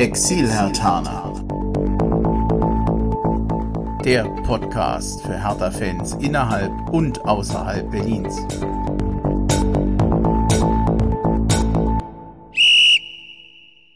[0.00, 1.44] Exil-Hertaner.
[4.02, 8.34] Der Podcast für Hertha-Fans innerhalb und außerhalb Berlins.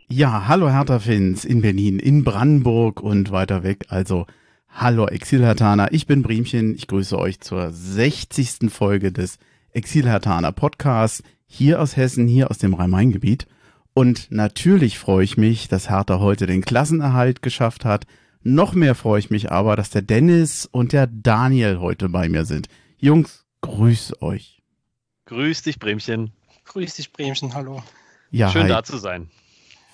[0.09, 3.87] Ja, hallo Hertha-Fans in Berlin, in Brandenburg und weiter weg.
[3.89, 4.27] Also,
[4.69, 6.75] hallo Exil-Hertaner, ich bin Briemchen.
[6.75, 8.71] Ich grüße euch zur 60.
[8.71, 9.39] Folge des
[9.73, 13.47] Exil-Hertaner Podcasts hier aus Hessen, hier aus dem Rhein-Main-Gebiet.
[13.95, 18.07] Und natürlich freue ich mich, dass Hertha heute den Klassenerhalt geschafft hat.
[18.43, 22.45] Noch mehr freue ich mich aber, dass der Dennis und der Daniel heute bei mir
[22.45, 22.69] sind.
[22.99, 24.63] Jungs, grüß euch.
[25.27, 26.33] Grüß dich, Bremchen.
[26.65, 27.83] Grüß dich, Bremchen, hallo.
[28.31, 28.69] Ja, Schön hi.
[28.69, 29.31] da zu sein.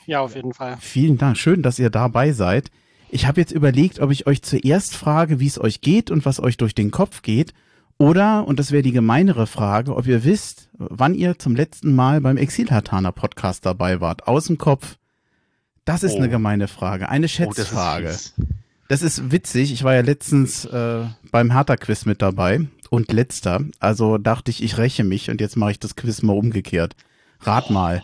[0.07, 0.79] Ja, auf jeden Fall.
[0.81, 1.37] Vielen Dank.
[1.37, 2.71] Schön, dass ihr dabei seid.
[3.11, 6.41] Ich habe jetzt überlegt, ob ich euch zuerst frage, wie es euch geht und was
[6.41, 7.53] euch durch den Kopf geht.
[8.01, 12.23] Oder, und das wäre die gemeinere Frage, ob ihr wisst, wann ihr zum letzten Mal
[12.23, 14.27] beim Exilhartaner Podcast dabei wart.
[14.27, 14.97] Aus dem Kopf.
[15.85, 16.17] Das ist oh.
[16.17, 18.07] eine gemeine Frage, eine Schätzfrage.
[18.07, 18.35] Oh, das, ist
[18.89, 19.71] das, ist witzig.
[19.71, 23.61] Ich war ja letztens äh, beim Hertha-Quiz mit dabei und letzter.
[23.81, 26.97] Also dachte ich, ich räche mich und jetzt mache ich das Quiz mal umgekehrt.
[27.41, 27.75] Rat oh.
[27.75, 28.03] mal.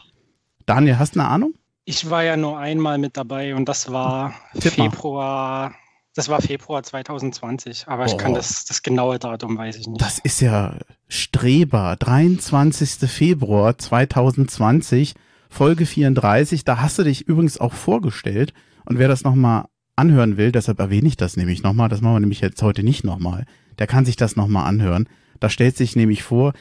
[0.67, 1.55] Daniel, hast du eine Ahnung?
[1.87, 5.73] Ich war ja nur einmal mit dabei und das war Tipp Februar
[6.17, 8.07] das war Februar 2020, aber oh.
[8.07, 10.01] ich kann das, das genaue Datum weiß ich nicht.
[10.01, 10.75] Das ist ja
[11.09, 13.09] Streber, 23.
[13.11, 15.15] Februar 2020,
[15.51, 16.65] Folge 34.
[16.65, 18.55] Da hast du dich übrigens auch vorgestellt.
[18.87, 22.21] Und wer das nochmal anhören will, deshalb erwähne ich das nämlich nochmal, das machen wir
[22.21, 23.45] nämlich jetzt heute nicht nochmal,
[23.79, 25.09] der kann sich das nochmal anhören.
[25.39, 26.55] Da stellt sich nämlich vor,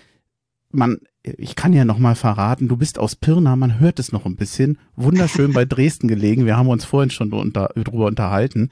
[0.70, 4.36] man, ich kann ja nochmal verraten, du bist aus Pirna, man hört es noch ein
[4.36, 8.70] bisschen, wunderschön bei Dresden gelegen, wir haben uns vorhin schon unter, drüber unterhalten.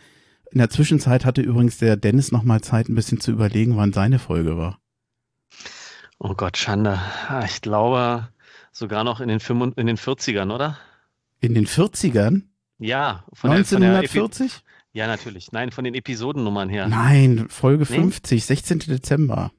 [0.54, 3.92] In der Zwischenzeit hatte übrigens der Dennis noch mal Zeit, ein bisschen zu überlegen, wann
[3.92, 4.78] seine Folge war.
[6.20, 7.00] Oh Gott, Schande.
[7.28, 8.30] Ah, ich glaube
[8.72, 10.78] sogar noch in den, 5, in den 40ern, oder?
[11.40, 12.44] In den 40ern?
[12.78, 13.24] Ja.
[13.34, 14.52] Von 1940?
[14.52, 15.52] Der, ja, natürlich.
[15.52, 16.88] Nein, von den Episodennummern her.
[16.88, 17.96] Nein, Folge nee?
[17.96, 18.80] 50, 16.
[18.80, 19.52] Dezember.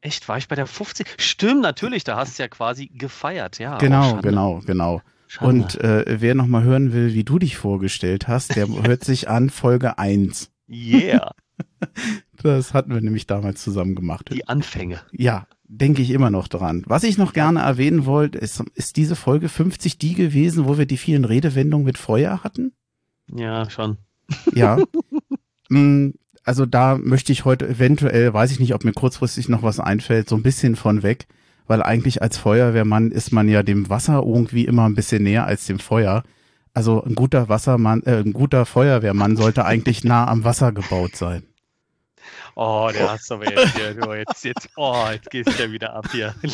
[0.00, 1.08] Echt, war ich bei der 50?
[1.18, 3.78] Stimmt, natürlich, da hast du ja quasi gefeiert, ja.
[3.78, 5.02] Genau, genau, genau.
[5.34, 5.64] Schande.
[5.64, 9.50] Und äh, wer nochmal hören will, wie du dich vorgestellt hast, der hört sich an
[9.50, 10.50] Folge 1.
[10.68, 11.32] Yeah.
[12.42, 14.28] Das hatten wir nämlich damals zusammen gemacht.
[14.30, 15.00] Die Anfänge.
[15.12, 16.82] Ja, denke ich immer noch dran.
[16.86, 20.84] Was ich noch gerne erwähnen wollte, ist, ist diese Folge 50 die gewesen, wo wir
[20.84, 22.72] die vielen Redewendungen mit Feuer hatten?
[23.32, 23.96] Ja, schon.
[24.54, 24.78] Ja.
[25.70, 26.10] Mm,
[26.42, 30.28] also da möchte ich heute eventuell, weiß ich nicht, ob mir kurzfristig noch was einfällt,
[30.28, 31.26] so ein bisschen von weg
[31.66, 35.66] weil eigentlich als Feuerwehrmann ist man ja dem Wasser irgendwie immer ein bisschen näher als
[35.66, 36.22] dem Feuer.
[36.72, 41.44] Also ein guter Wassermann, äh, ein guter Feuerwehrmann sollte eigentlich nah am Wasser gebaut sein.
[42.56, 45.94] Oh, der hast aber jetzt hier, du, jetzt, jetzt, oh, jetzt gehst du ja wieder
[45.94, 46.34] ab hier.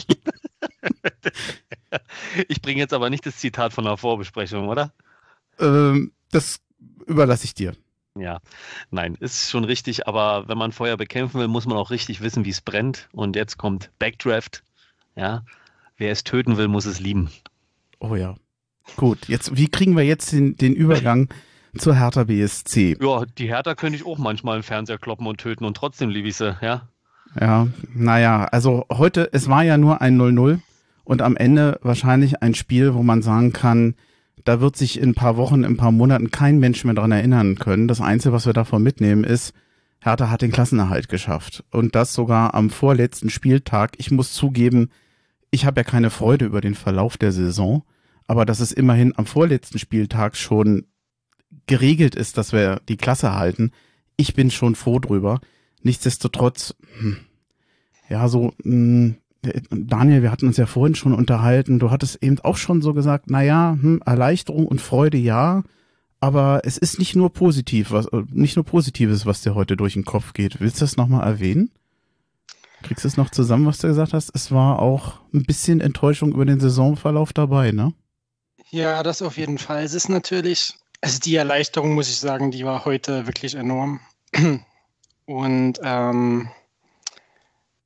[2.48, 4.92] Ich bringe jetzt aber nicht das Zitat von der Vorbesprechung, oder?
[5.58, 6.60] Ähm, das
[7.06, 7.74] überlasse ich dir.
[8.16, 8.40] Ja,
[8.90, 12.44] nein, ist schon richtig, aber wenn man Feuer bekämpfen will, muss man auch richtig wissen,
[12.44, 13.08] wie es brennt.
[13.12, 14.62] Und jetzt kommt Backdraft
[15.16, 15.44] ja,
[15.96, 17.30] wer es töten will, muss es lieben.
[17.98, 18.34] Oh ja.
[18.96, 21.28] Gut, jetzt, wie kriegen wir jetzt den, den Übergang
[21.76, 22.96] zur Hertha BSC?
[23.00, 26.28] Ja, die Hertha könnte ich auch manchmal im Fernseher kloppen und töten und trotzdem liebe
[26.28, 26.88] ich sie, ja.
[27.38, 30.60] Ja, naja, also heute, es war ja nur ein 0-0
[31.04, 33.94] und am Ende wahrscheinlich ein Spiel, wo man sagen kann,
[34.44, 37.12] da wird sich in ein paar Wochen, in ein paar Monaten kein Mensch mehr dran
[37.12, 37.88] erinnern können.
[37.88, 39.52] Das Einzige, was wir davon mitnehmen, ist,
[40.00, 41.64] Hertha hat den Klassenerhalt geschafft.
[41.70, 43.92] Und das sogar am vorletzten Spieltag.
[43.98, 44.90] Ich muss zugeben,
[45.50, 47.82] ich habe ja keine Freude über den Verlauf der Saison,
[48.26, 50.86] aber dass es immerhin am vorletzten Spieltag schon
[51.66, 53.72] geregelt ist, dass wir die Klasse halten,
[54.16, 55.40] ich bin schon froh drüber.
[55.82, 57.16] Nichtsdestotrotz, hm,
[58.08, 59.16] ja, so, hm,
[59.70, 63.30] Daniel, wir hatten uns ja vorhin schon unterhalten, du hattest eben auch schon so gesagt,
[63.30, 65.62] na ja, hm, Erleichterung und Freude ja,
[66.20, 70.04] aber es ist nicht nur positiv, was, nicht nur Positives, was dir heute durch den
[70.04, 70.60] Kopf geht.
[70.60, 71.70] Willst du das nochmal erwähnen?
[72.82, 74.30] Kriegst du es noch zusammen, was du gesagt hast?
[74.34, 77.92] Es war auch ein bisschen Enttäuschung über den Saisonverlauf dabei, ne?
[78.70, 79.82] Ja, das auf jeden Fall.
[79.82, 84.00] Es ist natürlich, also die Erleichterung, muss ich sagen, die war heute wirklich enorm.
[85.26, 86.48] Und ähm,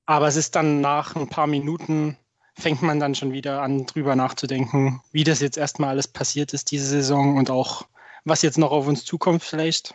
[0.06, 2.17] aber es ist dann nach ein paar Minuten
[2.56, 6.70] fängt man dann schon wieder an, drüber nachzudenken, wie das jetzt erstmal alles passiert ist,
[6.70, 7.87] diese Saison und auch
[8.25, 9.94] was jetzt noch auf uns zukommt, vielleicht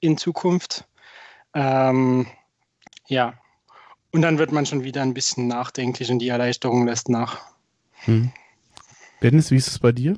[0.00, 0.84] in Zukunft.
[1.54, 2.26] Ähm,
[3.06, 3.34] ja,
[4.10, 7.40] und dann wird man schon wieder ein bisschen nachdenklich und die Erleichterung lässt nach.
[8.04, 8.32] Hm.
[9.22, 10.16] Dennis, wie ist es bei dir?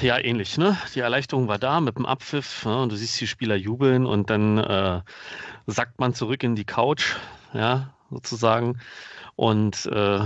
[0.00, 0.58] Ja, ähnlich.
[0.58, 0.78] Ne?
[0.94, 2.82] Die Erleichterung war da mit dem Abpfiff ne?
[2.82, 5.00] und du siehst die Spieler jubeln und dann äh,
[5.66, 7.16] sackt man zurück in die Couch,
[7.52, 8.78] ja, sozusagen.
[9.34, 10.20] Und äh,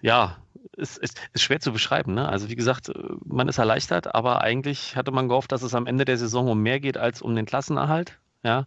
[0.00, 0.36] ja,
[0.76, 2.14] ist, ist, ist schwer zu beschreiben.
[2.14, 2.28] Ne?
[2.28, 2.92] Also wie gesagt,
[3.24, 6.62] man ist erleichtert, aber eigentlich hatte man gehofft, dass es am Ende der Saison um
[6.62, 8.18] mehr geht als um den Klassenerhalt.
[8.42, 8.66] Ja.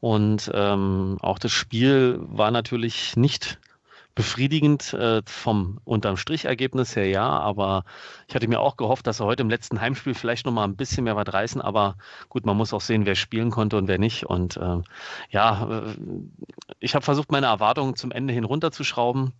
[0.00, 3.58] Und ähm, auch das Spiel war natürlich nicht
[4.14, 7.84] befriedigend äh, vom unterm Strich-Ergebnis her, ja, aber
[8.28, 10.76] ich hatte mir auch gehofft, dass er heute im letzten Heimspiel vielleicht noch mal ein
[10.76, 11.96] bisschen mehr was reißen, aber
[12.28, 14.26] gut, man muss auch sehen, wer spielen konnte und wer nicht.
[14.26, 14.78] Und äh,
[15.30, 15.94] ja, äh,
[16.80, 19.32] ich habe versucht, meine Erwartungen zum Ende hin runterzuschrauben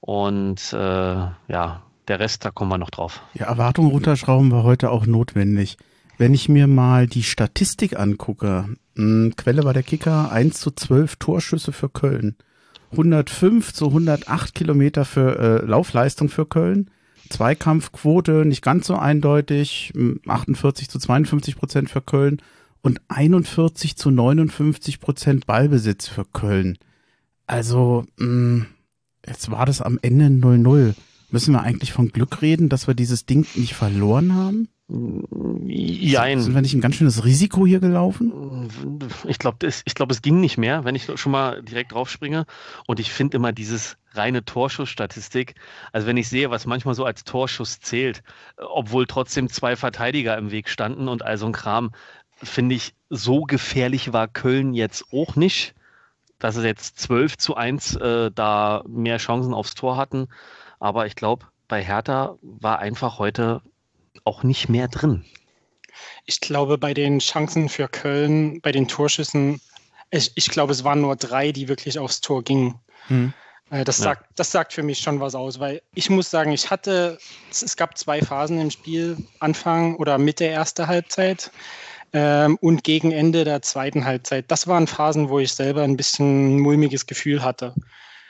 [0.00, 3.22] und äh, ja, der Rest, da kommen wir noch drauf.
[3.34, 5.76] Ja, Erwartungen runterschrauben war heute auch notwendig.
[6.16, 10.70] Wenn ich mir mal die Statistik angucke, mh, hm, Quelle war der Kicker, 1 zu
[10.70, 12.36] 12 Torschüsse für Köln.
[12.92, 16.90] 105 zu 108 Kilometer für äh, Laufleistung für Köln.
[17.28, 19.92] Zweikampfquote nicht ganz so eindeutig,
[20.26, 22.40] 48 zu 52 Prozent für Köln
[22.80, 26.78] und 41 zu 59 Prozent Ballbesitz für Köln.
[27.46, 28.66] Also, mh,
[29.28, 30.94] jetzt war das am Ende 0-0.
[31.30, 34.68] Müssen wir eigentlich von Glück reden, dass wir dieses Ding nicht verloren haben?
[35.66, 36.40] Jein.
[36.40, 38.70] Sind wir nicht ein ganz schönes Risiko hier gelaufen?
[39.26, 42.46] Ich glaube, ich glaube, es ging nicht mehr, wenn ich schon mal direkt draufspringe.
[42.86, 45.56] Und ich finde immer dieses reine Torschussstatistik.
[45.92, 48.22] Also wenn ich sehe, was manchmal so als Torschuss zählt,
[48.56, 51.90] obwohl trotzdem zwei Verteidiger im Weg standen und all so ein Kram,
[52.42, 55.74] finde ich, so gefährlich war Köln jetzt auch nicht,
[56.38, 60.28] dass es jetzt 12 zu 1 äh, da mehr Chancen aufs Tor hatten.
[60.78, 63.62] Aber ich glaube, bei Hertha war einfach heute
[64.24, 65.24] auch nicht mehr drin.
[66.26, 69.60] Ich glaube, bei den Chancen für Köln, bei den Torschüssen,
[70.10, 72.78] ich, ich glaube, es waren nur drei, die wirklich aufs Tor gingen.
[73.08, 73.32] Hm.
[73.70, 74.28] Äh, das, sagt, ja.
[74.36, 77.18] das sagt für mich schon was aus, weil ich muss sagen, ich hatte,
[77.50, 81.50] es gab zwei Phasen im Spiel, Anfang oder Mitte erster Halbzeit
[82.12, 84.46] ähm, und gegen Ende der zweiten Halbzeit.
[84.48, 87.74] Das waren Phasen, wo ich selber ein bisschen mulmiges Gefühl hatte.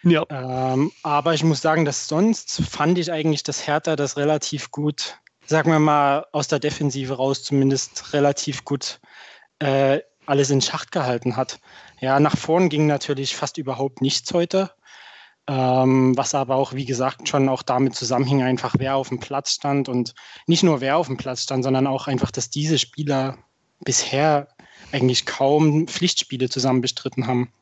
[0.02, 0.24] Ja.
[0.30, 5.18] Ähm, aber ich muss sagen, dass sonst fand ich eigentlich, dass Hertha das relativ gut
[5.48, 9.00] sagen wir mal, aus der Defensive raus zumindest relativ gut
[9.60, 11.58] äh, alles in Schacht gehalten hat.
[12.00, 14.70] Ja, nach vorn ging natürlich fast überhaupt nichts heute.
[15.48, 19.52] Ähm, was aber auch, wie gesagt, schon auch damit zusammenhing, einfach wer auf dem Platz
[19.52, 20.14] stand und
[20.46, 23.38] nicht nur wer auf dem Platz stand, sondern auch einfach, dass diese Spieler
[23.80, 24.48] bisher
[24.92, 27.52] eigentlich kaum Pflichtspiele zusammen bestritten haben.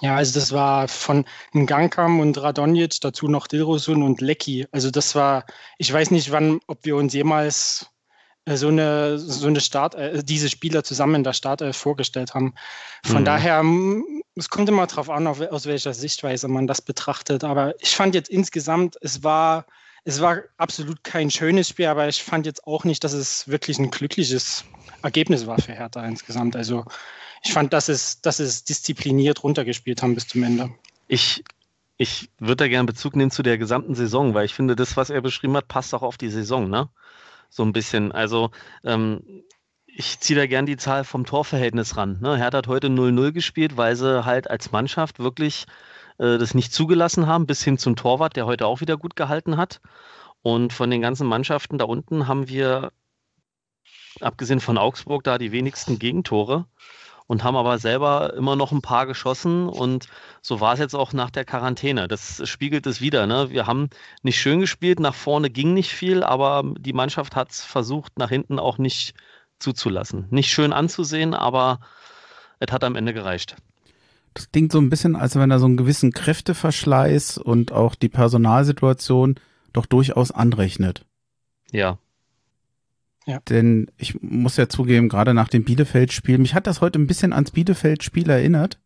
[0.00, 1.24] Ja, also das war von
[1.54, 4.66] Ngankam und Radonjic, dazu noch Dilrosun und Lecky.
[4.72, 5.44] Also das war,
[5.78, 7.86] ich weiß nicht, wann, ob wir uns jemals
[8.46, 12.54] äh, so eine, so eine Start, äh, diese Spieler zusammen in der Startelf vorgestellt haben.
[13.04, 13.26] Von mhm.
[13.26, 13.64] daher,
[14.34, 17.44] es kommt immer darauf an, aus welcher Sichtweise man das betrachtet.
[17.44, 19.66] Aber ich fand jetzt insgesamt, es war,
[20.06, 23.80] es war absolut kein schönes Spiel, aber ich fand jetzt auch nicht, dass es wirklich
[23.80, 24.64] ein glückliches
[25.02, 26.54] Ergebnis war für Hertha insgesamt.
[26.54, 26.84] Also
[27.42, 30.70] ich fand, dass es, dass es diszipliniert runtergespielt haben bis zum Ende.
[31.08, 31.42] Ich,
[31.96, 35.10] ich würde da gerne Bezug nehmen zu der gesamten Saison, weil ich finde, das, was
[35.10, 36.88] er beschrieben hat, passt auch auf die Saison, ne?
[37.50, 38.12] So ein bisschen.
[38.12, 38.52] Also,
[38.84, 39.42] ähm,
[39.86, 42.18] ich ziehe da gerne die Zahl vom Torverhältnis ran.
[42.20, 42.36] Ne?
[42.36, 45.66] Hertha hat heute 0-0 gespielt, weil sie halt als Mannschaft wirklich
[46.18, 49.56] äh, das nicht zugelassen haben, bis hin zum Torwart, der heute auch wieder gut gehalten
[49.56, 49.80] hat.
[50.42, 52.92] Und von den ganzen Mannschaften da unten haben wir,
[54.20, 56.66] abgesehen von Augsburg, da die wenigsten Gegentore
[57.26, 60.06] und haben aber selber immer noch ein paar geschossen und
[60.42, 62.08] so war es jetzt auch nach der Quarantäne.
[62.08, 63.26] Das spiegelt es wieder.
[63.26, 63.50] Ne?
[63.50, 63.90] Wir haben
[64.22, 68.28] nicht schön gespielt, nach vorne ging nicht viel, aber die Mannschaft hat es versucht, nach
[68.28, 69.14] hinten auch nicht
[69.58, 70.26] zuzulassen.
[70.30, 71.80] Nicht schön anzusehen, aber
[72.60, 73.56] es hat am Ende gereicht.
[74.36, 78.08] Das klingt so ein bisschen, als wenn da so einen gewissen Kräfteverschleiß und auch die
[78.08, 79.36] Personalsituation
[79.72, 81.04] doch durchaus anrechnet.
[81.72, 81.98] Ja,
[83.26, 83.40] ja.
[83.48, 87.32] Denn ich muss ja zugeben, gerade nach dem Bielefeld-Spiel, mich hat das heute ein bisschen
[87.32, 88.78] ans Bielefeld-Spiel erinnert.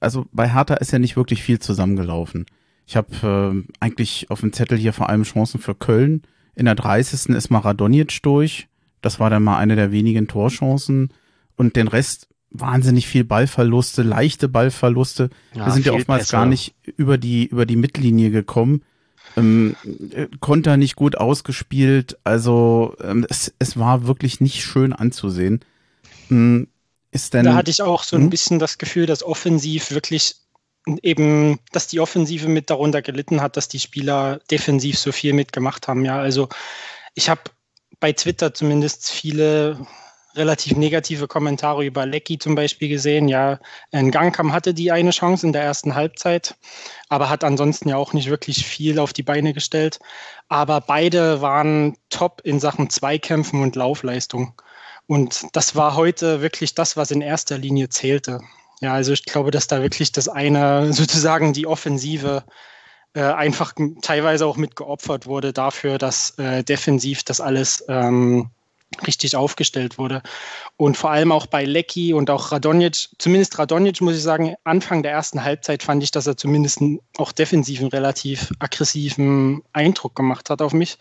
[0.00, 2.46] Also bei Hertha ist ja nicht wirklich viel zusammengelaufen.
[2.86, 6.22] Ich habe äh, eigentlich auf dem Zettel hier vor allem Chancen für Köln.
[6.54, 7.36] In der 30.
[7.36, 8.68] ist Maradonic durch.
[9.02, 11.12] Das war dann mal eine der wenigen Torchancen.
[11.56, 15.30] Und den Rest wahnsinnig viel Ballverluste, leichte Ballverluste.
[15.54, 16.38] Ja, Wir sind ja oftmals besser.
[16.38, 18.82] gar nicht über die, über die Mittellinie gekommen.
[19.36, 19.76] Ähm,
[20.40, 25.60] Konter nicht gut ausgespielt, also ähm, es, es war wirklich nicht schön anzusehen.
[26.30, 26.68] Ähm,
[27.10, 28.30] ist denn, da hatte ich auch so ein hm?
[28.30, 30.36] bisschen das Gefühl, dass offensiv wirklich
[31.02, 35.88] eben, dass die Offensive mit darunter gelitten hat, dass die Spieler defensiv so viel mitgemacht
[35.88, 36.04] haben.
[36.04, 36.48] Ja, also
[37.14, 37.42] ich habe
[38.00, 39.86] bei Twitter zumindest viele
[40.36, 43.28] relativ negative Kommentare über Lecky zum Beispiel gesehen.
[43.28, 43.58] Ja,
[43.92, 46.56] Gangkam hatte die eine Chance in der ersten Halbzeit,
[47.08, 49.98] aber hat ansonsten ja auch nicht wirklich viel auf die Beine gestellt.
[50.48, 54.54] Aber beide waren top in Sachen Zweikämpfen und Laufleistung.
[55.06, 58.40] Und das war heute wirklich das, was in erster Linie zählte.
[58.80, 62.44] Ja, also ich glaube, dass da wirklich das eine sozusagen die Offensive
[63.14, 68.50] äh, einfach teilweise auch mit geopfert wurde dafür, dass äh, defensiv das alles ähm,
[69.06, 70.22] richtig aufgestellt wurde.
[70.76, 75.02] Und vor allem auch bei Lecky und auch Radonjic, zumindest Radonjic muss ich sagen, Anfang
[75.02, 76.80] der ersten Halbzeit fand ich, dass er zumindest
[77.18, 80.98] auch defensiv einen relativ aggressiven Eindruck gemacht hat auf mich.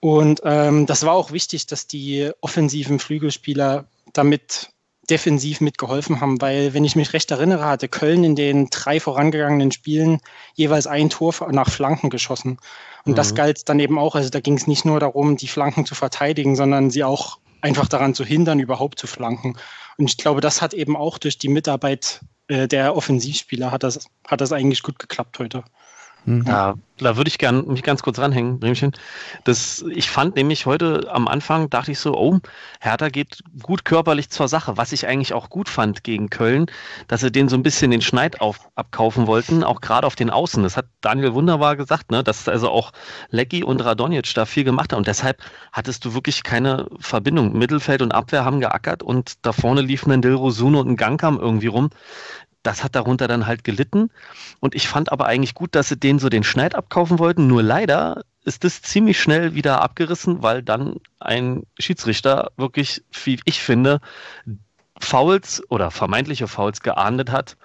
[0.00, 4.70] Und ähm, das war auch wichtig, dass die offensiven Flügelspieler damit
[5.08, 9.72] defensiv mitgeholfen haben, weil, wenn ich mich recht erinnere, hatte Köln in den drei vorangegangenen
[9.72, 10.20] Spielen
[10.54, 12.58] jeweils ein Tor nach Flanken geschossen.
[13.04, 13.16] Und mhm.
[13.16, 14.14] das galt dann eben auch.
[14.14, 17.88] Also da ging es nicht nur darum, die Flanken zu verteidigen, sondern sie auch einfach
[17.88, 19.56] daran zu hindern, überhaupt zu flanken.
[19.96, 24.06] Und ich glaube, das hat eben auch durch die Mitarbeit äh, der Offensivspieler hat das,
[24.26, 25.64] hat das eigentlich gut geklappt heute.
[26.24, 26.44] Mhm.
[26.46, 28.92] Ja, da würde ich gern mich ganz kurz ranhängen, Bremchen.
[29.44, 32.38] Das, ich fand nämlich heute am Anfang, dachte ich so, oh,
[32.80, 36.66] Hertha geht gut körperlich zur Sache, was ich eigentlich auch gut fand gegen Köln,
[37.08, 40.30] dass sie den so ein bisschen den Schneid auf, abkaufen wollten, auch gerade auf den
[40.30, 40.62] Außen.
[40.62, 42.92] Das hat Daniel wunderbar gesagt, ne, dass also auch
[43.30, 47.58] Lecky und Radonjic da viel gemacht haben und deshalb hattest du wirklich keine Verbindung.
[47.58, 51.66] Mittelfeld und Abwehr haben geackert und da vorne liefen dann Dilrosun und ein Gangkam irgendwie
[51.66, 51.90] rum
[52.62, 54.10] das hat darunter dann halt gelitten.
[54.60, 57.46] Und ich fand aber eigentlich gut, dass sie denen so den Schneid abkaufen wollten.
[57.46, 63.60] Nur leider ist das ziemlich schnell wieder abgerissen, weil dann ein Schiedsrichter wirklich, wie ich
[63.60, 64.00] finde,
[65.00, 67.56] Fouls oder vermeintliche Fouls geahndet hat,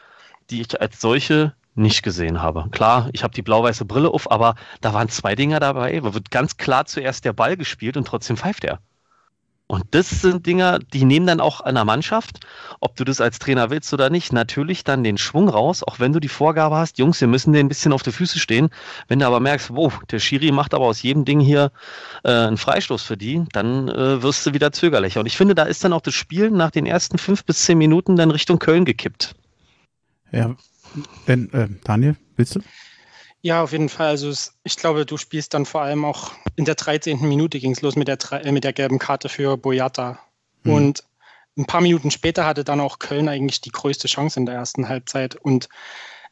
[0.49, 2.69] die ich als solche nicht gesehen habe.
[2.71, 5.99] Klar, ich habe die blau-weiße Brille auf, aber da waren zwei Dinger dabei.
[5.99, 8.79] Da wird ganz klar zuerst der Ball gespielt und trotzdem pfeift er.
[9.67, 12.39] Und das sind Dinger, die nehmen dann auch einer Mannschaft,
[12.79, 16.13] ob du das als Trainer willst oder nicht, natürlich dann den Schwung raus, auch wenn
[16.13, 18.69] du die Vorgabe hast, Jungs, wir müssen den ein bisschen auf die Füße stehen.
[19.09, 21.73] Wenn du aber merkst, wow, der Schiri macht aber aus jedem Ding hier
[22.23, 25.19] äh, einen Freistoß für die, dann äh, wirst du wieder zögerlicher.
[25.19, 27.77] Und ich finde, da ist dann auch das Spiel nach den ersten fünf bis zehn
[27.77, 29.35] Minuten dann Richtung Köln gekippt.
[30.31, 30.55] Ja,
[31.27, 32.61] denn, äh, Daniel, willst du?
[33.41, 34.07] Ja, auf jeden Fall.
[34.07, 37.21] Also es, ich glaube, du spielst dann vor allem auch in der 13.
[37.27, 40.19] Minute ging es los mit der, äh, mit der gelben Karte für Boyata.
[40.63, 40.73] Mhm.
[40.73, 41.03] Und
[41.57, 44.89] ein paar Minuten später hatte dann auch Köln eigentlich die größte Chance in der ersten
[44.89, 45.35] Halbzeit.
[45.35, 45.69] Und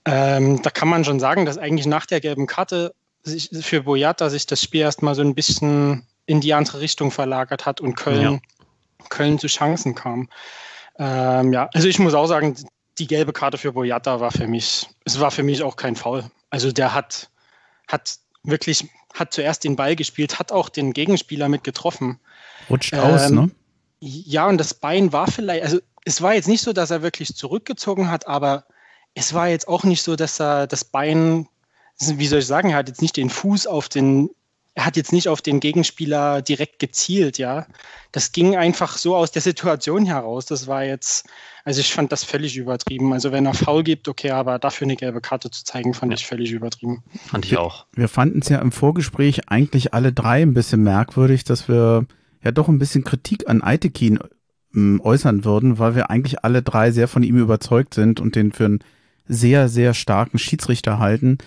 [0.05, 2.93] ähm, da kann man schon sagen, dass eigentlich nach der gelben Karte
[3.23, 7.65] sich, für Boyata sich das Spiel erstmal so ein bisschen in die andere Richtung verlagert
[7.65, 8.39] hat und Köln, ja.
[9.09, 10.29] Köln zu Chancen kam.
[10.97, 12.55] Ähm, ja, also ich muss auch sagen,
[12.97, 16.23] die gelbe Karte für Boyata war für mich, es war für mich auch kein Foul.
[16.55, 17.29] Also der hat,
[17.89, 22.21] hat wirklich, hat zuerst den Ball gespielt, hat auch den Gegenspieler mit getroffen.
[22.69, 23.51] Rutscht ähm, aus, ne?
[23.99, 27.35] Ja, und das Bein war vielleicht, also es war jetzt nicht so, dass er wirklich
[27.35, 28.63] zurückgezogen hat, aber
[29.15, 31.49] es war jetzt auch nicht so, dass er das Bein,
[31.99, 34.29] wie soll ich sagen, er hat jetzt nicht den Fuß auf den
[34.75, 37.65] er hat jetzt nicht auf den Gegenspieler direkt gezielt, ja.
[38.11, 40.45] Das ging einfach so aus der Situation heraus.
[40.45, 41.27] Das war jetzt,
[41.63, 43.13] also ich fand das völlig übertrieben.
[43.13, 46.17] Also wenn er faul gibt, okay, aber dafür eine gelbe Karte zu zeigen, fand ja.
[46.17, 47.03] ich völlig übertrieben.
[47.25, 47.85] Fand ich auch.
[47.93, 52.05] Wir, wir fanden es ja im Vorgespräch eigentlich alle drei ein bisschen merkwürdig, dass wir
[52.43, 54.19] ja doch ein bisschen Kritik an Aitekin
[54.75, 58.51] ähm, äußern würden, weil wir eigentlich alle drei sehr von ihm überzeugt sind und den
[58.51, 58.79] für einen
[59.25, 61.37] sehr, sehr starken Schiedsrichter halten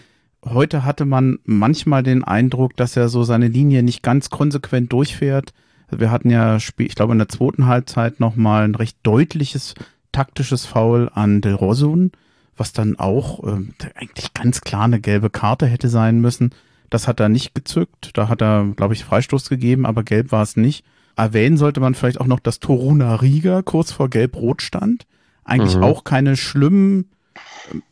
[0.44, 5.52] heute hatte man manchmal den Eindruck, dass er so seine Linie nicht ganz konsequent durchfährt.
[5.90, 9.74] Wir hatten ja, ich glaube, in der zweiten Halbzeit nochmal ein recht deutliches
[10.12, 12.12] taktisches Foul an Del Rosun,
[12.56, 13.60] was dann auch äh,
[13.94, 16.50] eigentlich ganz klar eine gelbe Karte hätte sein müssen.
[16.90, 18.10] Das hat er nicht gezückt.
[18.14, 20.84] Da hat er, glaube ich, Freistoß gegeben, aber gelb war es nicht.
[21.16, 25.06] Erwähnen sollte man vielleicht auch noch, dass Toruna Riga kurz vor Gelb-Rot stand.
[25.44, 25.82] Eigentlich mhm.
[25.82, 27.10] auch keine schlimmen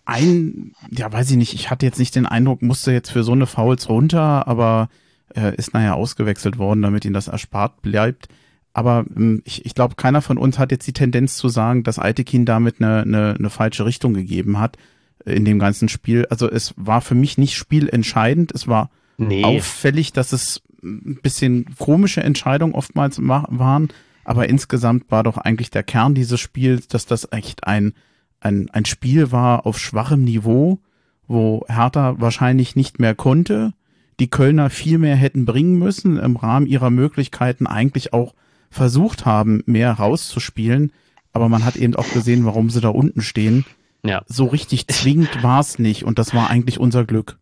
[0.05, 3.33] ein, ja, weiß ich nicht, ich hatte jetzt nicht den Eindruck, musste jetzt für so
[3.33, 4.89] eine Fouls runter, aber
[5.35, 8.29] äh, ist nachher ausgewechselt worden, damit ihm das erspart bleibt.
[8.73, 11.99] Aber ähm, ich, ich glaube, keiner von uns hat jetzt die Tendenz zu sagen, dass
[11.99, 14.77] Altekin damit eine, eine, eine falsche Richtung gegeben hat
[15.25, 16.27] äh, in dem ganzen Spiel.
[16.31, 18.53] Also es war für mich nicht spielentscheidend.
[18.53, 19.45] Es war nee.
[19.45, 23.89] auffällig, dass es ein bisschen komische Entscheidungen oftmals waren.
[24.25, 27.95] Aber insgesamt war doch eigentlich der Kern dieses Spiels, dass das echt ein
[28.41, 30.81] ein, ein Spiel war auf schwachem Niveau,
[31.27, 33.73] wo Hertha wahrscheinlich nicht mehr konnte,
[34.21, 38.35] die Kölner viel mehr hätten bringen müssen, im Rahmen ihrer Möglichkeiten eigentlich auch
[38.71, 40.93] versucht haben, mehr rauszuspielen.
[41.33, 43.65] Aber man hat eben auch gesehen, warum sie da unten stehen.
[44.05, 44.23] Ja.
[44.27, 47.39] So richtig zwingend war es nicht und das war eigentlich unser Glück.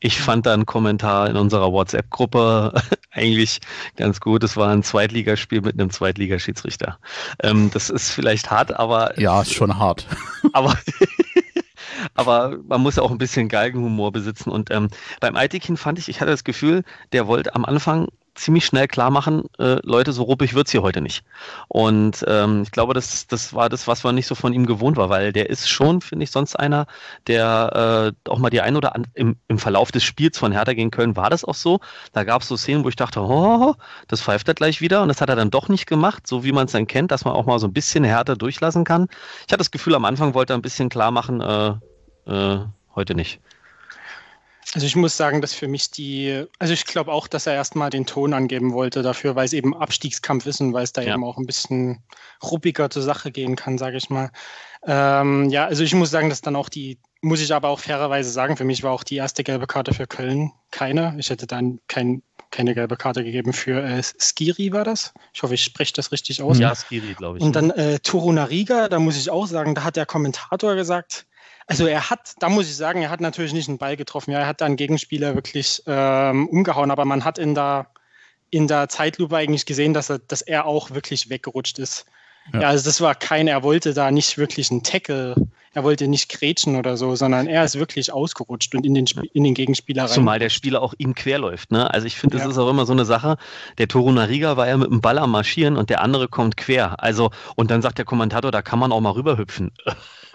[0.00, 2.74] Ich fand da einen Kommentar in unserer WhatsApp-Gruppe
[3.10, 3.60] eigentlich
[3.96, 4.44] ganz gut.
[4.44, 6.98] Es war ein Zweitligaspiel mit einem Zweitligaschiedsrichter.
[7.42, 9.18] Ähm, das ist vielleicht hart, aber.
[9.20, 10.06] Ja, ist schon hart.
[10.52, 10.78] Aber.
[12.14, 14.50] aber man muss ja auch ein bisschen Galgenhumor besitzen.
[14.50, 14.88] Und ähm,
[15.20, 19.10] beim Aitikin fand ich, ich hatte das Gefühl, der wollte am Anfang ziemlich schnell klar
[19.10, 21.24] machen, äh, Leute, so ruppig wird's hier heute nicht.
[21.68, 24.96] Und ähm, ich glaube, das, das war das, was man nicht so von ihm gewohnt
[24.96, 26.86] war, weil der ist schon, finde ich, sonst einer,
[27.26, 30.74] der äh, auch mal die ein oder an, im, im Verlauf des Spiels von Hertha
[30.74, 31.80] gegen Köln war das auch so.
[32.12, 33.74] Da gab es so Szenen, wo ich dachte, oh,
[34.08, 35.02] das pfeift er gleich wieder.
[35.02, 37.24] Und das hat er dann doch nicht gemacht, so wie man es dann kennt, dass
[37.24, 39.08] man auch mal so ein bisschen härter durchlassen kann.
[39.46, 41.74] Ich hatte das Gefühl, am Anfang wollte er ein bisschen klar machen, äh,
[42.26, 42.58] äh,
[42.94, 43.40] heute nicht.
[44.74, 47.90] Also ich muss sagen, dass für mich die, also ich glaube auch, dass er erstmal
[47.90, 51.14] den Ton angeben wollte dafür, weil es eben Abstiegskampf ist und weil es da ja.
[51.14, 52.02] eben auch ein bisschen
[52.42, 54.30] ruppiger zur Sache gehen kann, sage ich mal.
[54.84, 58.30] Ähm, ja, also ich muss sagen, dass dann auch die, muss ich aber auch fairerweise
[58.30, 61.14] sagen, für mich war auch die erste gelbe Karte für Köln keine.
[61.18, 65.12] Ich hätte dann kein, keine gelbe Karte gegeben für äh, Skiri, war das?
[65.32, 66.58] Ich hoffe, ich spreche das richtig aus.
[66.58, 67.44] Ja, Skiri, glaube ich.
[67.44, 71.26] Und dann äh, Torunariga, da muss ich auch sagen, da hat der Kommentator gesagt,
[71.66, 74.30] also er hat, da muss ich sagen, er hat natürlich nicht einen Ball getroffen.
[74.30, 77.88] Ja, er hat dann Gegenspieler wirklich ähm, umgehauen, aber man hat in der,
[78.50, 82.06] in der Zeitlupe eigentlich gesehen, dass er, dass er auch wirklich weggerutscht ist.
[82.52, 82.60] Ja.
[82.60, 82.68] ja.
[82.68, 85.34] also das war kein, er wollte da nicht wirklich einen Tackle,
[85.72, 89.42] er wollte nicht grätschen oder so, sondern er ist wirklich ausgerutscht und in den, in
[89.44, 90.10] den Gegenspieler rein.
[90.10, 91.72] Zumal der Spieler auch ihm querläuft.
[91.72, 91.92] Ne?
[91.92, 92.50] Also ich finde, das ja.
[92.50, 93.36] ist auch immer so eine Sache.
[93.78, 97.02] Der Toru Nariga war ja mit dem Ball am Marschieren und der andere kommt quer.
[97.02, 99.72] Also, und dann sagt der Kommentator, da kann man auch mal rüberhüpfen.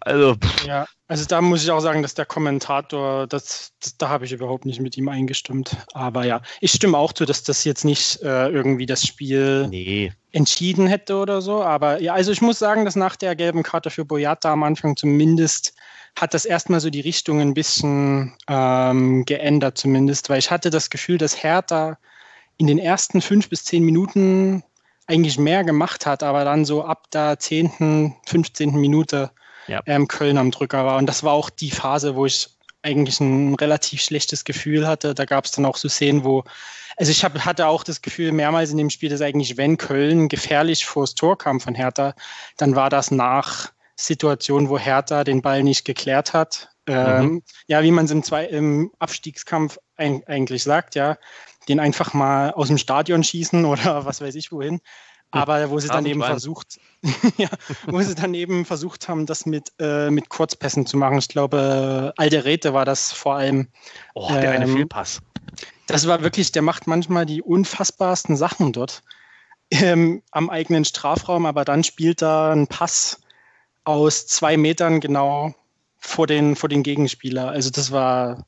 [0.00, 0.66] also, pff.
[0.66, 4.32] ja, also da muss ich auch sagen, dass der Kommentator, das, das da habe ich
[4.32, 5.76] überhaupt nicht mit ihm eingestimmt.
[5.94, 10.12] Aber ja, ich stimme auch zu, dass das jetzt nicht äh, irgendwie das Spiel nee.
[10.32, 11.62] entschieden hätte oder so.
[11.62, 14.96] Aber ja, also ich muss sagen, dass nach der gelben Karte für Boyata am Anfang
[14.96, 15.74] zumindest
[16.14, 20.90] hat das erstmal so die Richtung ein bisschen ähm, geändert, zumindest, weil ich hatte das
[20.90, 21.98] Gefühl, dass Hertha
[22.58, 24.64] in den ersten fünf bis zehn Minuten
[25.08, 28.72] eigentlich mehr gemacht hat, aber dann so ab der 10., 15.
[28.72, 29.30] Minute
[29.66, 29.80] ja.
[29.86, 30.98] ähm, Köln am Drücker war.
[30.98, 32.50] Und das war auch die Phase, wo ich
[32.82, 35.14] eigentlich ein relativ schlechtes Gefühl hatte.
[35.14, 36.44] Da gab es dann auch so Szenen, wo,
[36.96, 40.28] also ich hab, hatte auch das Gefühl mehrmals in dem Spiel, dass eigentlich, wenn Köln
[40.28, 42.14] gefährlich vors Tor kam von Hertha,
[42.58, 46.68] dann war das nach Situationen, wo Hertha den Ball nicht geklärt hat.
[46.86, 47.42] Ähm, mhm.
[47.66, 51.16] Ja, wie man es im, im Abstiegskampf ein, eigentlich sagt, ja
[51.68, 54.80] den einfach mal aus dem Stadion schießen oder was weiß ich wohin.
[55.30, 56.80] Aber wo sie dann eben versucht,
[57.36, 57.50] ja,
[57.86, 61.18] wo sie dann eben versucht haben, das mit, äh, mit Kurzpässen zu machen.
[61.18, 63.68] Ich glaube, Alderete war das vor allem.
[64.14, 65.20] Oh, der ähm, eine Fehlpass.
[65.86, 69.02] Das war wirklich, der macht manchmal die unfassbarsten Sachen dort
[69.70, 73.20] ähm, am eigenen Strafraum, aber dann spielt da ein Pass
[73.84, 75.54] aus zwei Metern genau
[75.98, 77.48] vor den, vor den Gegenspieler.
[77.48, 78.46] Also das war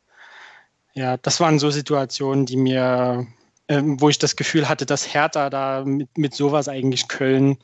[0.94, 3.26] ja, das waren so Situationen, die mir,
[3.68, 7.58] äh, wo ich das Gefühl hatte, dass Hertha da mit, mit sowas eigentlich Köln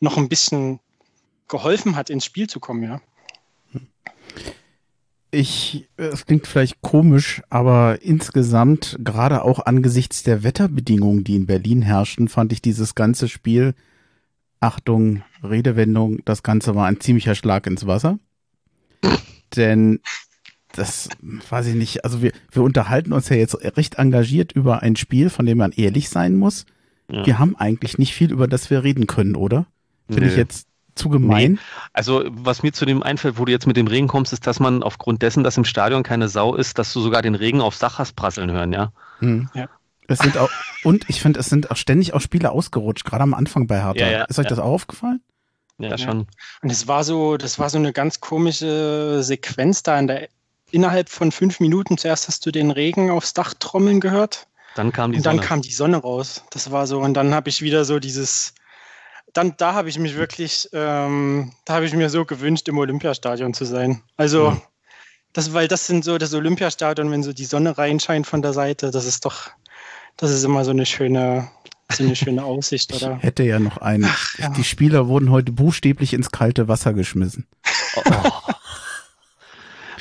[0.00, 0.80] noch ein bisschen
[1.48, 3.00] geholfen hat, ins Spiel zu kommen, ja.
[5.34, 11.80] Ich, es klingt vielleicht komisch, aber insgesamt, gerade auch angesichts der Wetterbedingungen, die in Berlin
[11.80, 13.74] herrschten, fand ich dieses ganze Spiel,
[14.60, 18.18] Achtung, Redewendung, das Ganze war ein ziemlicher Schlag ins Wasser.
[19.56, 20.00] Denn
[20.74, 21.08] das
[21.48, 22.04] weiß ich nicht.
[22.04, 25.72] Also wir, wir unterhalten uns ja jetzt recht engagiert über ein Spiel, von dem man
[25.72, 26.66] ehrlich sein muss.
[27.10, 27.26] Ja.
[27.26, 29.66] Wir haben eigentlich nicht viel, über das wir reden können, oder?
[30.08, 31.52] Bin ich jetzt zu gemein?
[31.52, 31.58] Nee.
[31.92, 34.60] Also was mir zu dem einfällt, wo du jetzt mit dem Regen kommst, ist, dass
[34.60, 37.78] man aufgrund dessen, dass im Stadion keine Sau ist, dass du sogar den Regen aufs
[37.78, 38.92] Dach hast prasseln hören, ja?
[39.20, 39.48] Hm.
[39.54, 39.68] ja.
[40.08, 40.50] Es sind auch,
[40.84, 44.00] und ich finde, es sind auch ständig auch Spiele ausgerutscht, gerade am Anfang bei Hertha.
[44.04, 45.22] Ja, ja, ist euch das auch aufgefallen?
[45.78, 46.26] Ja, schon.
[46.60, 50.28] Und es war so, das war so eine ganz komische Sequenz da in der
[50.72, 54.46] innerhalb von fünf Minuten zuerst hast du den Regen aufs Dach trommeln gehört.
[54.74, 55.46] Dann kam die und dann Sonne.
[55.46, 56.44] kam die Sonne raus.
[56.50, 57.00] Das war so.
[57.00, 58.54] Und dann habe ich wieder so dieses.
[59.34, 63.54] Dann, da habe ich mich wirklich, ähm, da habe ich mir so gewünscht, im Olympiastadion
[63.54, 64.02] zu sein.
[64.18, 64.62] Also, ja.
[65.32, 68.90] das, weil das sind so das Olympiastadion, wenn so die Sonne reinscheint von der Seite,
[68.90, 69.48] das ist doch,
[70.18, 71.48] das ist immer so eine schöne,
[71.90, 73.16] so eine schöne Aussicht, oder?
[73.18, 74.04] Ich hätte ja noch einen.
[74.04, 74.50] Ach, ja.
[74.50, 77.46] Die Spieler wurden heute buchstäblich ins kalte Wasser geschmissen.
[77.94, 78.52] Oh.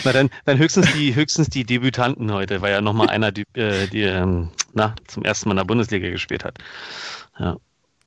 [0.04, 3.88] Na, dann, dann höchstens die, höchstens die Debütanten heute, weil ja nochmal einer, die, äh,
[3.88, 6.58] die ähm, na, zum ersten Mal in der Bundesliga gespielt hat.
[7.39, 7.58] Ja.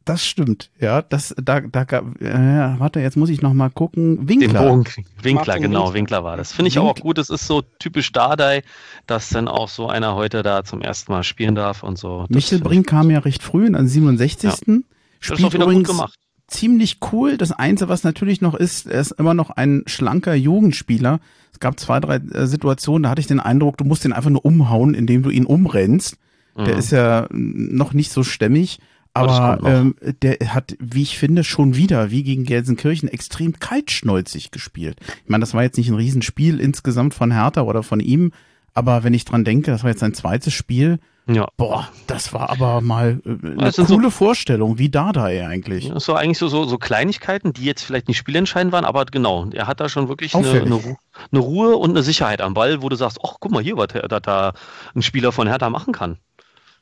[0.04, 1.00] Das stimmt, ja.
[1.00, 4.28] Das, da, da, äh, warte, jetzt muss ich noch mal gucken.
[4.28, 4.60] Winkler.
[4.60, 4.84] Den Bogen,
[5.22, 6.52] Winkler, genau, Winkler war das.
[6.52, 7.16] Finde ich Wink auch gut.
[7.16, 8.62] Es ist so typisch Dardai,
[9.06, 12.26] dass dann auch so einer heute da zum ersten Mal spielen darf und so.
[12.28, 14.44] Michel Brink kam ja recht früh, an 67.
[14.44, 14.56] Ja.
[14.56, 14.84] Spielt
[15.20, 17.36] das ist auch wieder übrigens, gut gemacht ziemlich cool.
[17.36, 21.20] Das Einzige, was natürlich noch ist, er ist immer noch ein schlanker Jugendspieler.
[21.52, 24.30] Es gab zwei, drei äh, Situationen, da hatte ich den Eindruck, du musst ihn einfach
[24.30, 26.18] nur umhauen, indem du ihn umrennst.
[26.56, 26.64] Mhm.
[26.64, 28.80] Der ist ja noch nicht so stämmig.
[29.16, 34.96] Aber ähm, der hat, wie ich finde, schon wieder, wie gegen Gelsenkirchen, extrem kaltschnäuzig gespielt.
[35.22, 38.32] Ich meine, das war jetzt nicht ein Riesenspiel insgesamt von Hertha oder von ihm,
[38.72, 41.48] aber wenn ich dran denke, das war jetzt sein zweites Spiel Ja.
[41.56, 45.88] Boah, das war aber mal äh, eine coole so, Vorstellung, wie Dardai eigentlich.
[45.88, 49.48] Das war eigentlich so, so, so Kleinigkeiten, die jetzt vielleicht nicht spielentscheidend waren, aber genau,
[49.50, 50.96] er hat da schon wirklich eine, eine,
[51.32, 53.88] eine, Ruhe und eine Sicherheit am Ball, wo du sagst, ach, guck mal hier, was
[53.88, 54.52] da, da
[54.94, 56.18] ein Spieler von Hertha machen kann.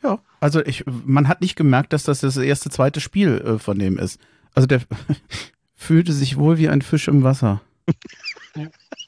[0.02, 3.78] Ja, also ich, man hat nicht gemerkt, dass das das erste, zweite Spiel äh, von
[3.78, 4.18] dem ist.
[4.55, 4.81] Also der
[5.74, 7.61] fühlte sich wohl wie ein Fisch im Wasser.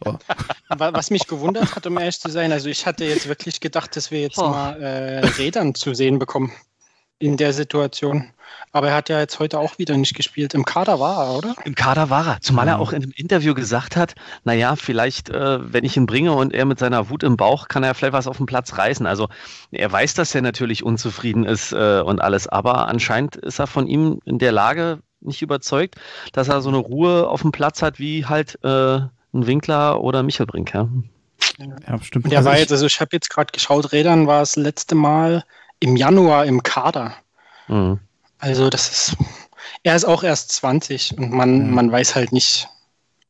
[0.05, 0.17] Oh.
[0.79, 4.11] Was mich gewundert hat, um ehrlich zu sein, also ich hatte jetzt wirklich gedacht, dass
[4.11, 4.49] wir jetzt oh.
[4.49, 6.53] mal äh, Rädern zu sehen bekommen
[7.19, 8.31] in der Situation.
[8.73, 10.53] Aber er hat ja jetzt heute auch wieder nicht gespielt.
[10.53, 11.55] Im Kader war er, oder?
[11.64, 12.40] Im Kader war er.
[12.40, 16.33] Zumal er auch in einem Interview gesagt hat, naja, vielleicht, äh, wenn ich ihn bringe
[16.33, 19.07] und er mit seiner Wut im Bauch, kann er vielleicht was auf dem Platz reißen.
[19.07, 19.29] Also
[19.71, 22.49] er weiß, dass er natürlich unzufrieden ist äh, und alles.
[22.49, 25.95] Aber anscheinend ist er von ihm in der Lage nicht überzeugt,
[26.33, 29.01] dass er so eine Ruhe auf dem Platz hat, wie halt äh,
[29.35, 30.88] ein Winkler oder Michelbrink, ja.
[31.59, 32.31] Ja, stimmt.
[32.31, 35.44] Der also war jetzt, also ich habe jetzt gerade geschaut, Rädern war das letzte Mal
[35.81, 37.14] im Januar im Kader.
[37.68, 37.99] Mhm.
[38.38, 39.16] Also das ist,
[39.83, 41.75] er ist auch erst 20 und man, mhm.
[41.75, 42.68] man weiß halt nicht,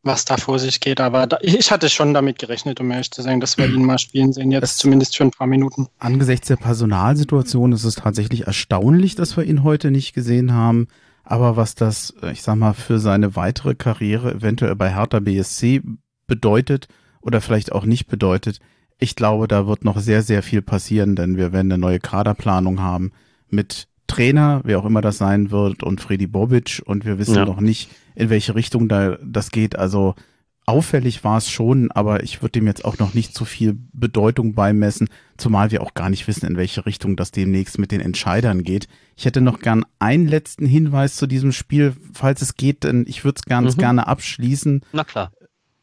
[0.05, 1.01] was da vor sich geht.
[1.01, 3.99] Aber da, ich hatte schon damit gerechnet, um ehrlich zu sein, dass wir ihn mal
[3.99, 5.89] spielen sehen, jetzt das zumindest für ein paar Minuten.
[5.99, 10.89] Angesichts der Personalsituation ist es tatsächlich erstaunlich, dass wir ihn heute nicht gesehen haben.
[11.25, 15.83] Aber was das, ich sag mal, für seine weitere Karriere eventuell bei Hertha BSC
[16.27, 16.89] bedeutet
[17.21, 18.61] oder vielleicht auch nicht bedeutet,
[18.99, 22.81] ich glaube, da wird noch sehr, sehr viel passieren, denn wir werden eine neue Kaderplanung
[22.81, 23.13] haben
[23.49, 27.45] mit Trainer, wer auch immer das sein wird, und Freddy Bobic und wir wissen ja.
[27.45, 29.77] noch nicht, in welche Richtung da das geht.
[29.77, 30.15] Also
[30.67, 34.55] auffällig war es schon, aber ich würde dem jetzt auch noch nicht zu viel Bedeutung
[34.55, 38.63] beimessen, zumal wir auch gar nicht wissen, in welche Richtung das demnächst mit den Entscheidern
[38.63, 38.89] geht.
[39.17, 43.25] Ich hätte noch gern einen letzten Hinweis zu diesem Spiel, falls es geht, denn ich
[43.25, 43.81] würde es ganz mhm.
[43.81, 44.85] gerne abschließen.
[44.93, 45.33] Na klar.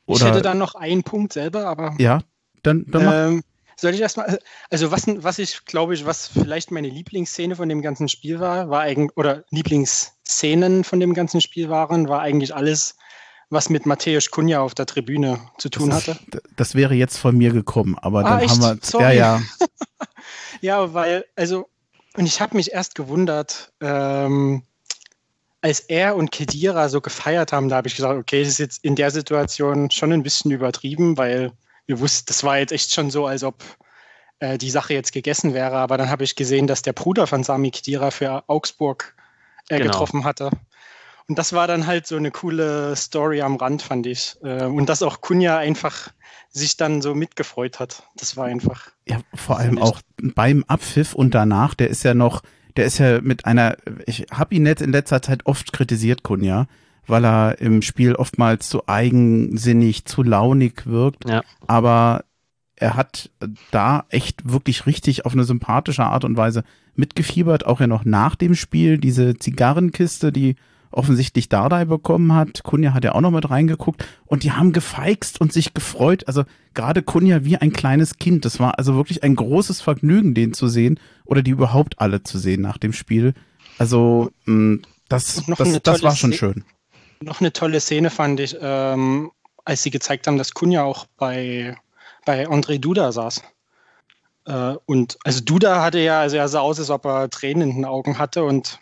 [0.05, 1.95] Oder, ich hätte dann noch einen Punkt selber, aber.
[1.99, 2.21] Ja,
[2.63, 3.43] dann, dann ähm,
[3.81, 4.39] soll ich erstmal,
[4.69, 8.69] also was, was ich glaube ich, was vielleicht meine Lieblingsszene von dem ganzen Spiel war,
[8.69, 12.95] war eigentlich, oder Lieblingsszenen von dem ganzen Spiel waren, war eigentlich alles,
[13.51, 16.41] was mit Matthäus Kunja auf der Tribüne zu tun das hatte.
[16.55, 18.49] das wäre jetzt von mir gekommen, aber ah, dann echt?
[18.51, 18.77] haben wir.
[18.81, 19.03] Sorry.
[19.03, 19.41] Ja, ja.
[20.61, 21.67] ja, weil, also,
[22.15, 24.63] und ich habe mich erst gewundert, ähm,
[25.59, 28.83] als er und Kedira so gefeiert haben, da habe ich gesagt, okay, das ist jetzt
[28.83, 31.51] in der Situation schon ein bisschen übertrieben, weil
[31.85, 33.63] wir wussten, das war jetzt echt schon so, als ob
[34.39, 35.75] äh, die Sache jetzt gegessen wäre.
[35.75, 39.13] Aber dann habe ich gesehen, dass der Bruder von Sami Kedira für Augsburg
[39.67, 39.91] äh, genau.
[39.91, 40.51] getroffen hatte.
[41.31, 44.35] Und das war dann halt so eine coole Story am Rand, fand ich.
[44.43, 46.09] Äh, und dass auch Kunja einfach
[46.49, 48.03] sich dann so mitgefreut hat.
[48.17, 48.89] Das war einfach.
[49.07, 52.41] Ja, vor allem auch beim Abpfiff und danach, der ist ja noch,
[52.75, 56.67] der ist ja mit einer, ich habe ihn jetzt in letzter Zeit oft kritisiert, Kunja,
[57.07, 61.29] weil er im Spiel oftmals zu eigensinnig, zu launig wirkt.
[61.29, 61.43] Ja.
[61.65, 62.25] Aber
[62.75, 63.31] er hat
[63.71, 66.65] da echt wirklich richtig auf eine sympathische Art und Weise
[66.95, 68.97] mitgefiebert, auch ja noch nach dem Spiel.
[68.97, 70.57] Diese Zigarrenkiste, die
[70.91, 72.63] offensichtlich Dardai bekommen hat.
[72.63, 76.27] Kunja hat ja auch noch mit reingeguckt und die haben gefeixt und sich gefreut.
[76.27, 78.45] Also gerade Kunja wie ein kleines Kind.
[78.45, 82.37] Das war also wirklich ein großes Vergnügen, den zu sehen oder die überhaupt alle zu
[82.37, 83.33] sehen nach dem Spiel.
[83.77, 86.63] Also mh, das, das, das war schon schön.
[87.21, 89.31] Noch eine tolle Szene fand ich, ähm,
[89.65, 91.77] als sie gezeigt haben, dass Kunja auch bei,
[92.25, 93.43] bei André Duda saß.
[94.45, 97.75] Äh, und also Duda hatte ja, also er sah aus, als ob er Tränen in
[97.77, 98.79] den Augen hatte und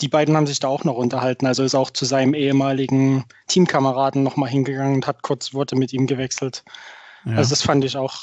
[0.00, 1.46] die beiden haben sich da auch noch unterhalten.
[1.46, 6.06] Also ist auch zu seinem ehemaligen Teamkameraden nochmal hingegangen und hat kurz Worte mit ihm
[6.06, 6.64] gewechselt.
[7.24, 7.36] Ja.
[7.36, 8.14] Also das fand ich auch,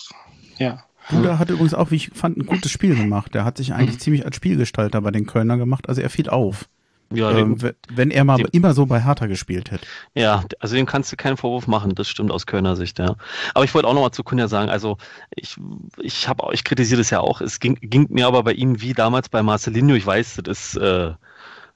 [0.58, 0.84] ja.
[1.10, 3.34] Duda hat übrigens auch, wie ich fand, ein gutes Spiel gemacht.
[3.34, 4.00] Der hat sich eigentlich mhm.
[4.00, 5.90] ziemlich als Spielgestalter bei den Kölner gemacht.
[5.90, 6.68] Also er fiel auf.
[7.12, 7.58] Ja, ähm,
[7.92, 9.86] wenn er mal dem, immer so bei Hertha gespielt hätte.
[10.14, 13.16] Ja, also dem kannst du keinen Vorwurf machen, das stimmt aus Kölner Sicht, ja.
[13.56, 14.98] Aber ich wollte auch nochmal zu Kunja sagen, also
[15.36, 15.58] ich,
[15.98, 18.94] ich habe ich kritisiere das ja auch, es ging, ging mir aber bei ihm wie
[18.94, 21.14] damals bei Marcelinho, ich weiß, das ist äh,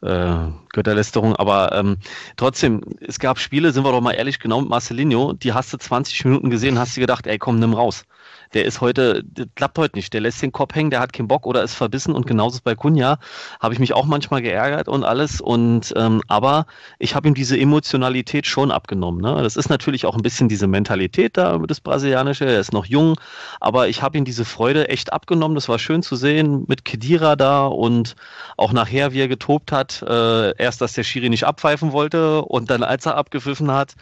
[0.04, 1.98] äh, Götterlästerung, aber ähm,
[2.38, 5.78] trotzdem, es gab Spiele, sind wir doch mal ehrlich, genau mit Marcelinho, die hast du
[5.78, 8.06] 20 Minuten gesehen, hast du gedacht, ey komm, nimm raus
[8.54, 10.14] der ist heute, das klappt heute nicht.
[10.14, 12.76] Der lässt den Kopf hängen, der hat keinen Bock oder ist verbissen und genauso bei
[12.76, 13.18] Kunja.
[13.60, 15.42] Habe ich mich auch manchmal geärgert und alles.
[15.42, 16.66] Und ähm, aber
[17.00, 19.22] ich habe ihm diese Emotionalität schon abgenommen.
[19.22, 19.42] Ne?
[19.42, 22.46] Das ist natürlich auch ein bisschen diese Mentalität da, das Brasilianische.
[22.46, 23.20] Er ist noch jung,
[23.60, 25.56] aber ich habe ihm diese Freude echt abgenommen.
[25.56, 28.16] Das war schön zu sehen mit Kedira da und
[28.58, 30.02] auch nachher, wie er getobt hat.
[30.02, 33.96] Äh, erst, dass der Schiri nicht abpfeifen wollte und dann, als er abgepfiffen hat,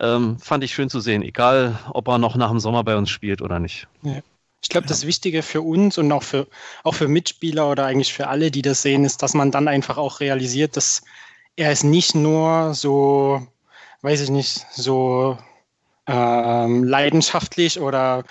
[0.00, 3.10] ähm, fand ich schön zu sehen, egal ob er noch nach dem Sommer bei uns
[3.10, 3.86] spielt oder nicht.
[4.02, 4.20] Ja.
[4.62, 6.46] Ich glaube, das Wichtige für uns und auch für,
[6.84, 9.98] auch für Mitspieler oder eigentlich für alle, die das sehen, ist, dass man dann einfach
[9.98, 11.02] auch realisiert, dass
[11.54, 13.46] er ist nicht nur so,
[14.00, 15.36] weiß ich nicht, so
[16.06, 18.24] ähm, leidenschaftlich oder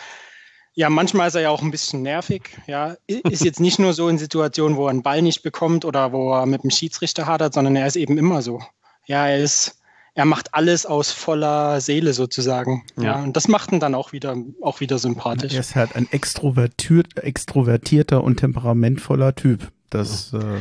[0.76, 2.58] Ja, manchmal ist er ja auch ein bisschen nervig.
[2.66, 6.12] Ja, ist jetzt nicht nur so in Situationen, wo er einen Ball nicht bekommt oder
[6.12, 8.60] wo er mit dem Schiedsrichter hadert, sondern er ist eben immer so.
[9.06, 9.80] Ja, er ist,
[10.16, 12.84] er macht alles aus voller Seele sozusagen.
[12.98, 13.04] Ja.
[13.04, 15.54] ja und das macht ihn dann auch wieder, auch wieder sympathisch.
[15.54, 19.72] Er ist halt ein extrovertiert, extrovertierter und temperamentvoller Typ.
[19.90, 20.60] Das, äh,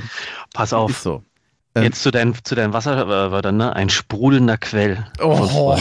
[0.55, 0.91] Pass auf.
[0.91, 1.23] Ist so.
[1.75, 3.75] Ähm, Jetzt zu deinen, zu deinen Wasserwörtern, ne?
[3.75, 5.07] Ein sprudelnder Quell.
[5.21, 5.79] Oh.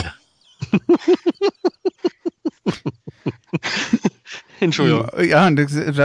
[4.60, 5.10] Entschuldigung.
[5.24, 5.48] Ja,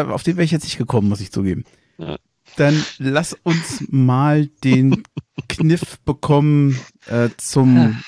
[0.09, 1.63] auf den wäre ich jetzt nicht gekommen, muss ich zugeben.
[1.97, 2.17] Ja.
[2.57, 5.03] Dann lass uns mal den
[5.47, 8.03] Kniff bekommen äh, zum.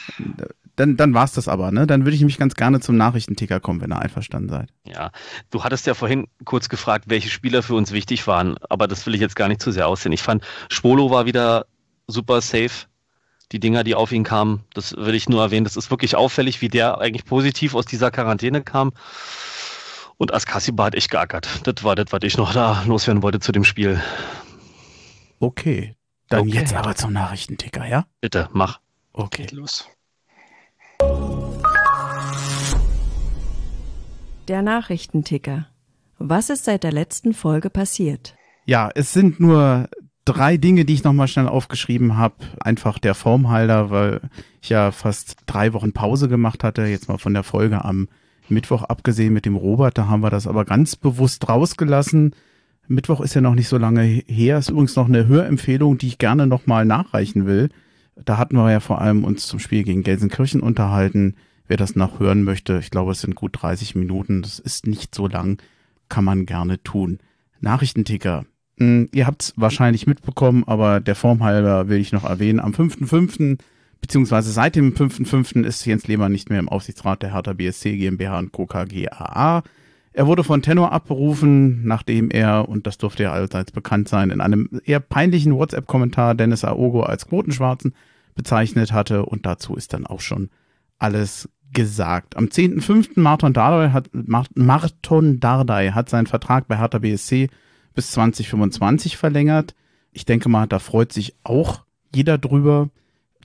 [0.76, 1.86] Dann, dann war es das aber, ne?
[1.86, 4.70] Dann würde ich mich ganz gerne zum Nachrichtenticker kommen, wenn ihr einverstanden seid.
[4.86, 5.12] Ja,
[5.52, 9.14] du hattest ja vorhin kurz gefragt, welche Spieler für uns wichtig waren, aber das will
[9.14, 10.14] ich jetzt gar nicht zu sehr aussehen.
[10.14, 11.66] Ich fand, Spolo war wieder
[12.08, 12.88] super safe.
[13.52, 15.64] Die Dinger, die auf ihn kamen, das will ich nur erwähnen.
[15.66, 18.94] Das ist wirklich auffällig, wie der eigentlich positiv aus dieser Quarantäne kam.
[20.20, 21.66] Und Askasiba hat echt geackert.
[21.66, 24.02] Das war das, was ich noch da loswerden wollte zu dem Spiel.
[25.40, 25.96] Okay.
[26.28, 26.58] Dann okay.
[26.58, 28.06] jetzt aber zum Nachrichtenticker, ja?
[28.20, 28.82] Bitte, mach.
[29.14, 29.44] Okay.
[29.44, 29.88] Geht los.
[34.50, 35.68] Der Nachrichtenticker.
[36.18, 38.36] Was ist seit der letzten Folge passiert?
[38.66, 39.88] Ja, es sind nur
[40.26, 42.36] drei Dinge, die ich nochmal schnell aufgeschrieben habe.
[42.60, 44.20] Einfach der Formhalter, weil
[44.62, 46.88] ich ja fast drei Wochen Pause gemacht hatte.
[46.88, 48.10] Jetzt mal von der Folge am
[48.52, 52.36] Mittwoch abgesehen mit dem Robert, da haben wir das aber ganz bewusst rausgelassen.
[52.88, 54.58] Mittwoch ist ja noch nicht so lange her.
[54.58, 57.70] Ist übrigens noch eine Hörempfehlung, die ich gerne nochmal nachreichen will.
[58.16, 61.36] Da hatten wir ja vor allem uns zum Spiel gegen Gelsenkirchen unterhalten.
[61.68, 64.42] Wer das noch hören möchte, ich glaube, es sind gut 30 Minuten.
[64.42, 65.62] Das ist nicht so lang,
[66.10, 67.20] kann man gerne tun.
[67.62, 68.46] Nachrichtenticker.
[68.80, 72.60] Hm, ihr habt es wahrscheinlich mitbekommen, aber der Form halber will ich noch erwähnen.
[72.60, 73.60] Am 5.5
[74.02, 75.64] beziehungsweise seit dem 5.5.
[75.64, 78.66] ist Jens Lehmann nicht mehr im Aufsichtsrat der Hertha BSC GmbH und Co.
[78.66, 79.64] KGAA.
[80.12, 84.42] Er wurde von Tenor abberufen, nachdem er, und das durfte ja allseits bekannt sein, in
[84.42, 87.94] einem eher peinlichen WhatsApp-Kommentar Dennis Aogo als Quotenschwarzen
[88.36, 90.50] bezeichnet hatte und dazu ist dann auch schon
[90.98, 92.36] alles gesagt.
[92.38, 93.20] Am 10.5.
[93.20, 97.50] Martin Dardai hat, Martin Dardai hat seinen Vertrag bei Hertha BSC
[97.94, 99.76] bis 2025 verlängert.
[100.12, 101.84] Ich denke mal, da freut sich auch
[102.14, 102.90] jeder drüber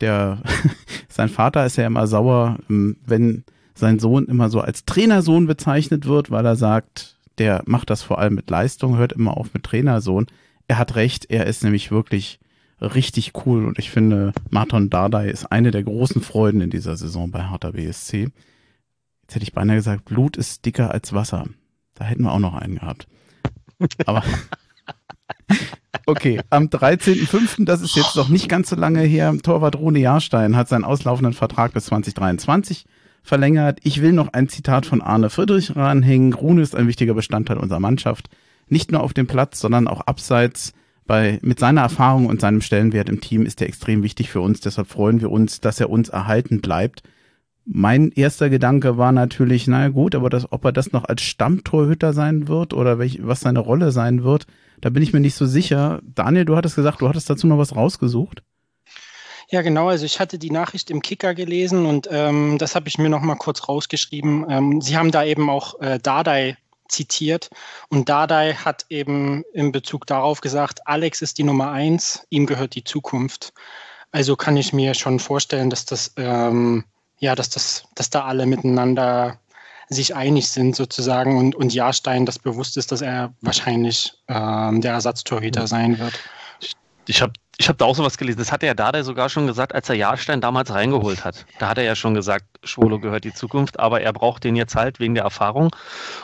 [0.01, 0.39] der,
[1.09, 6.07] sein Vater ist ja immer sauer, ähm, wenn sein Sohn immer so als Trainersohn bezeichnet
[6.07, 9.65] wird, weil er sagt, der macht das vor allem mit Leistung, hört immer auf mit
[9.65, 10.27] Trainersohn.
[10.69, 12.39] Er hat recht, er ist nämlich wirklich
[12.81, 17.31] richtig cool und ich finde, Martin Dardai ist eine der großen Freuden in dieser Saison
[17.31, 18.29] bei Hertha BSC.
[19.23, 21.45] Jetzt hätte ich beinahe gesagt, Blut ist dicker als Wasser.
[21.95, 23.07] Da hätten wir auch noch einen gehabt.
[24.07, 24.23] Aber
[26.07, 30.57] Okay, am 13.05., das ist jetzt noch nicht ganz so lange her, Torwart Rune Jahrstein
[30.57, 32.85] hat seinen auslaufenden Vertrag bis 2023
[33.23, 33.79] verlängert.
[33.83, 36.35] Ich will noch ein Zitat von Arne Friedrich ranhängen.
[36.35, 38.29] Rune ist ein wichtiger Bestandteil unserer Mannschaft.
[38.69, 40.73] Nicht nur auf dem Platz, sondern auch abseits.
[41.07, 44.61] Bei, mit seiner Erfahrung und seinem Stellenwert im Team ist er extrem wichtig für uns.
[44.61, 47.03] Deshalb freuen wir uns, dass er uns erhalten bleibt.
[47.67, 52.13] Mein erster Gedanke war natürlich, naja gut, aber das, ob er das noch als Stammtorhüter
[52.13, 54.47] sein wird oder welch, was seine Rolle sein wird,
[54.85, 56.01] da bin ich mir nicht so sicher.
[56.03, 58.43] Daniel, du hattest gesagt, du hattest dazu noch was rausgesucht.
[59.49, 59.89] Ja, genau.
[59.89, 63.23] Also ich hatte die Nachricht im Kicker gelesen und ähm, das habe ich mir noch
[63.23, 64.45] mal kurz rausgeschrieben.
[64.51, 67.49] Ähm, Sie haben da eben auch äh, Dardai zitiert
[67.89, 72.75] und Dardai hat eben in Bezug darauf gesagt, Alex ist die Nummer eins, ihm gehört
[72.75, 73.55] die Zukunft.
[74.13, 76.85] Also kann ich mir schon vorstellen, dass das ähm,
[77.19, 79.39] ja, dass das, dass da alle miteinander
[79.95, 84.93] sich einig sind sozusagen und, und Jahrstein das bewusst ist, dass er wahrscheinlich ähm, der
[84.93, 86.15] Ersatztorhüter sein wird.
[87.07, 88.39] Ich habe ich hab da auch sowas gelesen.
[88.39, 91.47] Das hat er Dada sogar schon gesagt, als er Jahrstein damals reingeholt hat.
[91.61, 94.75] Da hat er ja schon gesagt, Schwolo gehört die Zukunft, aber er braucht den jetzt
[94.75, 95.71] halt wegen der Erfahrung.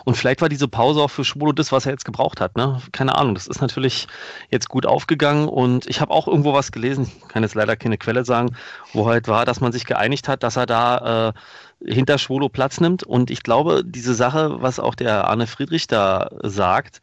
[0.05, 2.57] Und vielleicht war diese Pause auch für Schwolo das, was er jetzt gebraucht hat.
[2.57, 2.83] Ne?
[2.91, 3.35] Keine Ahnung.
[3.35, 4.09] Das ist natürlich
[4.51, 5.49] jetzt gut aufgegangen.
[5.49, 8.57] Und ich habe auch irgendwo was gelesen, kann jetzt leider keine Quelle sagen,
[8.93, 11.33] wo halt war, dass man sich geeinigt hat, dass er da äh,
[11.85, 13.03] hinter Schwolo Platz nimmt.
[13.03, 17.01] Und ich glaube, diese Sache, was auch der Arne Friedrich da sagt,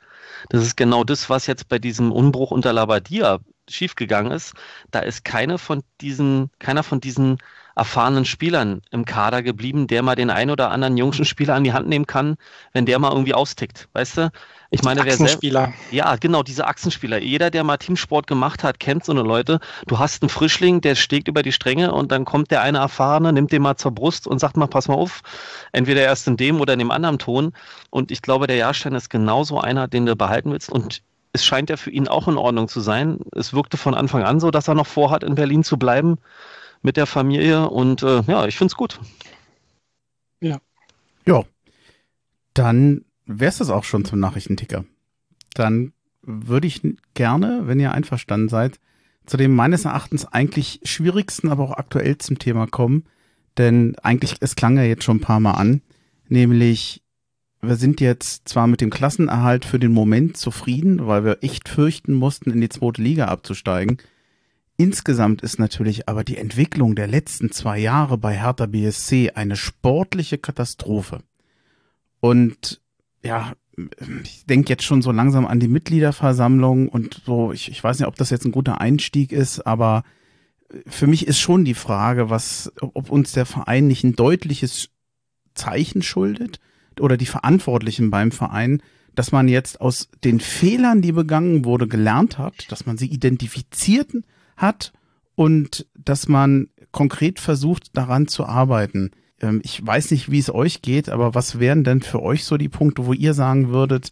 [0.50, 4.54] das ist genau das, was jetzt bei diesem Unbruch unter Labadia schiefgegangen ist.
[4.92, 7.38] Da ist keine von diesen, keiner von diesen
[7.76, 11.74] erfahrenen Spielern im Kader geblieben, der mal den ein oder anderen jungen Spieler an die
[11.74, 12.38] Hand nehmen kann,
[12.74, 13.88] wenn der mal irgendwie austickt.
[13.94, 14.32] Weißt du?
[14.70, 15.74] Ich meine, wer Achsenspieler.
[15.92, 17.20] Ja, genau, diese Achsenspieler.
[17.20, 19.60] Jeder, der mal Teamsport gemacht hat, kennt so eine Leute.
[19.88, 23.32] Du hast einen Frischling, der stegt über die Stränge und dann kommt der eine Erfahrene,
[23.32, 25.22] nimmt den mal zur Brust und sagt mal, pass mal auf,
[25.72, 27.54] entweder erst in dem oder in dem anderen Ton.
[27.92, 30.70] Und ich glaube, der Jahrstein ist genauso einer, den du behalten willst.
[30.70, 31.02] Und
[31.32, 33.20] es scheint ja für ihn auch in Ordnung zu sein.
[33.34, 36.18] Es wirkte von Anfang an so, dass er noch vorhat, in Berlin zu bleiben
[36.82, 37.70] mit der Familie.
[37.70, 39.00] Und äh, ja, ich finde es gut.
[40.42, 40.58] Ja.
[41.26, 41.44] Ja.
[42.54, 44.86] Dann wäre es das auch schon zum Nachrichtenticker.
[45.54, 46.82] Dann würde ich
[47.14, 48.80] gerne, wenn ihr einverstanden seid,
[49.26, 53.04] zu dem meines Erachtens eigentlich schwierigsten, aber auch aktuellsten Thema kommen.
[53.58, 55.82] Denn eigentlich, es klang ja jetzt schon ein paar Mal an,
[56.30, 57.04] nämlich
[57.62, 62.14] wir sind jetzt zwar mit dem Klassenerhalt für den Moment zufrieden, weil wir echt fürchten
[62.14, 63.98] mussten, in die zweite Liga abzusteigen.
[64.78, 70.38] Insgesamt ist natürlich aber die Entwicklung der letzten zwei Jahre bei Hertha BSC eine sportliche
[70.38, 71.24] Katastrophe.
[72.20, 72.80] Und
[73.24, 73.54] ja,
[74.24, 78.08] ich denke jetzt schon so langsam an die Mitgliederversammlung und so, ich, ich weiß nicht,
[78.08, 80.04] ob das jetzt ein guter Einstieg ist, aber
[80.86, 84.90] für mich ist schon die Frage, was, ob uns der Verein nicht ein deutliches
[85.54, 86.60] Zeichen schuldet
[87.00, 88.82] oder die Verantwortlichen beim Verein,
[89.16, 94.12] dass man jetzt aus den Fehlern, die begangen wurde, gelernt hat, dass man sie identifiziert
[94.56, 94.94] hat
[95.36, 99.12] und dass man konkret versucht, daran zu arbeiten.
[99.42, 102.58] Ähm, ich weiß nicht, wie es euch geht, aber was wären denn für euch so
[102.58, 104.12] die Punkte, wo ihr sagen würdet,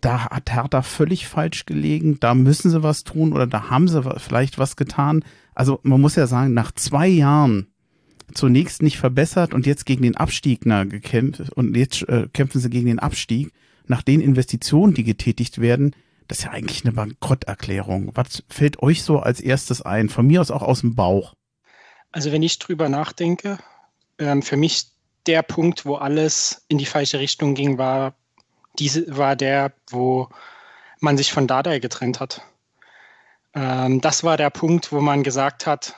[0.00, 4.02] da hat Hertha völlig falsch gelegen, da müssen sie was tun oder da haben sie
[4.18, 5.24] vielleicht was getan.
[5.54, 7.66] Also man muss ja sagen, nach zwei Jahren
[8.34, 12.70] zunächst nicht verbessert und jetzt gegen den Abstieg na, gekämpft und jetzt äh, kämpfen sie
[12.70, 13.52] gegen den Abstieg.
[13.88, 15.94] Nach den Investitionen, die getätigt werden,
[16.28, 18.10] das ist ja eigentlich eine Bankrotterklärung.
[18.14, 20.08] Was fällt euch so als erstes ein?
[20.08, 21.34] Von mir aus auch aus dem Bauch.
[22.16, 23.58] Also wenn ich drüber nachdenke,
[24.18, 24.86] ähm, für mich
[25.26, 28.14] der Punkt, wo alles in die falsche Richtung ging, war,
[28.78, 30.30] diese, war der, wo
[30.98, 32.40] man sich von Dardai getrennt hat.
[33.52, 35.94] Ähm, das war der Punkt, wo man gesagt hat,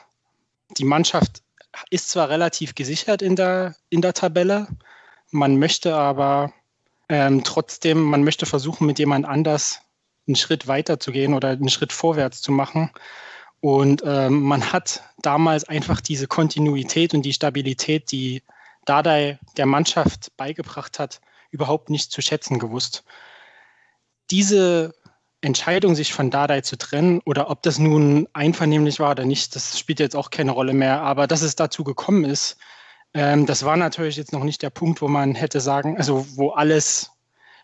[0.77, 1.41] die Mannschaft
[1.89, 4.67] ist zwar relativ gesichert in der, in der Tabelle,
[5.31, 6.51] man möchte aber
[7.07, 9.79] ähm, trotzdem, man möchte versuchen, mit jemand anders
[10.27, 12.91] einen Schritt weiter zu gehen oder einen Schritt vorwärts zu machen.
[13.61, 18.43] Und ähm, man hat damals einfach diese Kontinuität und die Stabilität, die
[18.85, 21.19] Dardai der Mannschaft beigebracht hat,
[21.51, 23.03] überhaupt nicht zu schätzen gewusst.
[24.31, 24.93] Diese
[25.41, 29.77] Entscheidung, sich von Dardai zu trennen, oder ob das nun einvernehmlich war oder nicht, das
[29.79, 31.01] spielt jetzt auch keine Rolle mehr.
[31.01, 32.57] Aber dass es dazu gekommen ist,
[33.13, 36.51] ähm, das war natürlich jetzt noch nicht der Punkt, wo man hätte sagen, also wo
[36.51, 37.11] alles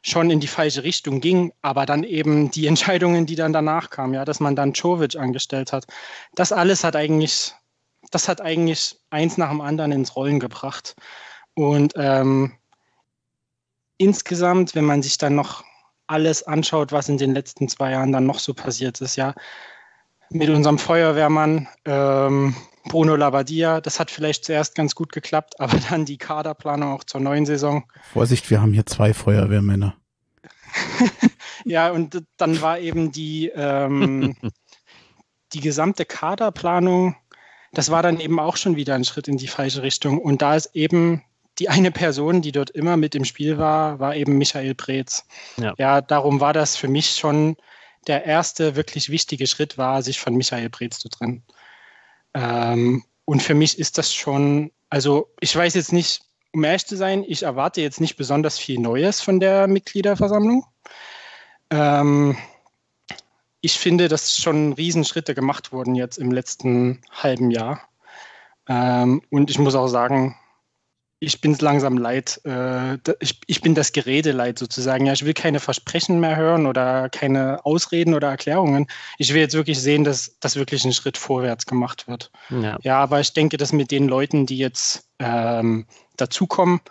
[0.05, 4.13] schon in die falsche Richtung ging, aber dann eben die Entscheidungen, die dann danach kamen,
[4.13, 5.85] ja, dass man dann Czovic angestellt hat,
[6.35, 7.53] das alles hat eigentlich,
[8.11, 10.95] das hat eigentlich eins nach dem anderen ins Rollen gebracht.
[11.55, 12.53] Und ähm,
[13.97, 15.63] insgesamt, wenn man sich dann noch
[16.07, 19.33] alles anschaut, was in den letzten zwei Jahren dann noch so passiert ist, ja,
[20.29, 22.55] mit unserem Feuerwehrmann ähm,
[22.87, 27.21] Bruno Labbadia, das hat vielleicht zuerst ganz gut geklappt, aber dann die Kaderplanung auch zur
[27.21, 27.85] neuen Saison.
[28.13, 29.95] Vorsicht, wir haben hier zwei Feuerwehrmänner.
[31.65, 34.35] ja, und dann war eben die, ähm,
[35.53, 37.15] die gesamte Kaderplanung,
[37.73, 40.19] das war dann eben auch schon wieder ein Schritt in die falsche Richtung.
[40.19, 41.23] Und da ist eben
[41.59, 45.25] die eine Person, die dort immer mit im Spiel war, war eben Michael Preetz.
[45.57, 45.73] Ja.
[45.77, 47.55] ja, darum war das für mich schon
[48.07, 51.43] der erste wirklich wichtige Schritt, war, sich von Michael Preetz zu trennen.
[52.35, 56.21] Ähm, und für mich ist das schon, also ich weiß jetzt nicht,
[56.53, 60.65] um ehrlich zu sein, ich erwarte jetzt nicht besonders viel Neues von der Mitgliederversammlung.
[61.71, 62.37] Ähm,
[63.61, 67.81] ich finde, dass schon Riesenschritte gemacht wurden jetzt im letzten halben Jahr.
[68.67, 70.35] Ähm, und ich muss auch sagen,
[71.25, 72.39] ich bin es langsam leid.
[72.45, 75.05] Äh, ich, ich, bin das Gerede leid sozusagen.
[75.05, 78.87] Ja, ich will keine Versprechen mehr hören oder keine Ausreden oder Erklärungen.
[79.17, 82.31] Ich will jetzt wirklich sehen, dass, dass wirklich ein Schritt vorwärts gemacht wird.
[82.49, 86.81] Ja, ja aber ich denke, dass mit den Leuten, die jetzt ähm, dazukommen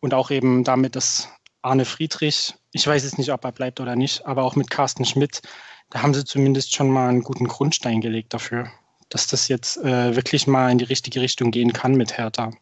[0.00, 1.28] und auch eben damit, dass
[1.62, 5.06] Arne Friedrich, ich weiß jetzt nicht, ob er bleibt oder nicht, aber auch mit Carsten
[5.06, 5.40] Schmidt,
[5.90, 8.70] da haben sie zumindest schon mal einen guten Grundstein gelegt dafür,
[9.08, 12.52] dass das jetzt äh, wirklich mal in die richtige Richtung gehen kann mit Hertha.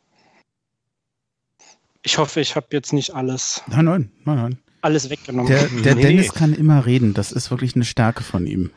[2.06, 3.64] Ich hoffe, ich habe jetzt nicht alles.
[3.66, 4.58] Nein, nein, nein, nein.
[4.80, 5.48] Alles weggenommen.
[5.48, 6.38] Der, der nee, Dennis nee.
[6.38, 7.14] kann immer reden.
[7.14, 8.70] Das ist wirklich eine Stärke von ihm.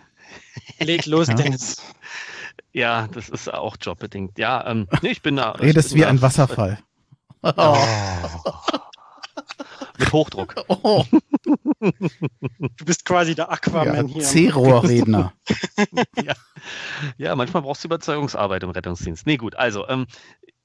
[0.79, 1.35] Leg los, ja.
[1.35, 1.77] Dennis.
[2.73, 4.39] Ja, das ist auch jobbedingt.
[4.39, 5.51] Ja, ähm, nee, ich bin da.
[5.51, 6.79] Redest wie ein Wasserfall.
[7.43, 7.77] Oh.
[9.99, 10.55] Mit Hochdruck.
[10.67, 11.05] Oh.
[11.81, 14.23] Du bist quasi der Aquaman ja, hier.
[14.23, 15.33] C-Rohrredner.
[16.23, 16.33] ja.
[17.17, 19.25] ja, manchmal brauchst du Überzeugungsarbeit im Rettungsdienst.
[19.25, 20.05] Nee, gut, also ähm,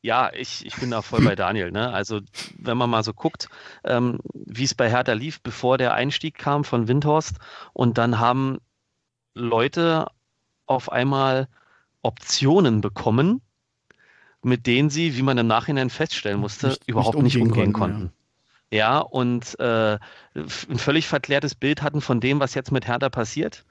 [0.04, 1.72] ja, ich, ich bin da voll bei Daniel.
[1.72, 1.90] Ne?
[1.90, 2.20] Also,
[2.58, 3.48] wenn man mal so guckt,
[3.84, 7.38] ähm, wie es bei Hertha lief, bevor der Einstieg kam von Windhorst,
[7.72, 8.58] und dann haben
[9.32, 10.06] Leute
[10.66, 11.48] auf einmal
[12.02, 13.40] Optionen bekommen,
[14.42, 17.96] mit denen sie, wie man im Nachhinein feststellen musste, nicht, überhaupt nicht umgehen, umgehen konnten.
[17.98, 18.12] konnten.
[18.74, 19.98] Ja, und äh,
[20.34, 23.64] ein völlig verklärtes Bild hatten von dem, was jetzt mit Hertha passiert,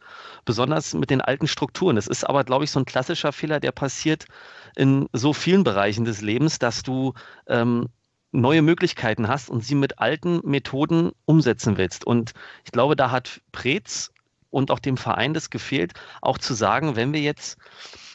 [0.46, 1.98] besonders mit den alten Strukturen.
[1.98, 4.28] Das ist aber, glaube ich, so ein klassischer Fehler, der passiert
[4.78, 7.16] in so vielen Bereichen des Lebens, dass du
[7.48, 7.90] ähm,
[8.32, 12.08] neue Möglichkeiten hast und sie mit alten Methoden umsetzen willst.
[12.08, 12.32] Und
[12.64, 14.14] ich glaube, da hat Preetz
[14.52, 15.92] und auch dem Verein das gefehlt,
[16.22, 17.58] auch zu sagen, wenn wir jetzt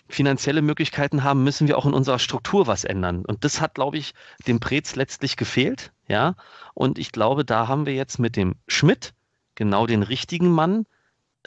[0.08, 3.24] finanzielle Möglichkeiten haben, müssen wir auch in unserer Struktur was ändern.
[3.24, 4.14] Und das hat, glaube ich,
[4.46, 5.92] dem Preetz letztlich gefehlt.
[6.08, 6.34] Ja,
[6.74, 9.12] und ich glaube, da haben wir jetzt mit dem Schmidt
[9.54, 10.86] genau den richtigen Mann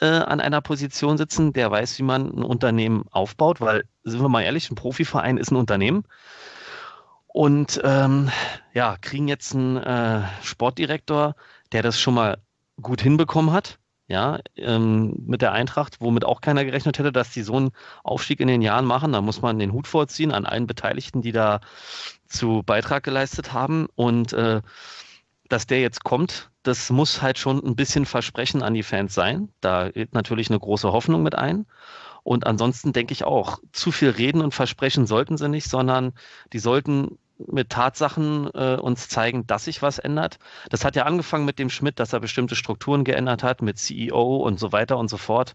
[0.00, 4.28] äh, an einer Position sitzen, der weiß, wie man ein Unternehmen aufbaut, weil, sind wir
[4.28, 6.04] mal ehrlich, ein Profiverein ist ein Unternehmen.
[7.26, 8.30] Und ähm,
[8.74, 11.34] ja, kriegen jetzt einen äh, Sportdirektor,
[11.72, 12.38] der das schon mal
[12.80, 13.78] gut hinbekommen hat,
[14.12, 17.70] ja, ähm, mit der Eintracht, womit auch keiner gerechnet hätte, dass die so einen
[18.04, 19.12] Aufstieg in den Jahren machen.
[19.12, 21.60] Da muss man den Hut vorziehen an allen Beteiligten, die da
[22.26, 23.88] zu Beitrag geleistet haben.
[23.94, 24.60] Und äh,
[25.48, 29.48] dass der jetzt kommt, das muss halt schon ein bisschen Versprechen an die Fans sein.
[29.62, 31.64] Da geht natürlich eine große Hoffnung mit ein.
[32.22, 36.12] Und ansonsten denke ich auch, zu viel reden und versprechen sollten sie nicht, sondern
[36.52, 37.18] die sollten
[37.50, 40.38] mit Tatsachen äh, uns zeigen, dass sich was ändert.
[40.70, 44.36] Das hat ja angefangen mit dem Schmidt, dass er bestimmte Strukturen geändert hat, mit CEO
[44.36, 45.54] und so weiter und so fort.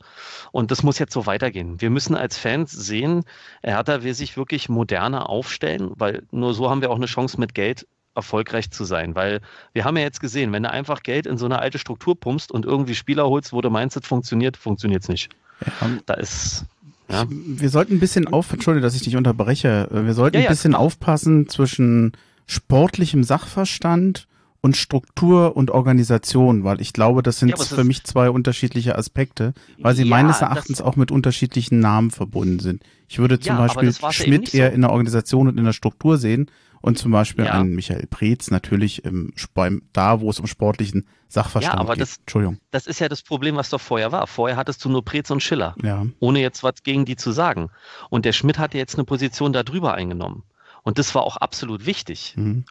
[0.51, 1.79] Und das muss jetzt so weitergehen.
[1.81, 3.23] Wir müssen als Fans sehen,
[3.63, 7.53] Hertha will sich wirklich moderner aufstellen, weil nur so haben wir auch eine Chance mit
[7.53, 9.15] Geld erfolgreich zu sein.
[9.15, 9.41] Weil
[9.73, 12.51] wir haben ja jetzt gesehen, wenn du einfach Geld in so eine alte Struktur pumpst
[12.51, 15.29] und irgendwie Spieler holst, wo du meinst, es funktioniert, funktioniert es nicht.
[15.65, 15.89] Ja.
[16.05, 16.65] Da ist
[17.09, 17.25] ja.
[17.29, 19.87] Wir sollten ein bisschen auf, entschuldige, dass ich dich unterbreche.
[19.91, 22.13] Wir sollten ja, ein bisschen aufpassen zwischen
[22.45, 24.27] sportlichem Sachverstand
[24.61, 29.53] und Struktur und Organisation, weil ich glaube, das sind ja, für mich zwei unterschiedliche Aspekte,
[29.77, 32.83] weil sie ja, meines Erachtens auch mit unterschiedlichen Namen verbunden sind.
[33.07, 34.75] Ich würde zum ja, Beispiel Schmidt eher so.
[34.75, 36.47] in der Organisation und in der Struktur sehen
[36.81, 37.53] und zum Beispiel ja.
[37.53, 42.01] einen Michael Preetz natürlich im, beim, da, wo es um sportlichen Sachverstand ja, aber geht.
[42.01, 42.59] Das, Entschuldigung.
[42.71, 44.27] Das ist ja das Problem, was doch vorher war.
[44.27, 46.05] Vorher hattest du nur Preetz und Schiller, ja.
[46.19, 47.69] ohne jetzt was gegen die zu sagen.
[48.09, 50.43] Und der Schmidt hatte jetzt eine Position da drüber eingenommen.
[50.83, 52.33] Und das war auch absolut wichtig.
[52.37, 52.63] Mhm.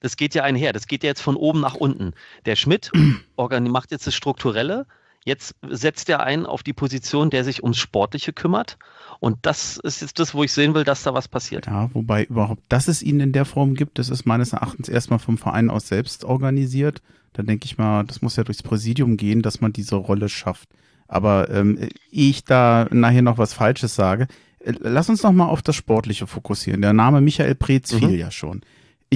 [0.00, 0.72] das geht ja einher.
[0.72, 2.12] Das geht ja jetzt von oben nach unten.
[2.44, 2.92] Der Schmidt
[3.36, 4.86] macht jetzt das Strukturelle.
[5.26, 8.78] Jetzt setzt er ein auf die Position, der sich ums Sportliche kümmert.
[9.18, 11.66] Und das ist jetzt das, wo ich sehen will, dass da was passiert.
[11.66, 15.18] Ja, wobei überhaupt, dass es ihn in der Form gibt, das ist meines Erachtens erstmal
[15.18, 17.02] vom Verein aus selbst organisiert.
[17.32, 20.68] Da denke ich mal, das muss ja durchs Präsidium gehen, dass man diese Rolle schafft.
[21.08, 21.76] Aber ähm,
[22.12, 24.28] ehe ich da nachher noch was Falsches sage,
[24.60, 26.82] äh, lass uns noch mal auf das Sportliche fokussieren.
[26.82, 27.98] Der Name Michael Preetz mhm.
[27.98, 28.62] fiel ja schon.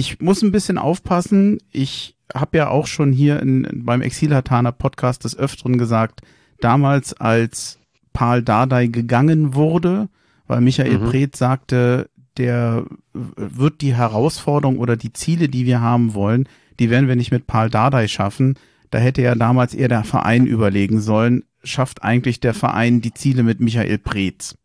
[0.01, 1.59] Ich muss ein bisschen aufpassen.
[1.71, 6.21] Ich habe ja auch schon hier in, beim Exilhataner Podcast des Öfteren gesagt,
[6.59, 7.77] damals als
[8.11, 10.09] Paul Dardai gegangen wurde,
[10.47, 11.05] weil Michael mhm.
[11.05, 16.49] Preetz sagte, der wird die Herausforderung oder die Ziele, die wir haben wollen,
[16.79, 18.55] die werden wir nicht mit Paul Dardai schaffen.
[18.89, 23.43] Da hätte ja damals eher der Verein überlegen sollen, schafft eigentlich der Verein die Ziele
[23.43, 24.55] mit Michael Preetz.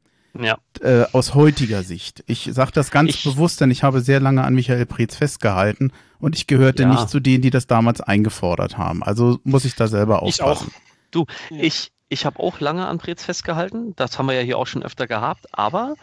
[0.43, 0.59] Ja.
[0.81, 2.25] Äh, aus heutiger Sicht.
[2.27, 5.93] Ich sage das ganz ich, bewusst, denn ich habe sehr lange an Michael Preetz festgehalten
[6.19, 6.89] und ich gehörte ja.
[6.89, 9.03] nicht zu denen, die das damals eingefordert haben.
[9.03, 10.69] Also muss ich da selber aufpassen.
[10.71, 10.81] Ich auch.
[11.11, 13.95] Du, ich, ich habe auch lange an Preetz festgehalten.
[13.97, 15.47] Das haben wir ja hier auch schon öfter gehabt.
[15.53, 15.95] Aber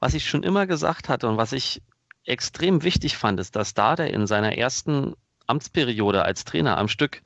[0.00, 1.82] was ich schon immer gesagt hatte und was ich
[2.24, 5.14] extrem wichtig fand, ist, dass Dada in seiner ersten
[5.46, 7.22] Amtsperiode als Trainer am Stück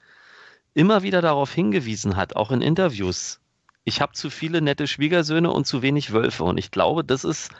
[0.74, 3.40] immer wieder darauf hingewiesen hat, auch in Interviews.
[3.84, 6.44] Ich habe zu viele nette Schwiegersöhne und zu wenig Wölfe.
[6.44, 7.50] Und ich glaube, das ist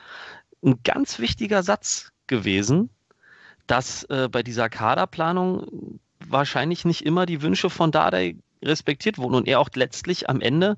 [0.65, 2.91] ein ganz wichtiger Satz gewesen,
[3.67, 9.49] dass äh, bei dieser Kaderplanung wahrscheinlich nicht immer die Wünsche von Dardai respektiert wurden und
[9.49, 10.77] er auch letztlich am Ende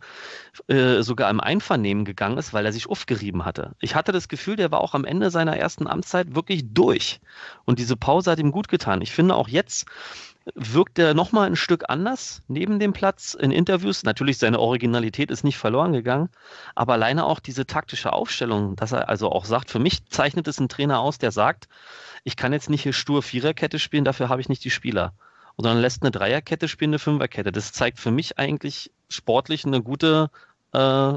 [0.68, 3.74] äh, sogar im Einvernehmen gegangen ist, weil er sich aufgerieben hatte.
[3.80, 7.20] Ich hatte das Gefühl, der war auch am Ende seiner ersten Amtszeit wirklich durch
[7.64, 9.02] und diese Pause hat ihm gut getan.
[9.02, 9.86] Ich finde auch jetzt
[10.54, 14.02] wirkt er nochmal ein Stück anders neben dem Platz in Interviews.
[14.02, 16.28] Natürlich, seine Originalität ist nicht verloren gegangen,
[16.74, 20.60] aber alleine auch diese taktische Aufstellung, dass er also auch sagt, für mich zeichnet es
[20.60, 21.68] ein Trainer aus, der sagt,
[22.24, 25.12] ich kann jetzt nicht hier stur Viererkette spielen, dafür habe ich nicht die Spieler
[25.56, 27.52] sondern lässt eine Dreierkette spielen, eine Fünferkette.
[27.52, 30.30] Das zeigt für mich eigentlich sportlich eine gute
[30.72, 31.12] äh,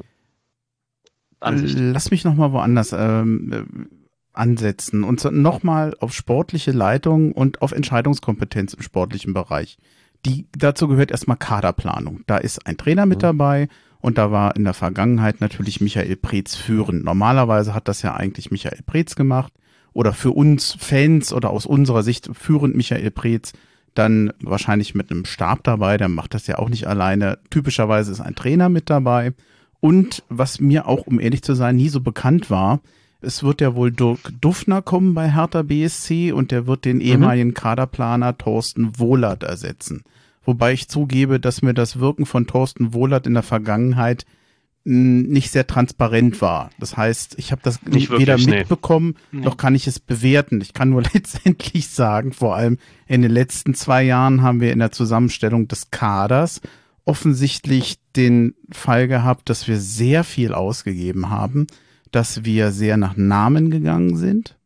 [1.39, 1.77] Ansicht.
[1.77, 4.06] Lass mich nochmal woanders ähm, äh,
[4.37, 9.77] ansetzen und nochmal auf sportliche Leitung und auf Entscheidungskompetenz im sportlichen Bereich.
[10.25, 12.21] Die, dazu gehört erstmal Kaderplanung.
[12.27, 13.21] Da ist ein Trainer mit mhm.
[13.21, 13.67] dabei
[13.99, 17.03] und da war in der Vergangenheit natürlich Michael Preetz führend.
[17.03, 19.53] Normalerweise hat das ja eigentlich Michael Preetz gemacht
[19.93, 23.53] oder für uns Fans oder aus unserer Sicht führend Michael Preetz
[23.97, 27.39] dann wahrscheinlich mit einem Stab dabei, der macht das ja auch nicht alleine.
[27.49, 29.33] Typischerweise ist ein Trainer mit dabei.
[29.79, 32.81] Und was mir auch, um ehrlich zu sein, nie so bekannt war,
[33.21, 37.01] es wird ja wohl Dirk Duffner kommen bei Hertha BSC und der wird den mhm.
[37.01, 40.03] ehemaligen Kaderplaner Thorsten Wohlert ersetzen.
[40.43, 44.25] Wobei ich zugebe, dass mir das Wirken von Thorsten Wohlert in der Vergangenheit
[44.89, 46.69] nicht sehr transparent war.
[46.79, 49.41] Das heißt, ich habe das Nicht weder wirklich, mitbekommen, Nee.
[49.41, 50.61] noch kann ich es bewerten.
[50.61, 54.79] Ich kann nur letztendlich sagen, vor allem in den letzten zwei Jahren haben wir in
[54.79, 56.61] der Zusammenstellung des Kaders
[57.03, 61.67] offensichtlich den Fall gehabt, dass wir sehr viel ausgegeben haben,
[62.11, 64.57] dass wir sehr nach Namen gegangen sind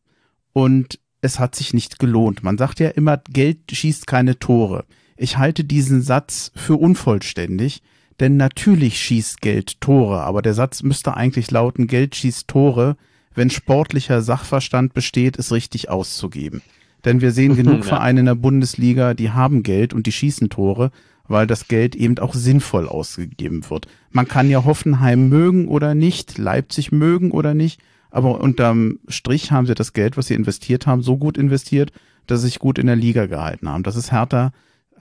[0.54, 2.44] und es hat sich nicht gelohnt.
[2.44, 4.86] Man sagt ja immer, Geld schießt keine Tore.
[5.18, 7.84] Ich halte diesen Satz für unvollständig,
[8.20, 12.98] denn natürlich schießt Geld Tore, aber der Satz müsste eigentlich lauten, Geld schießt Tore,
[13.34, 16.62] wenn sportlicher Sachverstand besteht, es richtig auszugeben.
[17.06, 17.84] Denn wir sehen genug Ja.
[17.84, 20.92] Vereine in der Bundesliga, die haben Geld und die schießen Tore,
[21.32, 23.88] weil das Geld eben auch sinnvoll ausgegeben wird.
[24.12, 29.66] Man kann ja Hoffenheim mögen oder nicht, Leipzig mögen oder nicht, aber unterm Strich haben
[29.66, 31.92] sie das Geld, was sie investiert haben, so gut investiert,
[32.28, 33.84] dass sie sich gut in der Liga gehalten haben.
[33.84, 34.52] Das ist Hertha.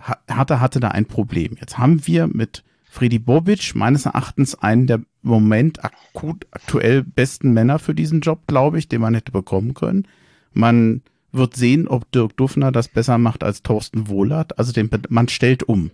[0.01, 1.57] Ha- Hertha hatte da ein Problem.
[1.61, 7.79] Jetzt haben wir mit Freddy Bobic meines Erachtens einen der Moment akut, aktuell besten Männer
[7.79, 10.07] für diesen Job, glaube ich, den man hätte bekommen können.
[10.53, 11.03] Man
[11.33, 14.59] wird sehen, ob Dirk Duffner das besser macht als Thorsten Wohlert.
[14.59, 15.91] Also den, man stellt um.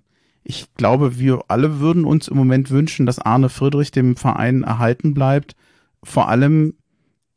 [0.49, 5.13] Ich glaube, wir alle würden uns im Moment wünschen, dass Arne Friedrich dem Verein erhalten
[5.13, 5.57] bleibt.
[6.05, 6.75] Vor allem,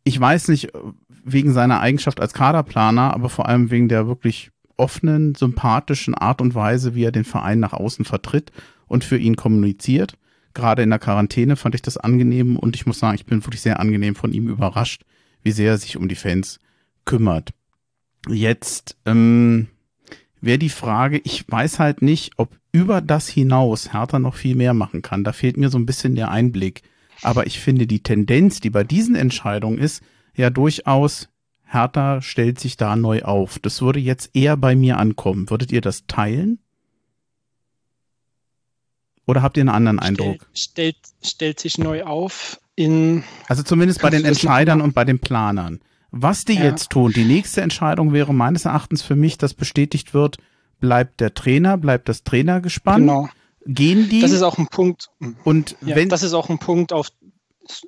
[0.03, 0.71] ich weiß nicht,
[1.23, 6.53] wegen seiner Eigenschaft als Kaderplaner, aber vor allem wegen der wirklich offenen, sympathischen Art und
[6.53, 8.51] Weise, wie er den Verein nach außen vertritt
[8.87, 10.13] und für ihn kommuniziert.
[10.53, 13.61] Gerade in der Quarantäne fand ich das angenehm und ich muss sagen, ich bin wirklich
[13.61, 15.03] sehr angenehm von ihm überrascht,
[15.41, 16.59] wie sehr er sich um die Fans
[17.05, 17.53] kümmert.
[18.27, 19.67] Jetzt ähm,
[20.41, 24.73] wäre die Frage, ich weiß halt nicht, ob über das hinaus Hertha noch viel mehr
[24.73, 25.23] machen kann.
[25.23, 26.83] Da fehlt mir so ein bisschen der Einblick.
[27.21, 30.01] Aber ich finde die Tendenz, die bei diesen Entscheidungen ist,
[30.35, 31.29] ja durchaus,
[31.65, 33.59] Hertha stellt sich da neu auf.
[33.59, 35.49] Das würde jetzt eher bei mir ankommen.
[35.49, 36.59] Würdet ihr das teilen?
[39.25, 40.47] Oder habt ihr einen anderen Eindruck?
[40.53, 43.23] Stellt, stellt, stellt sich neu auf in.
[43.47, 45.81] Also zumindest bei den Entscheidern und bei den Planern.
[46.11, 46.63] Was die Ja.
[46.63, 50.37] jetzt tun, die nächste Entscheidung wäre meines Erachtens für mich, dass bestätigt wird,
[50.79, 53.29] bleibt der Trainer, bleibt das Trainergespann, Genau.
[53.65, 55.09] gehen die Das ist auch ein Punkt.
[55.43, 57.09] und Ja, wenn das ist auch ein Punkt auf.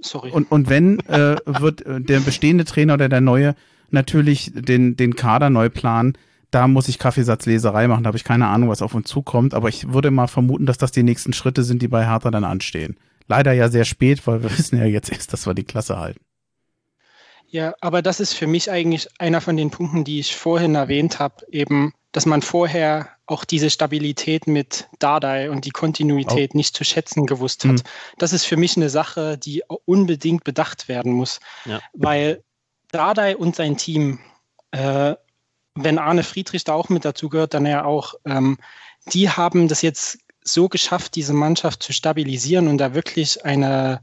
[0.01, 0.29] Sorry.
[0.31, 3.55] und, und wenn äh, wird äh, der bestehende Trainer oder der neue
[3.89, 6.13] natürlich den, den Kader neu planen,
[6.51, 9.69] da muss ich Kaffeesatzleserei machen, da habe ich keine Ahnung, was auf uns zukommt, aber
[9.69, 12.97] ich würde mal vermuten, dass das die nächsten Schritte sind, die bei Hertha dann anstehen.
[13.27, 16.19] Leider ja sehr spät, weil wir wissen ja jetzt erst, dass wir die Klasse halten.
[17.51, 21.19] Ja, aber das ist für mich eigentlich einer von den Punkten, die ich vorhin erwähnt
[21.19, 26.85] habe, eben, dass man vorher auch diese Stabilität mit Dardai und die Kontinuität nicht zu
[26.85, 27.71] schätzen gewusst hat.
[27.71, 27.81] Mhm.
[28.17, 31.81] Das ist für mich eine Sache, die unbedingt bedacht werden muss, Ja.
[31.93, 32.41] weil
[32.91, 34.19] Dardai und sein Team,
[34.71, 35.15] äh,
[35.75, 38.57] wenn Arne Friedrich da auch mit dazu gehört, dann ja auch, ähm,
[39.13, 44.01] die haben das jetzt so geschafft, diese Mannschaft zu stabilisieren und da wirklich eine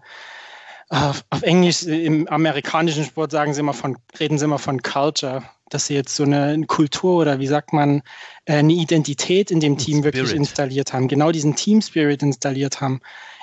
[0.91, 5.43] auf, auf Englisch, im amerikanischen Sport sagen sie immer von, reden sie immer von Culture,
[5.71, 8.03] dass sie jetzt so eine Kultur oder wie sagt man,
[8.47, 10.39] äh, eine Identität in dem Team wirklich Spirit.
[10.41, 13.01] installiert haben, genau diesen Team Spirit installiert haben.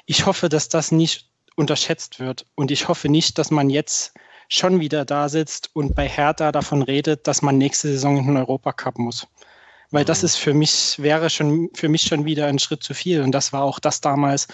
[0.08, 4.14] Ich hoffe, dass das nicht unterschätzt wird und ich hoffe nicht, dass man jetzt
[4.50, 8.38] schon wieder da sitzt und bei Hertha davon redet, dass man nächste Saison in den
[8.38, 9.28] Europacup muss.
[9.92, 10.26] Weil das Mhm.
[10.26, 13.22] ist für mich, wäre schon für mich schon wieder ein Schritt zu viel.
[13.22, 14.48] Und das war auch das damals,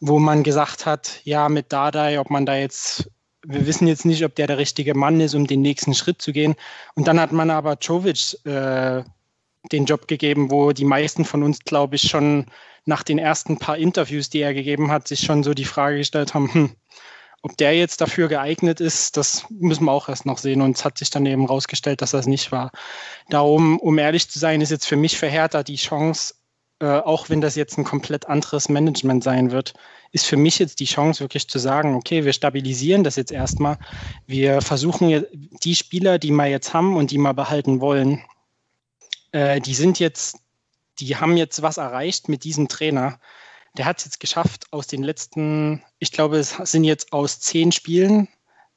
[0.00, 3.10] wo man gesagt hat, ja, mit Dardai, ob man da jetzt,
[3.44, 6.32] wir wissen jetzt nicht, ob der der richtige Mann ist, um den nächsten Schritt zu
[6.32, 6.54] gehen.
[6.94, 9.02] Und dann hat man aber Jovic äh,
[9.72, 12.46] den Job gegeben, wo die meisten von uns, glaube ich, schon
[12.84, 16.34] nach den ersten paar Interviews, die er gegeben hat, sich schon so die Frage gestellt
[16.34, 16.76] haben, hm,
[17.42, 20.62] ob der jetzt dafür geeignet ist, das müssen wir auch erst noch sehen.
[20.62, 22.70] Und es hat sich dann eben rausgestellt, dass das nicht war.
[23.28, 26.34] Darum, um ehrlich zu sein, ist jetzt für mich Hertha die Chance,
[26.80, 29.74] äh, auch wenn das jetzt ein komplett anderes Management sein wird,
[30.12, 33.78] ist für mich jetzt die Chance, wirklich zu sagen, okay, wir stabilisieren das jetzt erstmal.
[34.26, 38.22] Wir versuchen die Spieler, die wir jetzt haben und die wir behalten wollen,
[39.32, 40.38] äh, die sind jetzt,
[41.00, 43.20] die haben jetzt was erreicht mit diesem Trainer.
[43.76, 47.72] Der hat es jetzt geschafft, aus den letzten, ich glaube, es sind jetzt aus zehn
[47.72, 48.28] Spielen,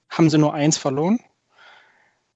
[0.09, 1.19] haben sie nur eins verloren.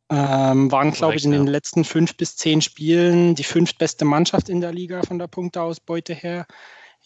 [0.10, 1.52] Ähm, waren, glaube ich, in den ja.
[1.52, 6.46] letzten fünf bis zehn Spielen die fünftbeste Mannschaft in der Liga von der Punkteausbeute her.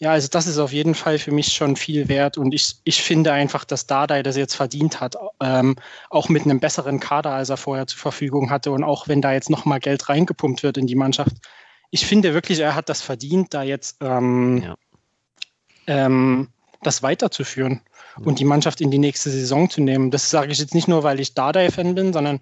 [0.00, 3.02] Ja, also das ist auf jeden Fall für mich schon viel wert und ich, ich
[3.02, 5.74] finde einfach, dass Dardai das jetzt verdient hat, ähm,
[6.08, 9.32] auch mit einem besseren Kader, als er vorher zur Verfügung hatte und auch wenn da
[9.32, 11.36] jetzt nochmal Geld reingepumpt wird in die Mannschaft.
[11.90, 14.76] Ich finde wirklich, er hat das verdient, da jetzt ähm, Ja.
[15.88, 16.48] ähm,
[16.82, 17.80] das weiterzuführen
[18.24, 20.12] und die Mannschaft in die nächste Saison zu nehmen.
[20.12, 22.40] Das sage ich jetzt nicht nur, weil ich Dardai-Fan bin, sondern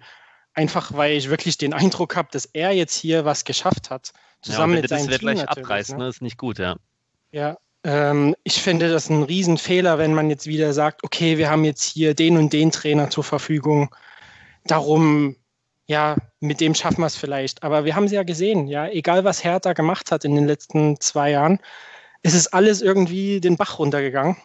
[0.57, 4.11] einfach, weil ich wirklich den Eindruck habe, dass er jetzt hier was geschafft hat.
[4.13, 5.97] Ja, Zusammen wenn mit das seinem wieder Team gleich abreißt, ne?
[5.97, 6.75] ne, ist nicht gut, ja.
[7.31, 11.63] Ja, Ähm, ich finde das ein Riesenfehler, wenn man jetzt wieder sagt, okay, wir haben
[11.63, 13.95] jetzt hier den und den Trainer zur Verfügung.
[14.65, 15.35] Darum,
[15.85, 17.63] ja, mit dem schaffen wir es vielleicht.
[17.63, 20.99] Aber wir haben es ja gesehen, ja, egal was Hertha gemacht hat in den letzten
[20.99, 21.59] zwei Jahren,
[22.23, 24.37] es ist alles irgendwie den Bach runtergegangen.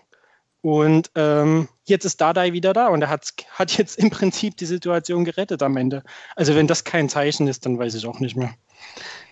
[0.62, 4.66] Und ähm, jetzt ist Dadai wieder da und er hat, hat jetzt im Prinzip die
[4.66, 6.04] Situation gerettet am Ende.
[6.36, 8.54] Also wenn das kein Zeichen ist, dann weiß ich auch nicht mehr.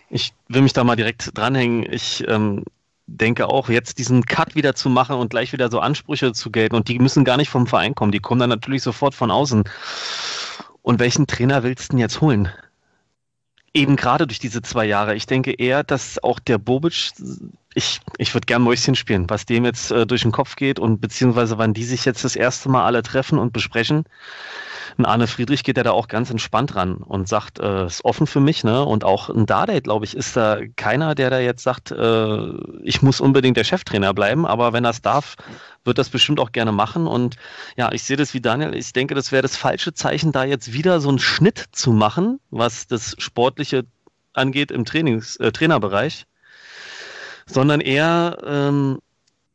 [0.09, 1.87] Ich will mich da mal direkt dranhängen.
[1.89, 2.65] Ich ähm,
[3.07, 6.75] denke auch, jetzt diesen Cut wieder zu machen und gleich wieder so Ansprüche zu gelten
[6.75, 9.63] und die müssen gar nicht vom Verein kommen, die kommen dann natürlich sofort von außen.
[10.81, 12.49] Und welchen Trainer willst du denn jetzt holen?
[13.73, 15.15] Eben gerade durch diese zwei Jahre.
[15.15, 17.13] Ich denke eher, dass auch der Bobic
[17.73, 20.99] ich, ich würde gern Mäuschen spielen, was dem jetzt äh, durch den Kopf geht und
[20.99, 24.03] beziehungsweise wann die sich jetzt das erste Mal alle treffen und besprechen.
[24.97, 28.27] Ein Arne Friedrich geht ja da auch ganz entspannt ran und sagt, äh, ist offen
[28.27, 28.83] für mich, ne?
[28.83, 32.37] Und auch ein Dardate, glaube ich, ist da keiner, der da jetzt sagt, äh,
[32.83, 35.35] ich muss unbedingt der Cheftrainer bleiben, aber wenn er es darf,
[35.83, 37.07] wird das bestimmt auch gerne machen.
[37.07, 37.35] Und
[37.77, 38.75] ja, ich sehe das wie Daniel.
[38.75, 42.39] Ich denke, das wäre das falsche Zeichen, da jetzt wieder so einen Schnitt zu machen,
[42.49, 43.85] was das Sportliche
[44.33, 46.25] angeht im Trainings, äh, Trainerbereich
[47.51, 48.99] sondern eher ähm,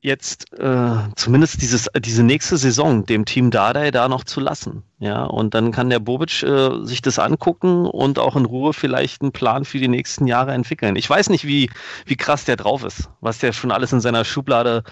[0.00, 4.82] jetzt äh, zumindest dieses, diese nächste Saison dem Team Dardai da noch zu lassen.
[4.98, 9.22] Ja, und dann kann der Bobic äh, sich das angucken und auch in Ruhe vielleicht
[9.22, 10.96] einen Plan für die nächsten Jahre entwickeln.
[10.96, 11.70] Ich weiß nicht, wie,
[12.04, 14.84] wie krass der drauf ist, was der schon alles in seiner Schublade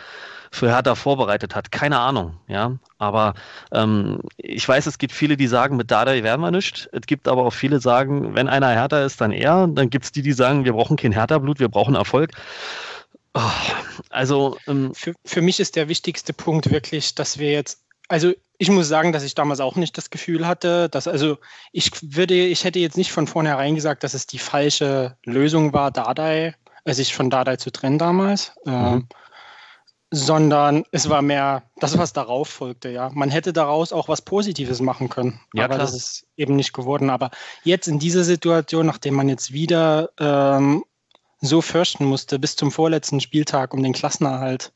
[0.55, 1.73] für Hertha vorbereitet hat.
[1.73, 2.73] Keine Ahnung, ja.
[2.99, 3.35] Aber
[3.73, 6.89] ähm, ich weiß, es gibt viele, die sagen, mit Dardai werden wir nicht.
[6.93, 9.67] Es gibt aber auch viele, die sagen, wenn einer Hertha ist, dann er.
[9.67, 12.31] Dann gibt es die, die sagen, wir brauchen kein Hertha-Blut, wir brauchen Erfolg.
[13.35, 13.51] Oh,
[14.11, 18.71] also ähm, für, für mich ist der wichtigste Punkt wirklich, dass wir jetzt, also ich
[18.71, 21.39] muss sagen, dass ich damals auch nicht das Gefühl hatte, dass also
[21.73, 25.91] ich würde, ich hätte jetzt nicht von vornherein gesagt, dass es die falsche Lösung war,
[25.91, 26.55] Dadai,
[26.85, 28.53] äh, sich von Dadai zu trennen damals.
[28.65, 28.73] Mhm.
[28.73, 29.09] Ähm,
[30.11, 33.11] sondern es war mehr das, was darauf folgte, ja.
[33.15, 35.87] Man hätte daraus auch was Positives machen können, ja, aber klar.
[35.87, 37.11] das ist eben nicht geworden.
[37.11, 37.33] Aber
[37.65, 40.85] jetzt in dieser Situation, nachdem man jetzt wieder ähm,
[41.45, 44.73] so fürchten musste bis zum vorletzten Spieltag um den Klassenerhalt.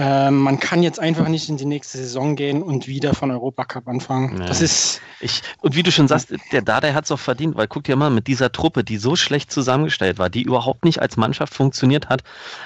[0.00, 3.88] Ähm, man kann jetzt einfach nicht in die nächste Saison gehen und wieder von Europacup
[3.88, 4.38] anfangen.
[4.38, 4.46] Nee.
[4.46, 5.00] Das ist.
[5.18, 7.96] Ich, und wie du schon sagst, der Dada hat es auch verdient, weil guck dir
[7.96, 12.08] mal, mit dieser Truppe, die so schlecht zusammengestellt war, die überhaupt nicht als Mannschaft funktioniert
[12.08, 12.22] hat,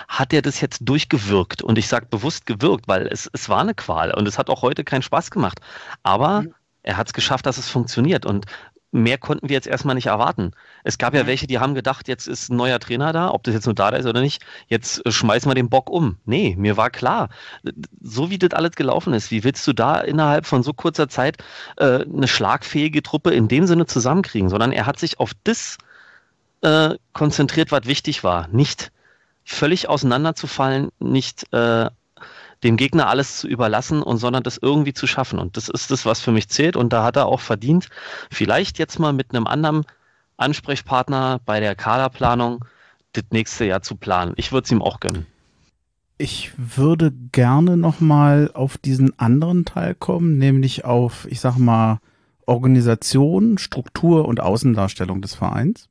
[0.09, 1.63] hat er das jetzt durchgewirkt.
[1.63, 4.61] Und ich sage bewusst gewirkt, weil es, es war eine Qual und es hat auch
[4.61, 5.59] heute keinen Spaß gemacht.
[6.03, 6.55] Aber mhm.
[6.83, 8.27] er hat es geschafft, dass es funktioniert.
[8.27, 8.45] Und
[8.93, 10.53] mehr konnten wir jetzt erstmal nicht erwarten.
[10.85, 11.27] Es gab ja mhm.
[11.27, 13.89] welche, die haben gedacht, jetzt ist ein neuer Trainer da, ob das jetzt nur da
[13.89, 16.19] ist oder nicht, jetzt äh, schmeißen wir den Bock um.
[16.27, 17.31] Nee, mir war klar,
[18.01, 21.39] so wie das alles gelaufen ist, wie willst du da innerhalb von so kurzer Zeit
[21.79, 25.79] äh, eine schlagfähige Truppe in dem Sinne zusammenkriegen, sondern er hat sich auf das
[26.61, 28.49] äh, konzentriert, was wichtig war.
[28.49, 28.93] Nicht
[29.45, 31.91] völlig auseinanderzufallen, nicht äh,
[32.65, 35.39] dem Gegner alles zu überlassen und sondern das irgendwie zu schaffen.
[35.39, 36.77] Und das ist das, was für mich zählt.
[36.77, 37.89] Und da hat er auch verdient,
[38.31, 39.85] vielleicht jetzt mal mit einem anderen
[40.37, 42.65] Ansprechpartner bei der Kaderplanung
[43.13, 44.33] das nächste Jahr zu planen.
[44.37, 45.27] Ich würde es ihm auch gönnen.
[46.19, 51.99] Ich würde gerne nochmal auf diesen anderen Teil kommen, nämlich auf, ich sag mal,
[52.47, 55.89] Organisation, Struktur und Außendarstellung des Vereins.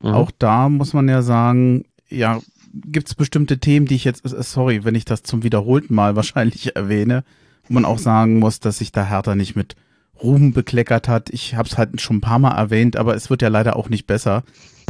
[0.00, 0.14] Mhm.
[0.14, 2.40] Auch da muss man ja sagen, ja,
[2.72, 6.16] gibt es bestimmte Themen, die ich jetzt, äh, sorry, wenn ich das zum wiederholten Mal
[6.16, 7.24] wahrscheinlich erwähne,
[7.66, 9.76] wo man auch sagen muss, dass sich da Hertha nicht mit
[10.22, 11.30] Ruhm bekleckert hat.
[11.30, 13.88] Ich habe es halt schon ein paar Mal erwähnt, aber es wird ja leider auch
[13.88, 14.42] nicht besser.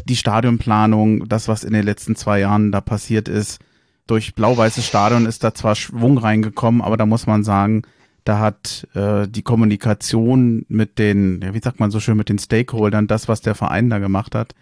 [0.08, 3.60] Die Stadionplanung, das, was in den letzten zwei Jahren da passiert ist,
[4.06, 7.82] durch blau-weißes Stadion ist da zwar Schwung reingekommen, aber da muss man sagen,
[8.24, 12.38] da hat äh, die Kommunikation mit den, ja, wie sagt man so schön, mit den
[12.38, 14.54] Stakeholdern, das, was der Verein da gemacht hat,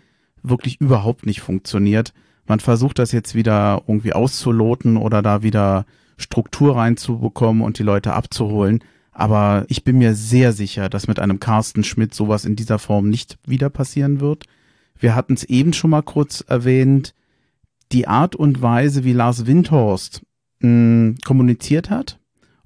[0.42, 2.12] wirklich überhaupt nicht funktioniert.
[2.48, 5.84] Man versucht das jetzt wieder irgendwie auszuloten oder da wieder
[6.16, 8.82] Struktur reinzubekommen und die Leute abzuholen.
[9.12, 13.10] Aber ich bin mir sehr sicher, dass mit einem Carsten Schmidt sowas in dieser Form
[13.10, 14.44] nicht wieder passieren wird.
[14.98, 17.14] Wir hatten es eben schon mal kurz erwähnt.
[17.92, 20.22] Die Art und Weise, wie Lars Windhorst
[20.60, 22.18] mh, hm, kommuniziert hat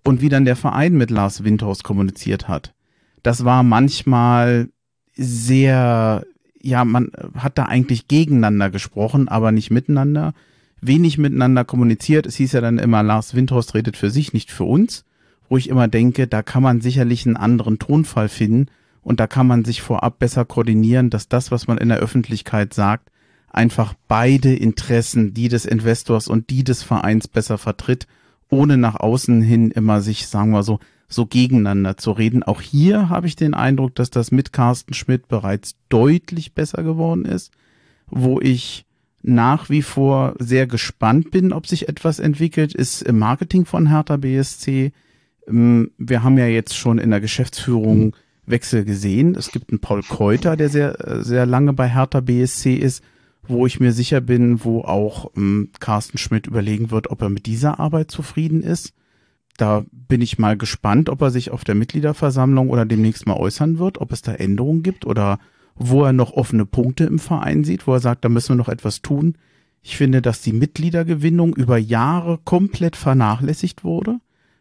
[0.04, 2.74] und wie dann der Verein mit Lars Windhorst kommuniziert hat,
[3.22, 4.68] das war manchmal
[5.14, 6.24] sehr
[6.62, 10.34] ja, man hat da eigentlich gegeneinander gesprochen, aber nicht miteinander.
[10.80, 12.26] Wenig miteinander kommuniziert.
[12.26, 15.04] Es hieß ja dann immer, Lars Windhorst redet für sich, nicht für uns.
[15.48, 18.66] Wo ich immer denke, da kann man sicherlich einen anderen Tonfall finden
[19.02, 22.72] und da kann man sich vorab besser koordinieren, dass das, was man in der Öffentlichkeit
[22.72, 23.10] sagt,
[23.50, 28.06] einfach beide Interessen, die des Investors und die des Vereins besser vertritt,
[28.48, 30.78] ohne nach außen hin immer sich, sagen wir so,
[31.12, 32.42] so gegeneinander zu reden.
[32.42, 37.24] Auch hier habe ich den Eindruck, dass das mit Carsten Schmidt bereits deutlich besser geworden
[37.24, 37.52] ist,
[38.06, 38.86] wo ich
[39.22, 44.16] nach wie vor sehr gespannt bin, ob sich etwas entwickelt, ist im Marketing von Hertha
[44.16, 44.92] BSC.
[45.46, 49.36] Ähm, wir haben ja jetzt schon in der Geschäftsführung Wechsel gesehen.
[49.36, 53.04] Es gibt einen Paul Keuter, der sehr, sehr lange bei Hertha BSC ist,
[53.46, 57.46] wo ich mir sicher bin, wo auch ähm, Carsten Schmidt überlegen wird, ob er mit
[57.46, 58.92] dieser Arbeit zufrieden ist.
[59.56, 63.78] Da bin ich mal gespannt, ob er sich auf der Mitgliederversammlung oder demnächst mal äußern
[63.78, 65.38] wird, ob es da Änderungen gibt oder
[65.74, 68.68] wo er noch offene Punkte im Verein sieht, wo er sagt, da müssen wir noch
[68.68, 69.36] etwas tun.
[69.82, 74.20] Ich finde, dass die Mitgliedergewinnung über Jahre komplett vernachlässigt wurde.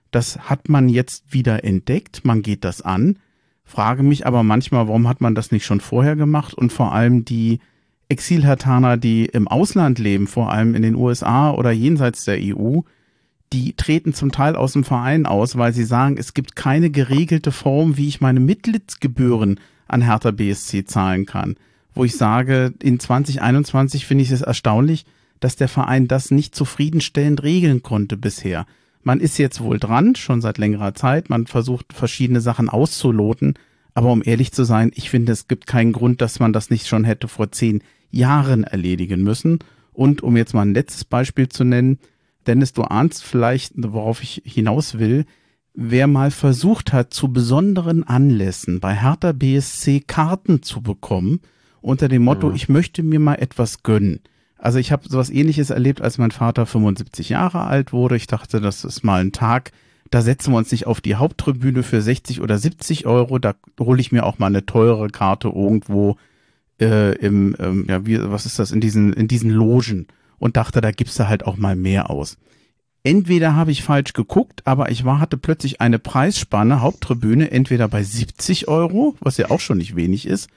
[0.09, 2.25] Das hat man jetzt wieder entdeckt.
[2.25, 3.19] Man geht das an.
[3.63, 6.53] Frage mich aber manchmal, warum hat man das nicht schon vorher gemacht?
[6.53, 7.59] Und vor allem die
[8.09, 12.81] Exilhertaner, die im Ausland leben, vor allem in den USA oder jenseits der EU,
[13.53, 17.51] die treten zum Teil aus dem Verein aus, weil sie sagen, es gibt keine geregelte
[17.51, 21.55] Form, wie ich meine Mitgliedsgebühren an Hertha BSC zahlen kann.
[21.93, 25.05] Wo ich sage, in 2021 finde ich es erstaunlich,
[25.41, 28.65] dass der Verein das nicht zufriedenstellend regeln konnte bisher.
[29.03, 31.29] Man ist jetzt wohl dran, schon seit längerer Zeit.
[31.29, 33.55] Man versucht verschiedene Sachen auszuloten.
[33.93, 36.87] Aber um ehrlich zu sein, ich finde, es gibt keinen Grund, dass man das nicht
[36.87, 39.59] schon hätte vor zehn Jahren erledigen müssen.
[39.91, 41.99] Und um jetzt mal ein letztes Beispiel zu nennen,
[42.47, 45.25] Dennis, du ahnst vielleicht, worauf ich hinaus will,
[45.73, 51.41] wer mal versucht hat, zu besonderen Anlässen bei Hertha BSC Karten zu bekommen,
[51.81, 52.55] unter dem Motto, mhm.
[52.55, 54.19] ich möchte mir mal etwas gönnen.
[54.57, 58.15] Also ich habe sowas ähnliches erlebt, als mein Vater 75 Jahre alt wurde.
[58.15, 59.71] Ich dachte, das ist mal ein Tag,
[60.11, 63.99] da setzen wir uns nicht auf die Haupttribüne für 60 oder 70 Euro, da hole
[63.99, 66.17] ich mir auch mal eine teure Karte irgendwo
[66.79, 70.07] äh, im, ähm, ja, wie, was ist das, in diesen, in diesen Logen
[70.41, 72.37] und dachte, da gibst du halt auch mal mehr aus
[73.03, 78.03] entweder habe ich falsch geguckt, aber ich war, hatte plötzlich eine Preisspanne, Haupttribüne, entweder bei
[78.03, 80.49] 70 Euro, was ja auch schon nicht wenig ist,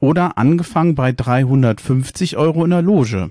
[0.00, 3.30] oder angefangen bei 350 Euro in der Loge.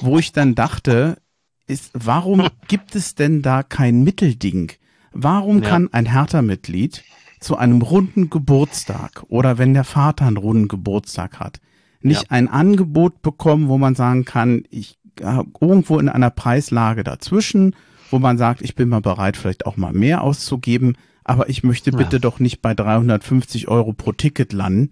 [0.00, 1.18] Wo ich dann dachte,
[1.66, 4.72] ist, warum gibt es denn da kein Mittelding?
[5.12, 5.68] Warum ja.
[5.68, 7.04] kann ein Hertha-Mitglied
[7.40, 11.60] zu einem runden Geburtstag oder wenn der Vater einen runden Geburtstag hat,
[12.00, 12.30] nicht ja.
[12.30, 17.74] ein Angebot bekommen, wo man sagen kann, ich irgendwo in einer Preislage dazwischen,
[18.10, 21.90] wo man sagt, ich bin mal bereit, vielleicht auch mal mehr auszugeben, aber ich möchte
[21.90, 22.20] bitte ja.
[22.20, 24.90] doch nicht bei 350 Euro pro Ticket landen.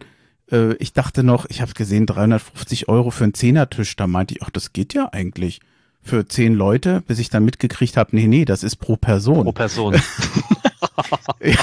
[0.50, 4.42] Äh, ich dachte noch, ich habe gesehen, 350 Euro für einen Zehnertisch, da meinte ich,
[4.42, 5.60] ach, das geht ja eigentlich
[6.02, 9.44] für zehn Leute, bis ich dann mitgekriegt habe, nee, nee, das ist pro Person.
[9.44, 9.94] Pro Person.
[11.40, 11.56] ja,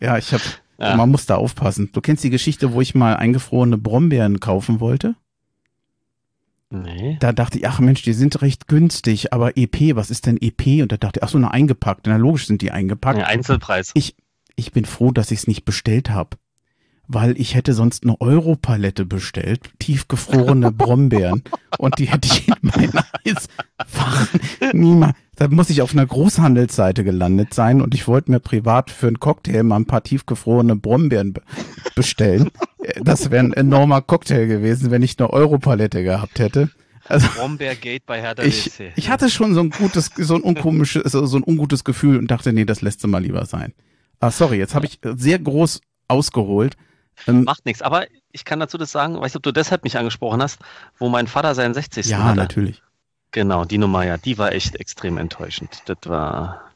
[0.00, 0.44] ja, ich habe,
[0.78, 0.96] ja.
[0.96, 1.90] man muss da aufpassen.
[1.92, 5.16] Du kennst die Geschichte, wo ich mal eingefrorene Brombeeren kaufen wollte?
[6.74, 7.16] Nee.
[7.20, 10.82] Da dachte ich, ach Mensch, die sind recht günstig, aber EP, was ist denn EP?
[10.82, 12.06] Und da dachte ich, ach so, eine eingepackt.
[12.06, 13.18] Na logisch sind die eingepackt.
[13.18, 13.92] Ja, Einzelpreis.
[13.94, 14.16] Ich,
[14.56, 16.36] ich bin froh, dass ich es nicht bestellt habe.
[17.06, 21.42] Weil ich hätte sonst eine Europalette bestellt, tiefgefrorene Brombeeren.
[21.76, 24.26] und die hätte ich in meiner Eisfach
[24.72, 25.14] niemals.
[25.36, 29.20] Da muss ich auf einer Großhandelsseite gelandet sein und ich wollte mir privat für einen
[29.20, 31.34] Cocktail mal ein paar tiefgefrorene Brombeeren
[31.94, 32.50] bestellen.
[33.02, 36.70] Das wäre ein enormer Cocktail gewesen, wenn ich eine Europalette gehabt hätte.
[37.06, 41.36] Also, Brombeergate bei Hertha ich, ich hatte schon so ein gutes, so ein unkomisches, so
[41.36, 43.74] ein ungutes Gefühl und dachte, nee, das lässt du mal lieber sein.
[44.20, 46.76] Ah, sorry, jetzt habe ich sehr groß ausgeholt.
[47.26, 49.98] Ähm, Macht nichts, aber ich kann dazu das sagen, weißt du, ob du deshalb mich
[49.98, 50.58] angesprochen hast,
[50.98, 52.06] wo mein Vater seinen 60.
[52.06, 52.36] Ja, hatte.
[52.38, 52.82] natürlich.
[53.30, 55.82] Genau, die Nummer, ja, die war echt extrem enttäuschend.
[55.86, 56.70] Das war.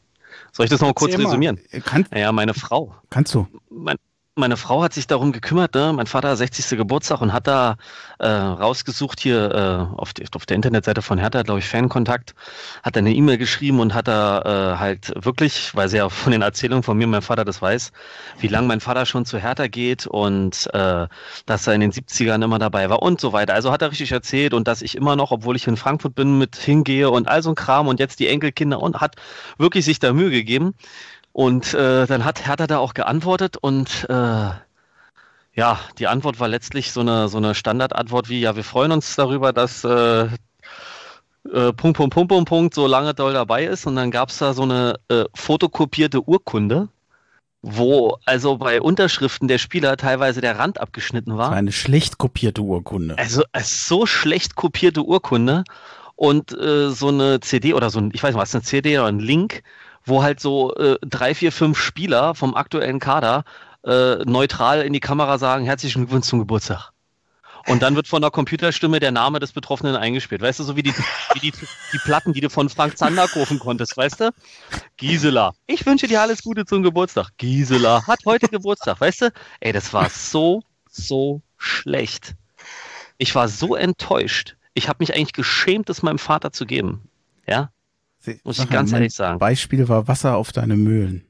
[0.52, 1.60] Soll ich das noch kurz resümieren?
[1.84, 2.94] Kann, ja, meine Frau.
[3.10, 3.46] Kannst du?
[3.70, 3.96] Mein,
[4.38, 5.92] meine Frau hat sich darum gekümmert, ne?
[5.92, 6.78] mein Vater hat 60.
[6.78, 7.76] Geburtstag und hat da
[8.18, 12.34] äh, rausgesucht hier äh, auf, die, auf der Internetseite von Hertha, glaube ich, Fankontakt,
[12.82, 16.32] hat da eine E-Mail geschrieben und hat da äh, halt wirklich, weil sie ja von
[16.32, 17.92] den Erzählungen von mir mein Vater das weiß,
[18.38, 21.06] wie lange mein Vater schon zu Hertha geht und äh,
[21.46, 23.54] dass er in den 70ern immer dabei war und so weiter.
[23.54, 26.38] Also hat er richtig erzählt und dass ich immer noch, obwohl ich in Frankfurt bin,
[26.38, 29.16] mit hingehe und all so ein Kram und jetzt die Enkelkinder und hat
[29.58, 30.74] wirklich sich da Mühe gegeben.
[31.38, 34.50] Und äh, dann hat Hertha da auch geantwortet und äh,
[35.54, 39.14] ja, die Antwort war letztlich so eine, so eine Standardantwort wie, ja, wir freuen uns
[39.14, 40.28] darüber, dass äh, äh,
[41.44, 43.86] Punkt, Punkt, Punkt, Punkt, Punkt so lange doll dabei ist.
[43.86, 46.88] Und dann gab es da so eine äh, fotokopierte Urkunde,
[47.62, 51.52] wo also bei Unterschriften der Spieler teilweise der Rand abgeschnitten war.
[51.52, 53.16] Eine schlecht kopierte Urkunde.
[53.16, 55.62] Also, also so schlecht kopierte Urkunde
[56.16, 59.06] und äh, so eine CD oder so ein, ich weiß nicht was, eine CD oder
[59.06, 59.62] ein Link,
[60.08, 63.44] wo halt so äh, drei, vier, fünf Spieler vom aktuellen Kader
[63.84, 66.90] äh, neutral in die Kamera sagen, herzlichen Glückwunsch zum Geburtstag.
[67.66, 70.40] Und dann wird von der Computerstimme der Name des Betroffenen eingespielt.
[70.40, 70.94] Weißt du, so wie die,
[71.34, 74.30] wie die, die Platten, die du von Frank Zander kaufen konntest, weißt du?
[74.96, 77.30] Gisela, ich wünsche dir alles Gute zum Geburtstag.
[77.36, 79.32] Gisela hat heute Geburtstag, weißt du?
[79.60, 82.36] Ey, das war so, so schlecht.
[83.18, 87.10] Ich war so enttäuscht ich habe mich eigentlich geschämt, es meinem Vater zu geben.
[87.46, 87.70] Ja,
[88.44, 89.38] muss ich ganz ehrlich sagen.
[89.38, 91.24] Beispiel war Wasser auf deine Mühlen.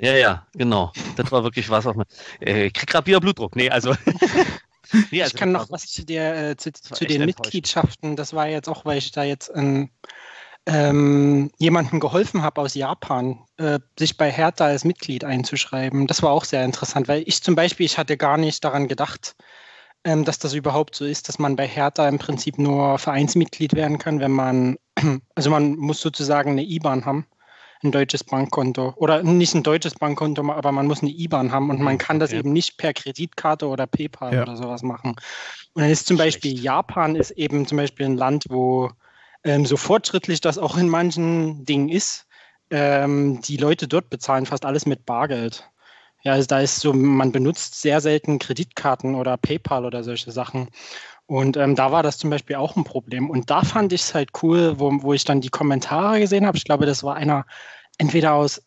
[0.00, 0.92] Ja, ja, genau.
[1.16, 2.08] Das war wirklich Wasser auf meine.
[2.40, 3.54] Äh, ich krieg gerade wieder Blutdruck.
[3.54, 3.94] Nee, also.
[5.10, 8.16] nee, also ich kann noch was zu, der, äh, zu, zu den Mitgliedschaften.
[8.16, 9.90] Das war jetzt auch, weil ich da jetzt ein
[10.66, 16.06] ähm, jemandem geholfen habe aus Japan, äh, sich bei Hertha als Mitglied einzuschreiben.
[16.06, 19.34] Das war auch sehr interessant, weil ich zum Beispiel, ich hatte gar nicht daran gedacht,
[20.04, 23.98] ähm, dass das überhaupt so ist, dass man bei Hertha im Prinzip nur Vereinsmitglied werden
[23.98, 24.76] kann, wenn man,
[25.34, 27.26] also man muss sozusagen eine IBAN haben,
[27.84, 31.80] ein deutsches Bankkonto oder nicht ein deutsches Bankkonto, aber man muss eine IBAN haben und
[31.80, 32.38] man kann das okay.
[32.38, 34.42] eben nicht per Kreditkarte oder PayPal ja.
[34.42, 35.16] oder sowas machen.
[35.74, 36.36] Und dann ist zum Schlecht.
[36.36, 38.90] Beispiel Japan ist eben zum Beispiel ein Land, wo
[39.44, 42.26] ähm, so fortschrittlich das auch in manchen Dingen ist,
[42.70, 45.68] ähm, die Leute dort bezahlen fast alles mit Bargeld.
[46.22, 50.68] Ja, also da ist so, man benutzt sehr selten Kreditkarten oder PayPal oder solche Sachen.
[51.26, 53.28] Und ähm, da war das zum Beispiel auch ein Problem.
[53.30, 56.56] Und da fand ich es halt cool, wo, wo ich dann die Kommentare gesehen habe.
[56.56, 57.44] Ich glaube, das war einer
[57.98, 58.62] entweder aus,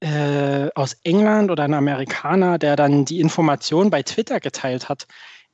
[0.00, 5.06] äh, aus England oder ein Amerikaner, der dann die Information bei Twitter geteilt hat.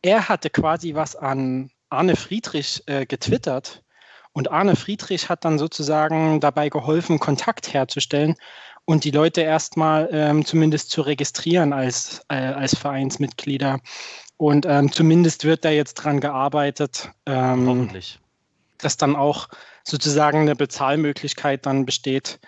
[0.03, 3.85] Er hatte quasi was an Arne Friedrich äh, getwittert
[4.33, 8.35] und Arne Friedrich hat dann sozusagen dabei geholfen, Kontakt herzustellen
[8.85, 13.81] und die Leute erstmal ähm, zumindest zu registrieren als, äh, als Vereinsmitglieder.
[14.37, 18.19] Und ähm, zumindest wird da jetzt dran gearbeitet, ähm, Hoffentlich.
[18.79, 19.49] dass dann auch
[19.85, 22.41] sozusagen eine Bezahlmöglichkeit dann besteht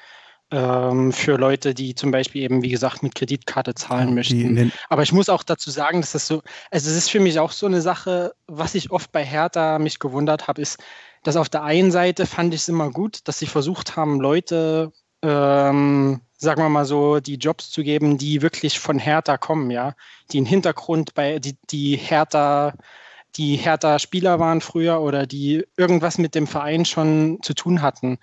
[0.51, 4.72] ähm, für Leute, die zum Beispiel eben, wie gesagt, mit Kreditkarte zahlen möchten.
[4.89, 7.53] Aber ich muss auch dazu sagen, dass das so, also es ist für mich auch
[7.53, 10.78] so eine Sache, was ich oft bei Hertha mich gewundert habe, ist,
[11.22, 14.93] dass auf der einen Seite fand ich es immer gut, dass sie versucht haben, Leute,
[15.27, 19.95] ähm, sagen wir mal so, die Jobs zu geben, die wirklich von Hertha kommen, ja,
[20.31, 22.74] die einen Hintergrund bei, die, die Hertha,
[23.37, 28.18] die Hertha Spieler waren früher oder die irgendwas mit dem Verein schon zu tun hatten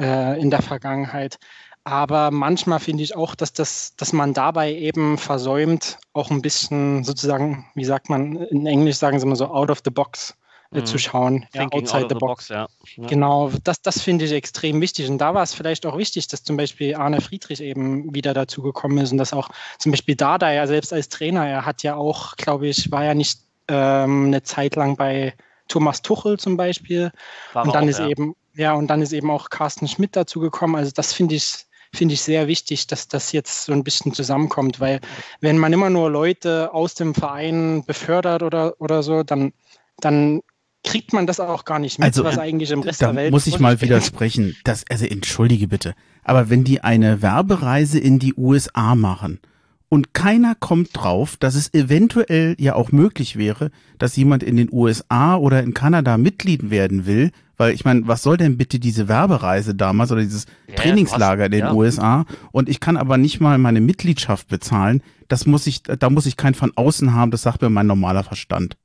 [0.00, 1.38] äh, in der Vergangenheit.
[1.84, 7.04] Aber manchmal finde ich auch, dass, das, dass man dabei eben versäumt, auch ein bisschen
[7.04, 10.34] sozusagen, wie sagt man, in Englisch sagen sie immer so, out of the box
[10.76, 10.98] äh, zu mhm.
[10.98, 11.46] schauen.
[11.54, 12.48] Ja, outside the box.
[12.48, 12.66] box ja.
[12.96, 13.06] Ja.
[13.06, 15.08] Genau, das, das finde ich extrem wichtig.
[15.08, 18.62] Und da war es vielleicht auch wichtig, dass zum Beispiel Arne Friedrich eben wieder dazu
[18.62, 19.48] gekommen ist und dass auch
[19.78, 23.14] zum Beispiel Dada ja selbst als Trainer, er hat ja auch, glaube ich, war ja
[23.14, 25.34] nicht ähm, eine Zeit lang bei
[25.68, 27.10] Thomas Tuchel zum Beispiel.
[27.52, 30.40] War und dann auch, ist eben, ja, und dann ist eben auch Carsten Schmidt dazu
[30.40, 30.76] gekommen.
[30.76, 34.80] Also das finde ich finde ich sehr wichtig, dass das jetzt so ein bisschen zusammenkommt,
[34.80, 35.00] weil
[35.40, 39.52] wenn man immer nur Leute aus dem Verein befördert oder, oder so, dann,
[39.98, 40.42] dann
[40.86, 43.46] kriegt man das auch gar nicht mit, also, was eigentlich im Rest der Welt muss
[43.46, 44.56] ich mal widersprechen.
[44.64, 49.40] Das, also entschuldige bitte, aber wenn die eine Werbereise in die USA machen
[49.88, 54.68] und keiner kommt drauf, dass es eventuell ja auch möglich wäre, dass jemand in den
[54.72, 59.08] USA oder in Kanada Mitglied werden will, weil ich meine, was soll denn bitte diese
[59.08, 61.72] Werbereise damals oder dieses ja, Trainingslager in den ja.
[61.72, 66.26] USA und ich kann aber nicht mal meine Mitgliedschaft bezahlen, das muss ich, da muss
[66.26, 68.76] ich kein von außen haben, das sagt mir mein normaler Verstand.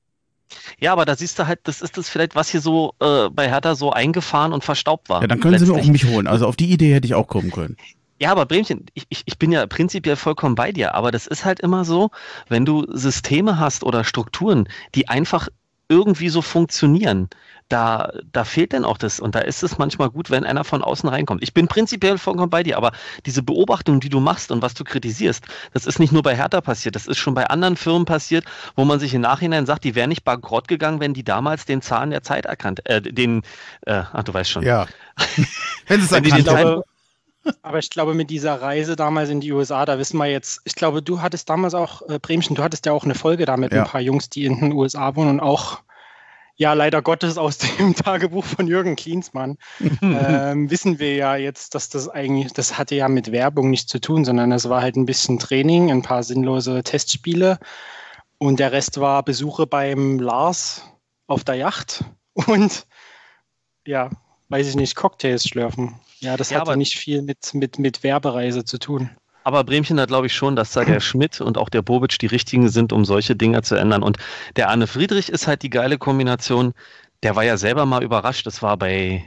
[0.80, 3.50] Ja, aber da siehst du halt, das ist das vielleicht, was hier so äh, bei
[3.50, 5.22] Hertha so eingefahren und verstaubt war.
[5.22, 5.70] Ja, dann können letztlich.
[5.70, 6.28] sie mir auch mich holen.
[6.28, 7.78] Also auf die Idee hätte ich auch kommen können.
[8.22, 11.44] Ja, aber Bremchen, ich, ich, ich bin ja prinzipiell vollkommen bei dir, aber das ist
[11.44, 12.12] halt immer so,
[12.50, 15.48] wenn du Systeme hast oder Strukturen, die einfach
[15.90, 17.30] irgendwie so funktionieren,
[17.72, 19.20] da, da fehlt dann auch das.
[19.20, 21.42] Und da ist es manchmal gut, wenn einer von außen reinkommt.
[21.44, 22.92] Ich bin prinzipiell vollkommen bei dir, aber
[23.26, 26.62] diese Beobachtung, die du machst und was du kritisierst, das ist nicht nur bei Hertha
[26.62, 28.46] passiert, das ist schon bei anderen Firmen passiert,
[28.76, 31.82] wo man sich im Nachhinein sagt, die wären nicht bankrott gegangen, wenn die damals den
[31.82, 33.44] Zahn der Zeit erkannt, äh, den,
[33.86, 34.64] äh, ach, du weißt schon.
[34.64, 34.88] Ja.
[35.88, 36.84] wenn es erkannt.
[37.64, 40.76] Aber ich glaube, mit dieser Reise damals in die USA, da wissen wir jetzt, ich
[40.76, 43.74] glaube, du hattest damals auch, äh, Bremchen, du hattest ja auch eine Folge da mit
[43.74, 43.82] ja.
[43.82, 45.80] ein paar Jungs, die in den USA wohnen und auch
[46.62, 49.58] ja, leider Gottes aus dem Tagebuch von Jürgen Klinsmann
[50.04, 54.00] ähm, wissen wir ja jetzt, dass das eigentlich, das hatte ja mit Werbung nichts zu
[54.00, 57.58] tun, sondern es war halt ein bisschen Training, ein paar sinnlose Testspiele
[58.38, 60.84] und der Rest war Besuche beim Lars
[61.26, 62.06] auf der Yacht
[62.46, 62.86] und
[63.88, 64.12] ja,
[64.50, 66.00] weiß ich nicht, Cocktails schlürfen.
[66.20, 69.10] Ja, das ja, hatte nicht viel mit, mit, mit Werbereise zu tun.
[69.44, 72.28] Aber Bremchen hat, glaube ich, schon, dass da der Schmidt und auch der Bobic die
[72.28, 74.04] richtigen sind, um solche Dinge zu ändern.
[74.04, 74.18] Und
[74.56, 76.74] der Arne Friedrich ist halt die geile Kombination.
[77.24, 78.46] Der war ja selber mal überrascht.
[78.46, 79.24] Das war bei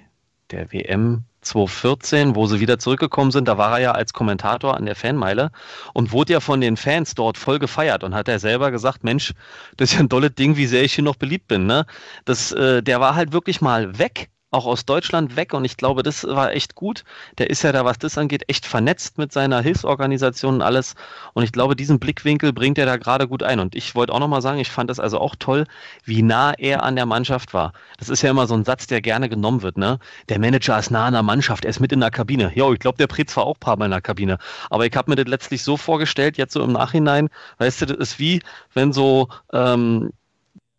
[0.51, 3.49] der WM 2014, wo sie wieder zurückgekommen sind.
[3.49, 5.51] Da war er ja als Kommentator an der Fanmeile
[5.93, 9.35] und wurde ja von den Fans dort voll gefeiert und hat er selber gesagt, Mensch,
[9.77, 11.67] das ist ja ein dolles Ding, wie sehr ich hier noch beliebt bin.
[11.67, 11.87] Ne?
[12.25, 16.03] Das, äh, der war halt wirklich mal weg auch aus Deutschland weg und ich glaube,
[16.03, 17.05] das war echt gut.
[17.39, 20.95] Der ist ja da, was das angeht, echt vernetzt mit seiner Hilfsorganisation und alles.
[21.35, 23.61] Und ich glaube, diesen Blickwinkel bringt er da gerade gut ein.
[23.61, 25.67] Und ich wollte auch nochmal sagen, ich fand das also auch toll,
[26.05, 27.73] wie nah er an der Mannschaft war.
[27.99, 29.99] Das ist ja immer so ein Satz, der gerne genommen wird, ne?
[30.29, 32.53] Der Manager ist nah an der Mannschaft, er ist mit in der Kabine.
[32.55, 34.39] Ja, ich glaube, der Pretz war auch ein paar Mal in der Kabine.
[34.71, 37.29] Aber ich habe mir das letztlich so vorgestellt, jetzt so im Nachhinein,
[37.59, 38.41] weißt du, das ist wie,
[38.73, 40.11] wenn so ähm,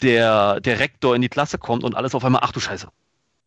[0.01, 2.87] der, der Rektor in die Klasse kommt und alles auf einmal, ach du Scheiße.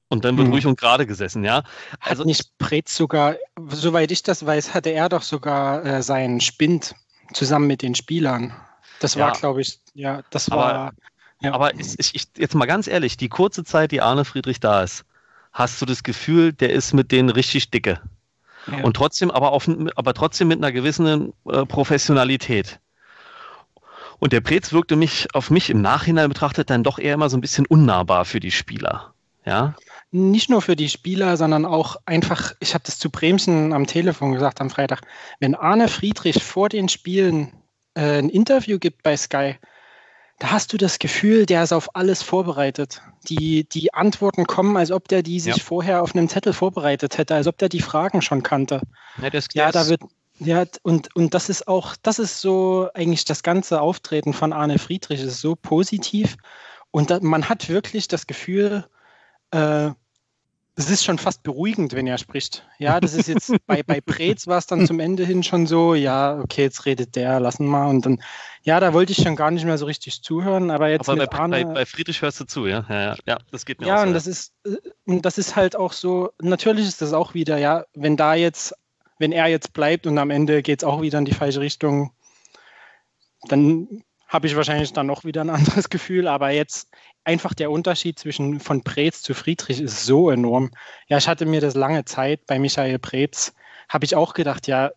[0.09, 0.53] Und dann wird hm.
[0.55, 1.63] ruhig und gerade gesessen, ja.
[2.01, 3.37] Also hat nicht Pretz sogar,
[3.69, 6.95] soweit ich das weiß, hatte er doch sogar äh, seinen Spind
[7.35, 8.55] zusammen mit den Spielern.
[9.01, 9.39] Das war, ja.
[9.39, 10.73] glaube ich, ja, das war.
[10.73, 10.93] Aber,
[11.43, 11.53] ja.
[11.53, 15.05] aber ist, ich, jetzt mal ganz ehrlich, die kurze Zeit, die Arne Friedrich da ist,
[15.53, 18.01] hast du das Gefühl, der ist mit denen richtig dicke.
[18.67, 18.85] Ja.
[18.85, 22.81] Und trotzdem, aber, auf, aber trotzdem mit einer gewissen äh, Professionalität.
[24.19, 27.37] Und der Prez wirkte mich auf mich im Nachhinein betrachtet dann doch eher immer so
[27.37, 29.13] ein bisschen unnahbar für die Spieler.
[29.45, 29.75] Ja.
[30.11, 34.33] Nicht nur für die Spieler, sondern auch einfach, ich habe das zu Bremsen am Telefon
[34.33, 35.03] gesagt am Freitag,
[35.39, 37.53] wenn Arne Friedrich vor den Spielen
[37.95, 39.57] äh, ein Interview gibt bei Sky,
[40.39, 43.03] da hast du das Gefühl, der ist auf alles vorbereitet.
[43.29, 45.63] Die, die Antworten kommen, als ob der die sich ja.
[45.63, 48.81] vorher auf einem Zettel vorbereitet hätte, als ob der die Fragen schon kannte.
[49.21, 50.03] Ja, das, ja da wird,
[50.39, 54.79] ja, und, und das ist auch, das ist so eigentlich das ganze Auftreten von Arne
[54.79, 56.37] Friedrich ist so positiv.
[56.93, 58.87] Und da, man hat wirklich das Gefühl,
[59.51, 59.91] äh,
[60.77, 62.65] es ist schon fast beruhigend, wenn er spricht.
[62.79, 65.95] Ja, das ist jetzt bei, bei Preetz war es dann zum Ende hin schon so,
[65.95, 67.89] ja, okay, jetzt redet der, lassen wir.
[67.89, 68.23] Und dann,
[68.63, 71.09] ja, da wollte ich schon gar nicht mehr so richtig zuhören, aber jetzt.
[71.09, 72.87] Aber bei, Arne, bei, bei, Friedrich hörst du zu, ja?
[72.89, 75.57] Ja, ja, ja das geht mir Ja, auch und das ist, äh, und das ist
[75.57, 78.73] halt auch so, natürlich ist das auch wieder, ja, wenn da jetzt
[79.19, 82.13] wenn er jetzt bleibt und am Ende geht es auch wieder in die falsche Richtung,
[83.49, 86.29] dann habe ich wahrscheinlich dann noch wieder ein anderes Gefühl.
[86.29, 86.89] Aber jetzt
[87.29, 90.70] einfach der Unterschied zwischen von Preetz zu Friedrich ist so enorm.
[91.09, 93.53] Ja, ich hatte mir das lange Zeit bei Michael Preetz,
[93.91, 94.91] habe ich auch gedacht, ja,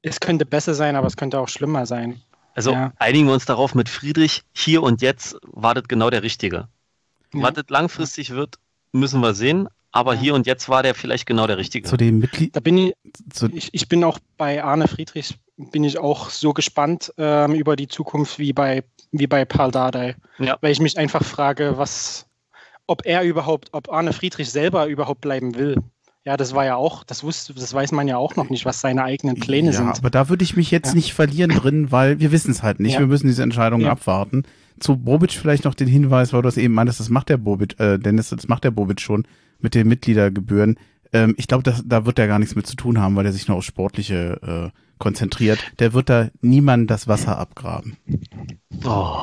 [0.00, 2.22] es könnte besser sein, aber es könnte auch schlimmer sein.
[2.54, 2.92] Also ja.
[2.98, 6.68] einigen wir uns darauf mit Friedrich, hier und jetzt wartet genau der Richtige.
[7.34, 7.42] Ja.
[7.42, 8.56] Was das langfristig wird,
[8.92, 9.68] müssen wir sehen.
[9.90, 11.88] Aber hier und jetzt war der vielleicht genau der richtige.
[11.88, 12.54] Zu dem Mitglied.
[12.54, 12.94] Da bin ich,
[13.52, 15.36] ich, ich bin auch bei Arne Friedrich,
[15.70, 20.16] bin ich auch so gespannt ähm, über die Zukunft wie bei, wie bei Paul Dardai.
[20.38, 20.56] Ja.
[20.60, 22.26] Weil ich mich einfach frage, was,
[22.86, 25.76] ob er überhaupt, ob Arne Friedrich selber überhaupt bleiben will.
[26.24, 28.80] Ja, das war ja auch, das wusste, das weiß man ja auch noch nicht, was
[28.80, 29.98] seine eigenen Pläne ja, sind.
[29.98, 30.94] Aber da würde ich mich jetzt ja.
[30.94, 32.94] nicht verlieren drin, weil wir wissen es halt nicht.
[32.94, 33.00] Ja.
[33.00, 34.44] Wir müssen diese Entscheidung abwarten.
[34.78, 37.78] Zu Bobic vielleicht noch den Hinweis, weil du es eben meintest, das macht der Bobic,
[37.80, 39.26] äh, Dennis, das macht der Bobic schon
[39.58, 40.76] mit den Mitgliedergebühren.
[41.12, 43.48] Ähm, ich glaube, da wird er gar nichts mit zu tun haben, weil er sich
[43.48, 45.58] nur aufs Sportliche äh, konzentriert.
[45.80, 47.96] Der wird da niemand das Wasser abgraben.
[48.84, 49.16] Oh.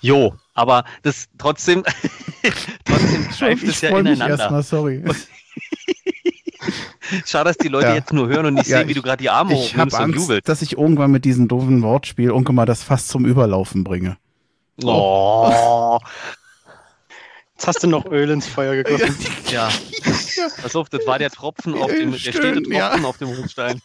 [0.00, 1.84] Jo, aber das trotzdem,
[2.84, 4.38] trotzdem greift es ja ineinander.
[4.38, 5.04] Erst mal, sorry.
[7.26, 7.94] Schade, dass die Leute ja.
[7.94, 10.48] jetzt nur hören und nicht ja, sehen, wie du gerade die Arme hochnimmst und jubelst.
[10.48, 14.16] dass ich irgendwann mit diesem doofen Wortspiel irgendwann mal das fast zum Überlaufen bringe.
[14.82, 15.98] Oh.
[17.52, 19.14] Jetzt hast du noch Öl ins Feuer gegossen.
[19.50, 19.70] Ja.
[20.62, 22.92] Pass auf, das war der Tropfen auf dem, der stete Tropfen ja.
[23.04, 23.80] auf dem Hochstein.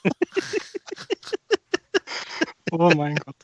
[2.73, 3.35] Oh mein Gott.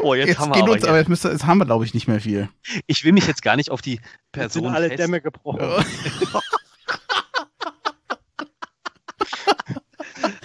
[0.00, 1.92] Oh, jetzt, jetzt haben wir aber, uns, aber jetzt, müsste, jetzt haben wir, glaube ich,
[1.92, 2.48] nicht mehr viel.
[2.86, 4.44] Ich will mich jetzt gar nicht auf die Person.
[4.44, 5.00] Jetzt sind alle fest.
[5.00, 5.60] Dämme gebrochen.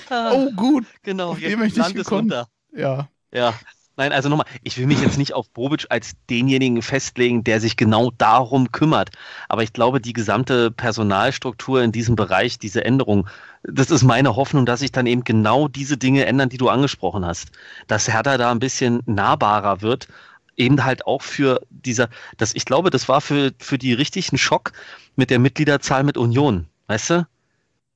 [0.10, 0.86] oh, gut.
[1.04, 2.24] Genau, jetzt möchte ich gekommen.
[2.24, 2.50] Unter.
[2.74, 3.10] Ja.
[3.32, 3.54] Ja,
[3.98, 7.78] Nein, also nochmal, ich will mich jetzt nicht auf Bobic als denjenigen festlegen, der sich
[7.78, 9.12] genau darum kümmert.
[9.48, 13.30] Aber ich glaube, die gesamte Personalstruktur in diesem Bereich, diese Änderung,
[13.64, 17.26] das ist meine Hoffnung, dass sich dann eben genau diese Dinge ändern, die du angesprochen
[17.26, 17.52] hast.
[17.88, 20.10] Dass Hertha da ein bisschen nahbarer wird,
[20.58, 24.74] eben halt auch für dieser, das, ich glaube, das war für, für die richtigen Schock
[25.16, 26.68] mit der Mitgliederzahl mit Union.
[26.88, 27.28] Weißt du?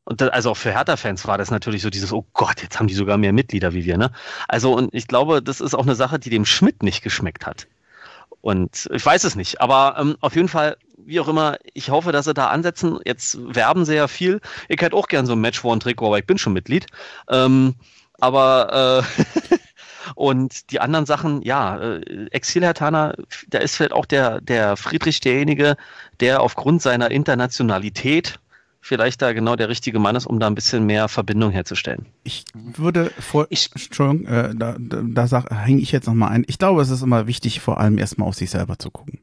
[0.09, 2.87] Und das, also auch für Hertha-Fans war das natürlich so dieses, oh Gott, jetzt haben
[2.87, 4.11] die sogar mehr Mitglieder wie wir, ne?
[4.47, 7.67] Also, und ich glaube, das ist auch eine Sache, die dem Schmidt nicht geschmeckt hat.
[8.41, 12.11] Und ich weiß es nicht, aber ähm, auf jeden Fall, wie auch immer, ich hoffe,
[12.11, 12.97] dass sie da ansetzen.
[13.05, 14.41] Jetzt werben sie ja viel.
[14.67, 16.87] Ich hätte auch gern so ein Match-One-Trikot, aber ich bin schon Mitglied.
[17.29, 17.75] Ähm,
[18.19, 19.57] aber äh,
[20.15, 23.13] und die anderen Sachen, ja, äh, Exil-Hertaner,
[23.47, 25.77] da ist vielleicht auch der, der Friedrich derjenige,
[26.19, 28.39] der aufgrund seiner Internationalität
[28.81, 32.05] vielleicht da genau der richtige Mann ist, um da ein bisschen mehr Verbindung herzustellen.
[32.23, 36.45] Ich würde vor, ich, Entschuldigung, äh, da, da, da hänge ich jetzt nochmal ein.
[36.47, 39.19] Ich glaube, es ist immer wichtig, vor allem erstmal auf sich selber zu gucken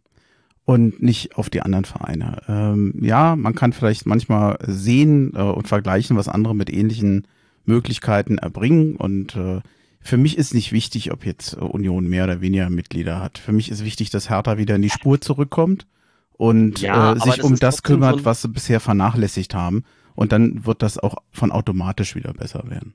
[0.64, 2.42] und nicht auf die anderen Vereine.
[2.48, 7.26] Ähm, ja, man kann vielleicht manchmal sehen äh, und vergleichen, was andere mit ähnlichen
[7.64, 9.60] Möglichkeiten erbringen und äh,
[10.00, 13.38] für mich ist nicht wichtig, ob jetzt Union mehr oder weniger Mitglieder hat.
[13.38, 15.84] Für mich ist wichtig, dass Hertha wieder in die Spur zurückkommt
[16.36, 19.84] und Ja, äh, sich das um das kümmert, was sie bisher vernachlässigt haben.
[20.14, 22.94] Und dann wird das auch von automatisch wieder besser werden.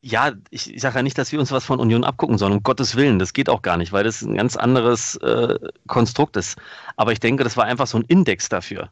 [0.00, 2.62] Ja, ich, ich sage ja nicht, dass wir uns was von Union abgucken sollen, um
[2.62, 6.56] Gottes Willen, das geht auch gar nicht, weil das ein ganz anderes äh, Konstrukt ist.
[6.96, 8.90] Aber ich denke, das war einfach so ein Index dafür.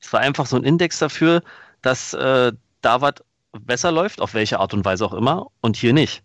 [0.00, 1.42] Es war einfach so ein Index dafür,
[1.80, 3.14] dass äh, da was
[3.52, 6.22] besser läuft, auf welche Art und Weise auch immer, und hier nicht.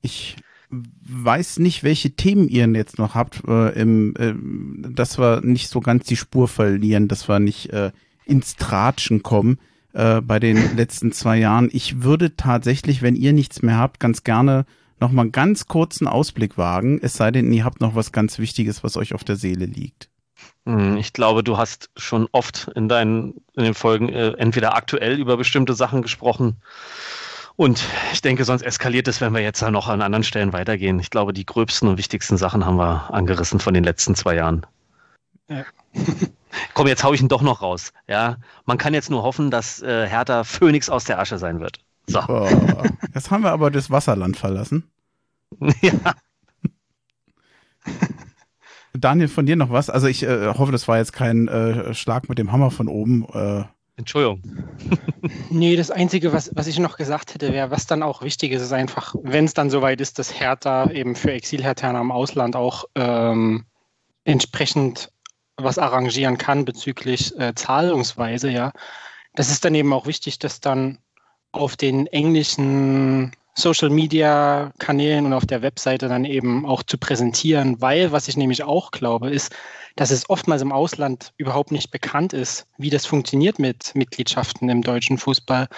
[0.00, 0.36] Ich
[0.70, 4.34] weiß nicht, welche Themen ihr jetzt noch habt, äh, im, äh,
[4.92, 7.92] dass wir nicht so ganz die Spur verlieren, dass wir nicht äh,
[8.24, 9.58] ins Tratschen kommen
[9.92, 11.68] äh, bei den letzten zwei Jahren.
[11.72, 14.66] Ich würde tatsächlich, wenn ihr nichts mehr habt, ganz gerne
[15.00, 18.38] noch mal einen ganz kurzen Ausblick wagen, es sei denn, ihr habt noch was ganz
[18.38, 20.08] Wichtiges, was euch auf der Seele liegt.
[20.66, 25.18] Hm, Ich glaube, du hast schon oft in deinen in den Folgen äh, entweder aktuell
[25.18, 26.56] über bestimmte Sachen gesprochen
[27.56, 30.98] und ich denke, sonst eskaliert es, wenn wir jetzt da noch an anderen Stellen weitergehen.
[30.98, 34.66] Ich glaube, die gröbsten und wichtigsten Sachen haben wir angerissen von den letzten zwei Jahren.
[35.48, 35.64] Ja.
[36.74, 37.92] Komm, jetzt hau ich ihn doch noch raus.
[38.08, 41.80] Ja, man kann jetzt nur hoffen, dass äh, Hertha Phönix aus der Asche sein wird.
[42.06, 42.20] So.
[42.28, 42.48] Oh,
[43.14, 44.84] jetzt haben wir aber das Wasserland verlassen.
[45.80, 46.14] ja.
[48.92, 49.90] Daniel, von dir noch was?
[49.90, 53.26] Also ich äh, hoffe, das war jetzt kein äh, Schlag mit dem Hammer von oben.
[53.32, 53.64] Äh,
[53.96, 54.42] Entschuldigung.
[55.48, 58.60] Nee, das Einzige, was, was ich noch gesagt hätte, wäre, was dann auch wichtig ist,
[58.60, 62.84] ist einfach, wenn es dann soweit ist, dass Hertha eben für Exilhertaner im Ausland auch
[62.94, 63.64] ähm,
[64.24, 65.10] entsprechend
[65.56, 68.72] was arrangieren kann bezüglich äh, Zahlungsweise, ja.
[69.34, 70.98] Das ist dann eben auch wichtig, dass dann
[71.52, 77.80] auf den englischen Social Media Kanälen und auf der Webseite dann eben auch zu präsentieren,
[77.80, 79.54] weil was ich nämlich auch glaube, ist,
[79.96, 84.82] dass es oftmals im Ausland überhaupt nicht bekannt ist, wie das funktioniert mit Mitgliedschaften im
[84.82, 85.68] deutschen Fußball,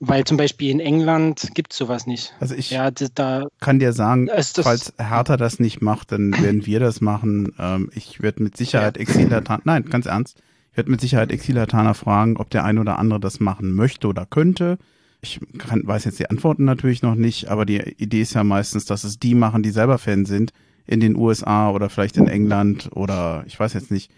[0.00, 2.34] weil zum Beispiel in England gibt es sowas nicht.
[2.40, 6.80] also ich Ja, da kann dir sagen, falls Hertha das nicht macht, dann werden wir
[6.80, 7.52] das machen.
[7.58, 10.38] Ähm, ich werde mit Sicherheit Exilhataner, nein, ganz ernst,
[10.70, 14.24] ich werde mit Sicherheit Exilhataner fragen, ob der ein oder andere das machen möchte oder
[14.24, 14.78] könnte.
[15.26, 18.84] Ich kann, weiß jetzt die Antworten natürlich noch nicht, aber die Idee ist ja meistens,
[18.84, 20.52] dass es die machen, die selber Fan sind,
[20.86, 24.10] in den USA oder vielleicht in England oder ich weiß jetzt nicht.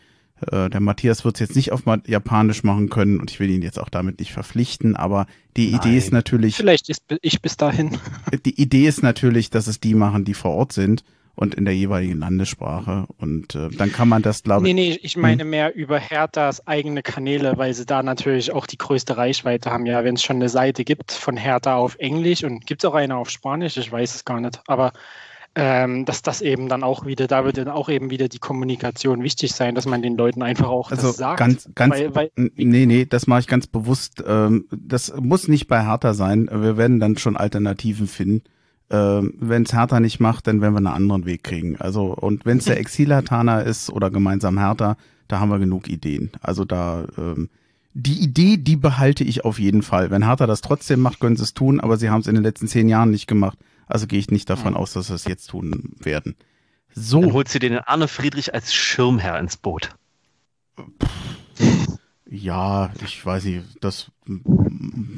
[0.52, 3.62] Äh, der Matthias wird es jetzt nicht auf Japanisch machen können und ich will ihn
[3.62, 6.18] jetzt auch damit nicht verpflichten, aber die Idee ist Nein.
[6.18, 7.98] natürlich, vielleicht ist ich bis dahin.
[8.44, 11.02] die Idee ist natürlich, dass es die machen, die vor Ort sind
[11.38, 13.06] und in der jeweiligen Landessprache.
[13.16, 14.74] Und äh, dann kann man das, glaube Nee, ich.
[14.74, 19.16] nee, ich meine mehr über Herthas eigene Kanäle, weil sie da natürlich auch die größte
[19.16, 19.86] Reichweite haben.
[19.86, 22.94] Ja, wenn es schon eine Seite gibt von Hertha auf Englisch und gibt es auch
[22.94, 24.60] eine auf Spanisch, ich weiß es gar nicht.
[24.66, 24.92] Aber
[25.54, 29.22] ähm, dass das eben dann auch wieder, da wird dann auch eben wieder die Kommunikation
[29.22, 31.38] wichtig sein, dass man den Leuten einfach auch Also das sagt.
[31.38, 34.22] ganz, ganz, weil, weil, nee, nee, das mache ich ganz bewusst.
[34.26, 36.48] Ähm, das muss nicht bei Hertha sein.
[36.52, 38.42] Wir werden dann schon Alternativen finden.
[38.90, 41.76] Ähm, wenn es Hertha nicht macht, dann werden wir einen anderen Weg kriegen.
[41.76, 44.96] Also, und wenn es der Exilhertaner ist oder gemeinsam Hertha,
[45.28, 46.30] da haben wir genug Ideen.
[46.40, 47.50] Also da, ähm,
[47.92, 50.10] die Idee, die behalte ich auf jeden Fall.
[50.10, 52.44] Wenn Hertha das trotzdem macht, können sie es tun, aber sie haben es in den
[52.44, 53.58] letzten zehn Jahren nicht gemacht.
[53.86, 56.36] Also gehe ich nicht davon aus, dass sie es jetzt tun werden.
[56.94, 59.94] Dann So, holst du den Arne Friedrich als Schirmherr ins Boot.
[62.30, 64.10] ja, ich weiß nicht, das,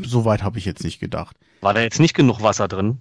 [0.03, 1.37] so weit habe ich jetzt nicht gedacht.
[1.61, 2.99] War da jetzt nicht genug Wasser drin?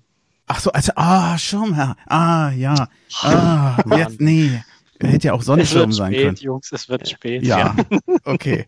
[0.51, 1.95] Ach so, also, ah, Schirmherr.
[2.07, 2.89] Ah, ja.
[3.21, 4.59] Ah, jetzt, nee.
[4.99, 6.37] Hätte ja auch es Sonnenschirm wird sein spät, können.
[6.37, 7.43] Jungs, es wird spät.
[7.43, 7.75] Ja,
[8.25, 8.65] okay.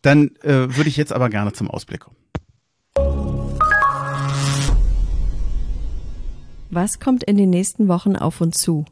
[0.00, 2.16] Dann äh, würde ich jetzt aber gerne zum Ausblick kommen.
[6.70, 8.84] Was kommt in den nächsten Wochen auf uns zu?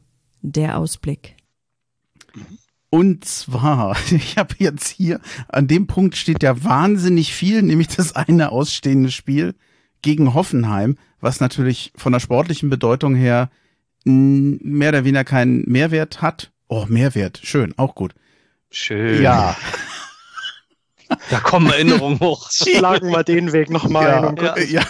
[0.42, 1.36] Der Ausblick.
[2.90, 8.16] Und zwar, ich habe jetzt hier, an dem Punkt steht ja wahnsinnig viel, nämlich das
[8.16, 9.54] eine ausstehende Spiel
[10.06, 13.50] gegen Hoffenheim, was natürlich von der sportlichen Bedeutung her
[14.04, 16.52] mehr oder weniger keinen Mehrwert hat.
[16.68, 18.14] Oh, Mehrwert, schön, auch gut.
[18.70, 19.20] Schön.
[19.20, 19.56] Ja,
[21.30, 22.50] Da kommen Erinnerungen hoch.
[22.52, 24.38] Schlagen wir den Weg nochmal ja, ein.
[24.38, 24.82] Um Ja.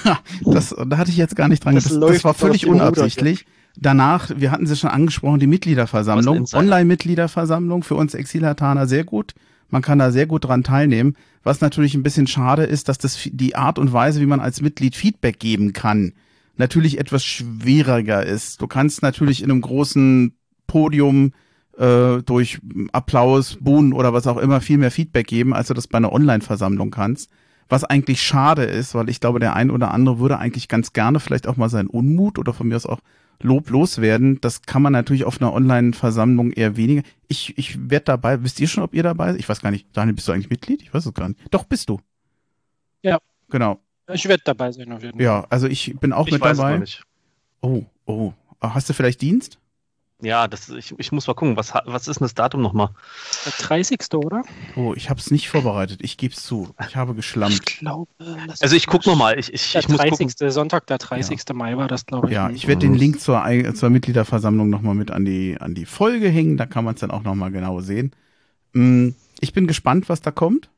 [0.43, 2.03] Das, da hatte ich jetzt gar nicht dran Das gedacht.
[2.03, 3.45] Das, das war völlig dem Ruder unabsichtlich.
[3.77, 6.47] Danach, wir hatten sie schon angesprochen, die Mitgliederversammlung.
[6.53, 9.35] Online-Mitgliederversammlung für uns Exilhataner sehr gut.
[9.69, 11.17] Man kann da sehr gut dran teilnehmen.
[11.43, 14.61] Was natürlich ein bisschen schade ist, dass das die Art und Weise, wie man als
[14.61, 16.13] Mitglied Feedback geben kann,
[16.57, 18.61] natürlich etwas schwieriger ist.
[18.61, 20.35] Du kannst natürlich in einem großen
[20.67, 21.33] Podium
[21.79, 22.59] äh, durch
[22.93, 26.13] Applaus, Buhnen oder was auch immer viel mehr Feedback geben, als du das bei einer
[26.13, 27.31] Online-Versammlung kannst.
[27.69, 31.19] Was eigentlich schade ist, weil ich glaube, der ein oder andere würde eigentlich ganz gerne
[31.19, 33.01] vielleicht auch mal seinen Unmut oder von mir aus auch
[33.43, 34.41] Lob loswerden.
[34.41, 37.03] Das kann man natürlich auf einer Online-Versammlung eher weniger.
[37.29, 38.43] Ich, ich werde dabei.
[38.43, 39.41] Wisst ihr schon, ob ihr dabei seid?
[39.41, 39.87] Ich weiß gar nicht.
[39.93, 40.83] Daniel, bist du eigentlich Mitglied?
[40.83, 41.41] Ich weiß es gar nicht.
[41.51, 42.01] Doch, bist du.
[43.03, 43.19] Ja.
[43.51, 43.81] Genau.
[44.13, 45.25] Ich werde dabei sein auf jeden Fall.
[45.25, 46.79] Ja, also ich bin auch Ich mit weiß es dabei.
[46.79, 47.03] nicht.
[47.61, 48.33] Oh, oh.
[48.61, 49.59] Ah, Hast du vielleicht Dienst?
[50.23, 52.89] Ja, das, ich, ich muss mal gucken, was, was ist denn das Datum nochmal?
[53.45, 54.01] Der 30.
[54.15, 54.43] oder?
[54.75, 56.01] Oh, ich habe es nicht vorbereitet.
[56.03, 56.75] Ich gebe es zu.
[56.89, 57.53] Ich habe geschlammt.
[57.53, 58.11] Ich glaube.
[58.61, 59.39] Also ich gucke nochmal.
[59.39, 60.19] Ich, ich, Der ich muss 30.
[60.37, 60.51] gucken.
[60.51, 61.41] Sonntag, der 30.
[61.53, 62.33] Mai war das, glaube ich.
[62.33, 63.45] Ja, ich werde den Link zur,
[63.75, 66.57] zur Mitgliederversammlung nochmal mit an die, an die Folge hängen.
[66.57, 68.13] Da kann man es dann auch nochmal genau sehen.
[68.73, 69.11] Mm,
[69.41, 70.71] Ich bin gespannt, was da kommt.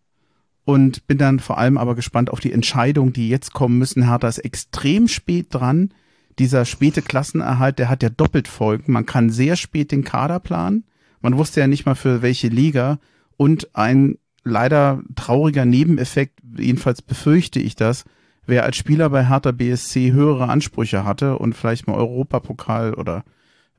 [0.65, 4.09] Und bin dann vor allem aber gespannt auf die Entscheidungen, die jetzt kommen müssen.
[4.09, 5.94] Hertha ist extrem spät dran.
[6.39, 8.93] Dieser späte Klassenerhalt, der hat ja doppelt Folgen.
[8.93, 10.85] Man kann sehr spät den Kader planen.
[11.20, 12.98] Man wusste ja nicht mal für welche Liga.
[13.36, 18.05] Und ein leider trauriger Nebeneffekt, jedenfalls befürchte ich das,
[18.47, 23.24] wer als Spieler bei Hertha BSC höhere Ansprüche hatte und vielleicht mal Europapokal oder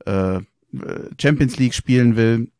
[0.06, 0.40] äh,
[1.20, 2.50] Champions League spielen will,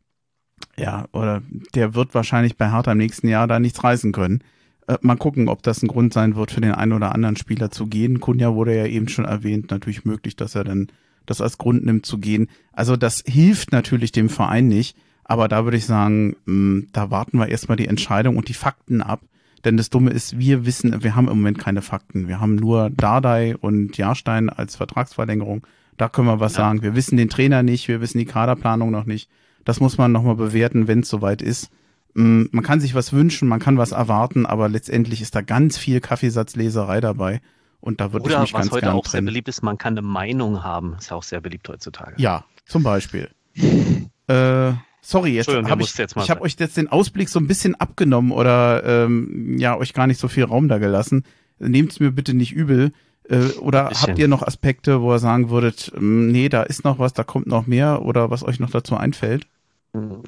[0.76, 1.42] ja, oder
[1.74, 4.42] der wird wahrscheinlich bei Hertha im nächsten Jahr da nichts reißen können.
[4.90, 7.70] Äh, mal gucken, ob das ein Grund sein wird für den einen oder anderen Spieler
[7.70, 8.18] zu gehen.
[8.20, 10.88] Kunja wurde ja eben schon erwähnt, natürlich möglich, dass er dann
[11.26, 12.48] das als Grund nimmt zu gehen.
[12.72, 17.38] Also das hilft natürlich dem Verein nicht, aber da würde ich sagen, mh, da warten
[17.38, 19.20] wir erstmal die Entscheidung und die Fakten ab.
[19.64, 22.26] Denn das Dumme ist, wir wissen, wir haben im Moment keine Fakten.
[22.26, 25.66] Wir haben nur Dardai und Jahrstein als Vertragsverlängerung.
[25.98, 26.60] Da können wir was Ja.
[26.62, 26.82] sagen.
[26.82, 29.28] Wir wissen den Trainer nicht, wir wissen die Kaderplanung noch nicht.
[29.64, 31.70] Das muss man nochmal bewerten, wenn es soweit ist.
[32.14, 35.78] Mm, Man kann sich was wünschen, man kann was erwarten, aber letztendlich ist da ganz
[35.78, 37.40] viel Kaffeesatzleserei dabei.
[37.80, 39.26] Und da würde ich Oder mich was ganz heute auch sehr trennen.
[39.26, 40.94] beliebt ist, man kann eine Meinung haben.
[40.98, 42.14] Ist ja auch sehr beliebt heutzutage.
[42.18, 43.28] Ja, zum Beispiel.
[44.26, 46.44] Äh, sorry, jetzt habe ich, jetzt mal ich habe sein.
[46.46, 50.28] euch jetzt den Ausblick so ein bisschen abgenommen oder ähm, ja, euch gar nicht so
[50.28, 51.24] viel Raum da gelassen.
[51.58, 52.92] Nehmt's mir bitte nicht übel.
[53.28, 54.08] Äh, oder Bisschen.
[54.10, 57.24] habt ihr noch Aspekte, wo ihr sagen würdet, ähm, nee, da ist noch was, da
[57.24, 59.48] kommt noch mehr oder was euch noch dazu einfällt?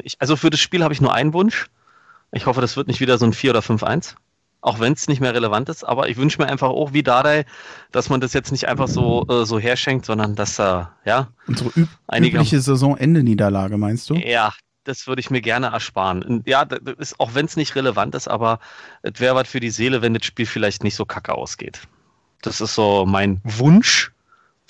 [0.02, 1.66] Ich, also für das Spiel habe ich nur einen Wunsch.
[2.32, 4.14] Ich hoffe, das wird nicht wieder so ein 4 oder 5-1.
[4.60, 5.82] Auch wenn es nicht mehr relevant ist.
[5.84, 7.44] Aber ich wünsche mir einfach auch wie Dardai,
[7.90, 11.70] dass man das jetzt nicht einfach so, äh, so herschenkt, sondern dass da, ja, Unsere
[11.76, 14.14] üb Einige- übliche Saisonende-Niederlage, meinst du?
[14.14, 14.52] ja,
[14.84, 16.42] das würde ich mir gerne ersparen.
[16.46, 18.60] Ja, das ist, auch wenn es nicht relevant ist, aber
[19.02, 21.80] es wäre was für die Seele, wenn das Spiel vielleicht nicht so kacke ausgeht.
[22.40, 24.11] Das ist so mein Wunsch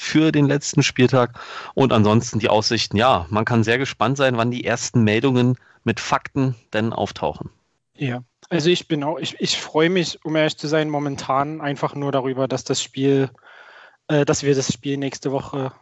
[0.02, 1.38] für den letzten Spieltag.
[1.74, 6.00] Und ansonsten die Aussichten, ja, man kann sehr gespannt sein, wann die ersten Meldungen mit
[6.00, 7.50] Fakten denn auftauchen.
[7.96, 11.94] Ja, also ich bin auch, ich, ich freue mich, um ehrlich zu sein, momentan einfach
[11.94, 13.30] nur darüber, dass das Spiel,
[14.08, 15.72] äh, dass wir das Spiel nächste Woche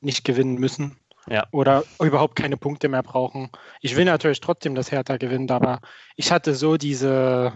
[0.00, 0.98] nicht gewinnen müssen.
[1.30, 1.46] Ja.
[1.52, 3.50] Oder überhaupt keine Punkte mehr brauchen.
[3.80, 5.80] Ich will natürlich trotzdem, dass Hertha gewinnt, aber
[6.16, 7.52] ich hatte so diese,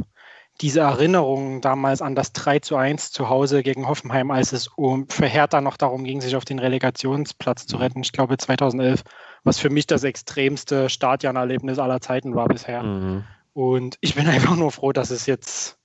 [0.61, 5.09] diese Erinnerung damals an das 3 zu 1 zu Hause gegen Hoffenheim, als es um,
[5.09, 8.03] für Hertha noch darum ging, sich auf den Relegationsplatz zu retten.
[8.03, 9.03] Ich glaube 2011,
[9.45, 12.83] was für mich das extremste Stadionerlebnis aller Zeiten war bisher.
[12.83, 13.25] Mhm.
[13.55, 15.79] Und ich bin einfach nur froh, dass es jetzt,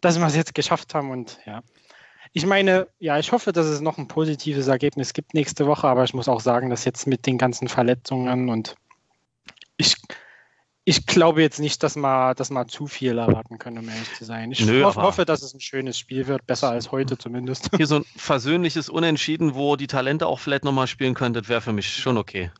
[0.00, 1.10] dass wir es jetzt geschafft haben.
[1.10, 1.62] Und ja,
[2.32, 6.04] ich meine, ja, ich hoffe, dass es noch ein positives Ergebnis gibt nächste Woche, aber
[6.04, 8.74] ich muss auch sagen, dass jetzt mit den ganzen Verletzungen und
[9.76, 9.96] ich,
[10.84, 14.24] ich glaube jetzt nicht, dass man, dass man zu viel erwarten können, um ehrlich zu
[14.24, 14.50] sein.
[14.50, 17.70] Ich Nö, hoffe, dass es ein schönes Spiel wird, besser als heute zumindest.
[17.76, 21.72] Hier so ein versöhnliches Unentschieden, wo die Talente auch vielleicht nochmal spielen könnten, wäre für
[21.72, 22.50] mich schon okay.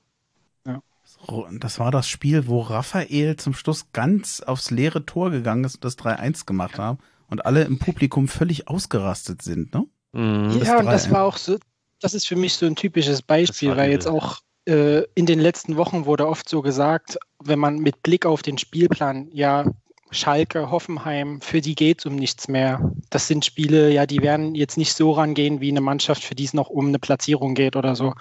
[1.05, 5.65] So, und Das war das Spiel, wo Raphael zum Schluss ganz aufs leere Tor gegangen
[5.65, 9.86] ist und das 3-1 gemacht haben und alle im Publikum völlig ausgerastet sind, ne?
[10.12, 10.59] Mhm.
[10.59, 11.11] Das Ja, und das 3-1.
[11.12, 11.59] war auch so,
[12.01, 15.76] das ist für mich so ein typisches Beispiel, weil jetzt auch äh, in den letzten
[15.76, 19.64] Wochen wurde oft so gesagt, wenn man mit Blick auf den Spielplan, ja,
[20.10, 22.93] Schalke, Hoffenheim, für die geht es um nichts mehr.
[23.10, 26.44] Das sind Spiele, ja, die werden jetzt nicht so rangehen wie eine Mannschaft, für die
[26.44, 28.12] es noch um eine Platzierung geht oder so.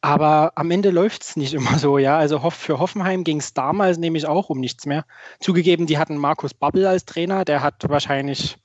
[0.00, 2.16] Aber am Ende läuft es nicht immer so, ja.
[2.16, 5.04] Also für Hoffenheim ging es damals nämlich auch um nichts mehr.
[5.40, 8.56] Zugegeben, die hatten Markus Babbel als Trainer, der hat wahrscheinlich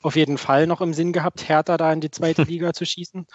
[0.00, 3.26] auf jeden Fall noch im Sinn gehabt, Hertha da in die zweite Liga zu schießen.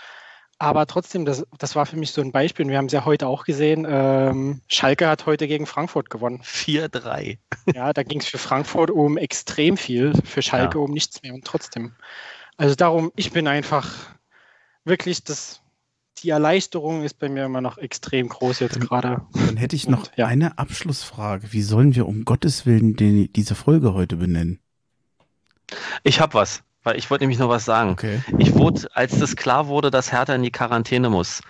[0.63, 2.63] Aber trotzdem, das, das war für mich so ein Beispiel.
[2.65, 3.85] Und wir haben es ja heute auch gesehen.
[3.89, 6.41] Ähm, Schalke hat heute gegen Frankfurt gewonnen.
[6.41, 7.37] 4-3.
[7.75, 10.83] Ja, da ging es für Frankfurt um extrem viel, für Schalke Ja.
[10.85, 11.33] um nichts mehr.
[11.33, 11.95] Und trotzdem.
[12.55, 13.89] Also darum, ich bin einfach
[14.85, 15.61] wirklich, das,
[16.19, 19.21] die Erleichterung ist bei mir immer noch extrem groß jetzt gerade.
[19.33, 20.27] Dann hätte ich noch Und, ja.
[20.27, 21.51] eine Abschlussfrage.
[21.51, 24.59] Wie sollen wir um Gottes Willen den, diese Folge heute benennen?
[26.03, 27.91] Ich habe was, weil ich wollte nämlich noch was sagen.
[27.91, 28.21] Okay.
[28.37, 31.41] Ich wurde, als das klar wurde, dass Hertha in die Quarantäne muss,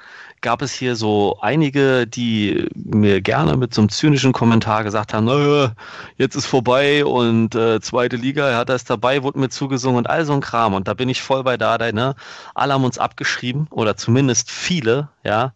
[0.43, 5.25] gab es hier so einige, die mir gerne mit so einem zynischen Kommentar gesagt haben,
[5.25, 5.71] naja,
[6.17, 10.25] jetzt ist vorbei und äh, zweite Liga, Hertha ist dabei, wurde mir zugesungen und all
[10.25, 10.73] so ein Kram.
[10.73, 12.15] Und da bin ich voll bei Dardai, ne?
[12.53, 15.53] Alle haben uns abgeschrieben oder zumindest viele, ja.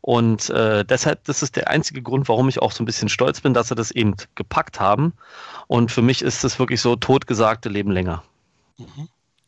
[0.00, 3.40] Und äh, deshalb, das ist der einzige Grund, warum ich auch so ein bisschen stolz
[3.40, 5.12] bin, dass sie das eben gepackt haben.
[5.68, 8.24] Und für mich ist das wirklich so totgesagte Leben länger.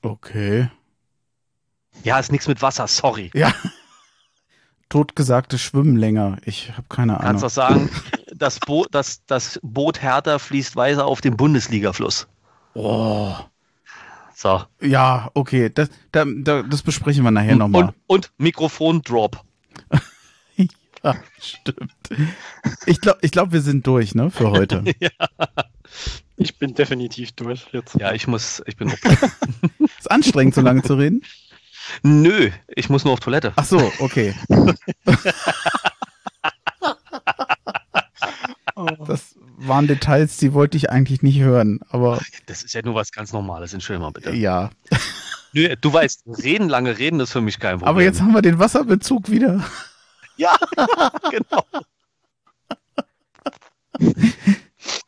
[0.03, 0.69] Okay.
[2.03, 3.31] Ja, ist nichts mit Wasser, sorry.
[3.35, 3.53] Ja.
[4.89, 6.39] totgesagte Schwimmen länger.
[6.45, 7.27] Ich habe keine Ahnung.
[7.41, 7.91] Kannst auch sagen,
[8.35, 12.27] das Boot, das, das Boot Hertha fließt weiter auf dem Bundesligafluss.
[12.75, 13.35] Oh.
[14.35, 14.63] So.
[14.81, 15.71] Ja, okay.
[15.73, 17.85] Das, da, da, das besprechen wir nachher nochmal.
[17.85, 19.43] und, und Mikrofon-Drop.
[21.05, 21.93] Ja, stimmt.
[22.87, 24.85] Ich glaube, ich glaub, wir sind durch, ne, für heute.
[26.37, 27.95] Ich bin definitiv durch jetzt.
[27.99, 28.89] Ja, ich muss, ich bin.
[29.99, 31.23] Ist anstrengend, so lange zu reden.
[32.03, 33.53] Nö, ich muss nur auf Toilette.
[33.57, 34.35] Ach so, okay.
[39.07, 41.81] Das waren Details, die wollte ich eigentlich nicht hören.
[41.89, 43.73] Aber Das ist ja nur was ganz Normales.
[43.73, 44.33] Entschuldigung mal bitte.
[44.33, 44.71] ja.
[45.53, 47.89] Nö, du weißt, reden, lange reden ist für mich kein Problem.
[47.89, 49.65] Aber jetzt haben wir den Wasserbezug wieder.
[50.37, 50.57] Ja,
[51.31, 51.65] genau.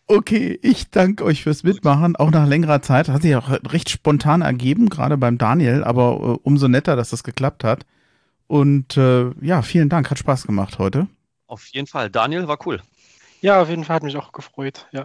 [0.09, 3.09] Okay, ich danke euch fürs Mitmachen, auch nach längerer Zeit.
[3.09, 7.25] Hat sich auch recht spontan ergeben, gerade beim Daniel, aber äh, umso netter, dass das
[7.25, 7.85] geklappt hat.
[8.47, 11.09] Und äh, ja, vielen Dank, hat Spaß gemacht heute.
[11.49, 12.09] Auf jeden Fall.
[12.11, 12.81] Daniel war cool.
[13.41, 14.87] Ja, auf jeden Fall hat mich auch gefreut.
[14.93, 15.05] Ja.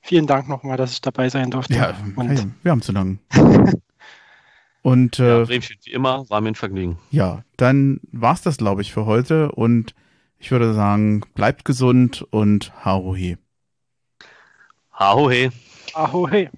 [0.00, 1.74] Vielen Dank nochmal, dass ich dabei sein durfte.
[1.74, 3.20] Ja, und hey, wir haben zu danken.
[4.82, 6.98] Und Ja, äh, Bremchen, wie immer, war mir ein Vergnügen.
[7.12, 9.52] ja, dann war's das, glaube ich, für heute.
[9.52, 9.94] Und
[10.40, 13.36] ich würde sagen, bleibt gesund und Haruhi.
[15.02, 15.50] Haho, hey.
[15.94, 16.48] Aho, hey.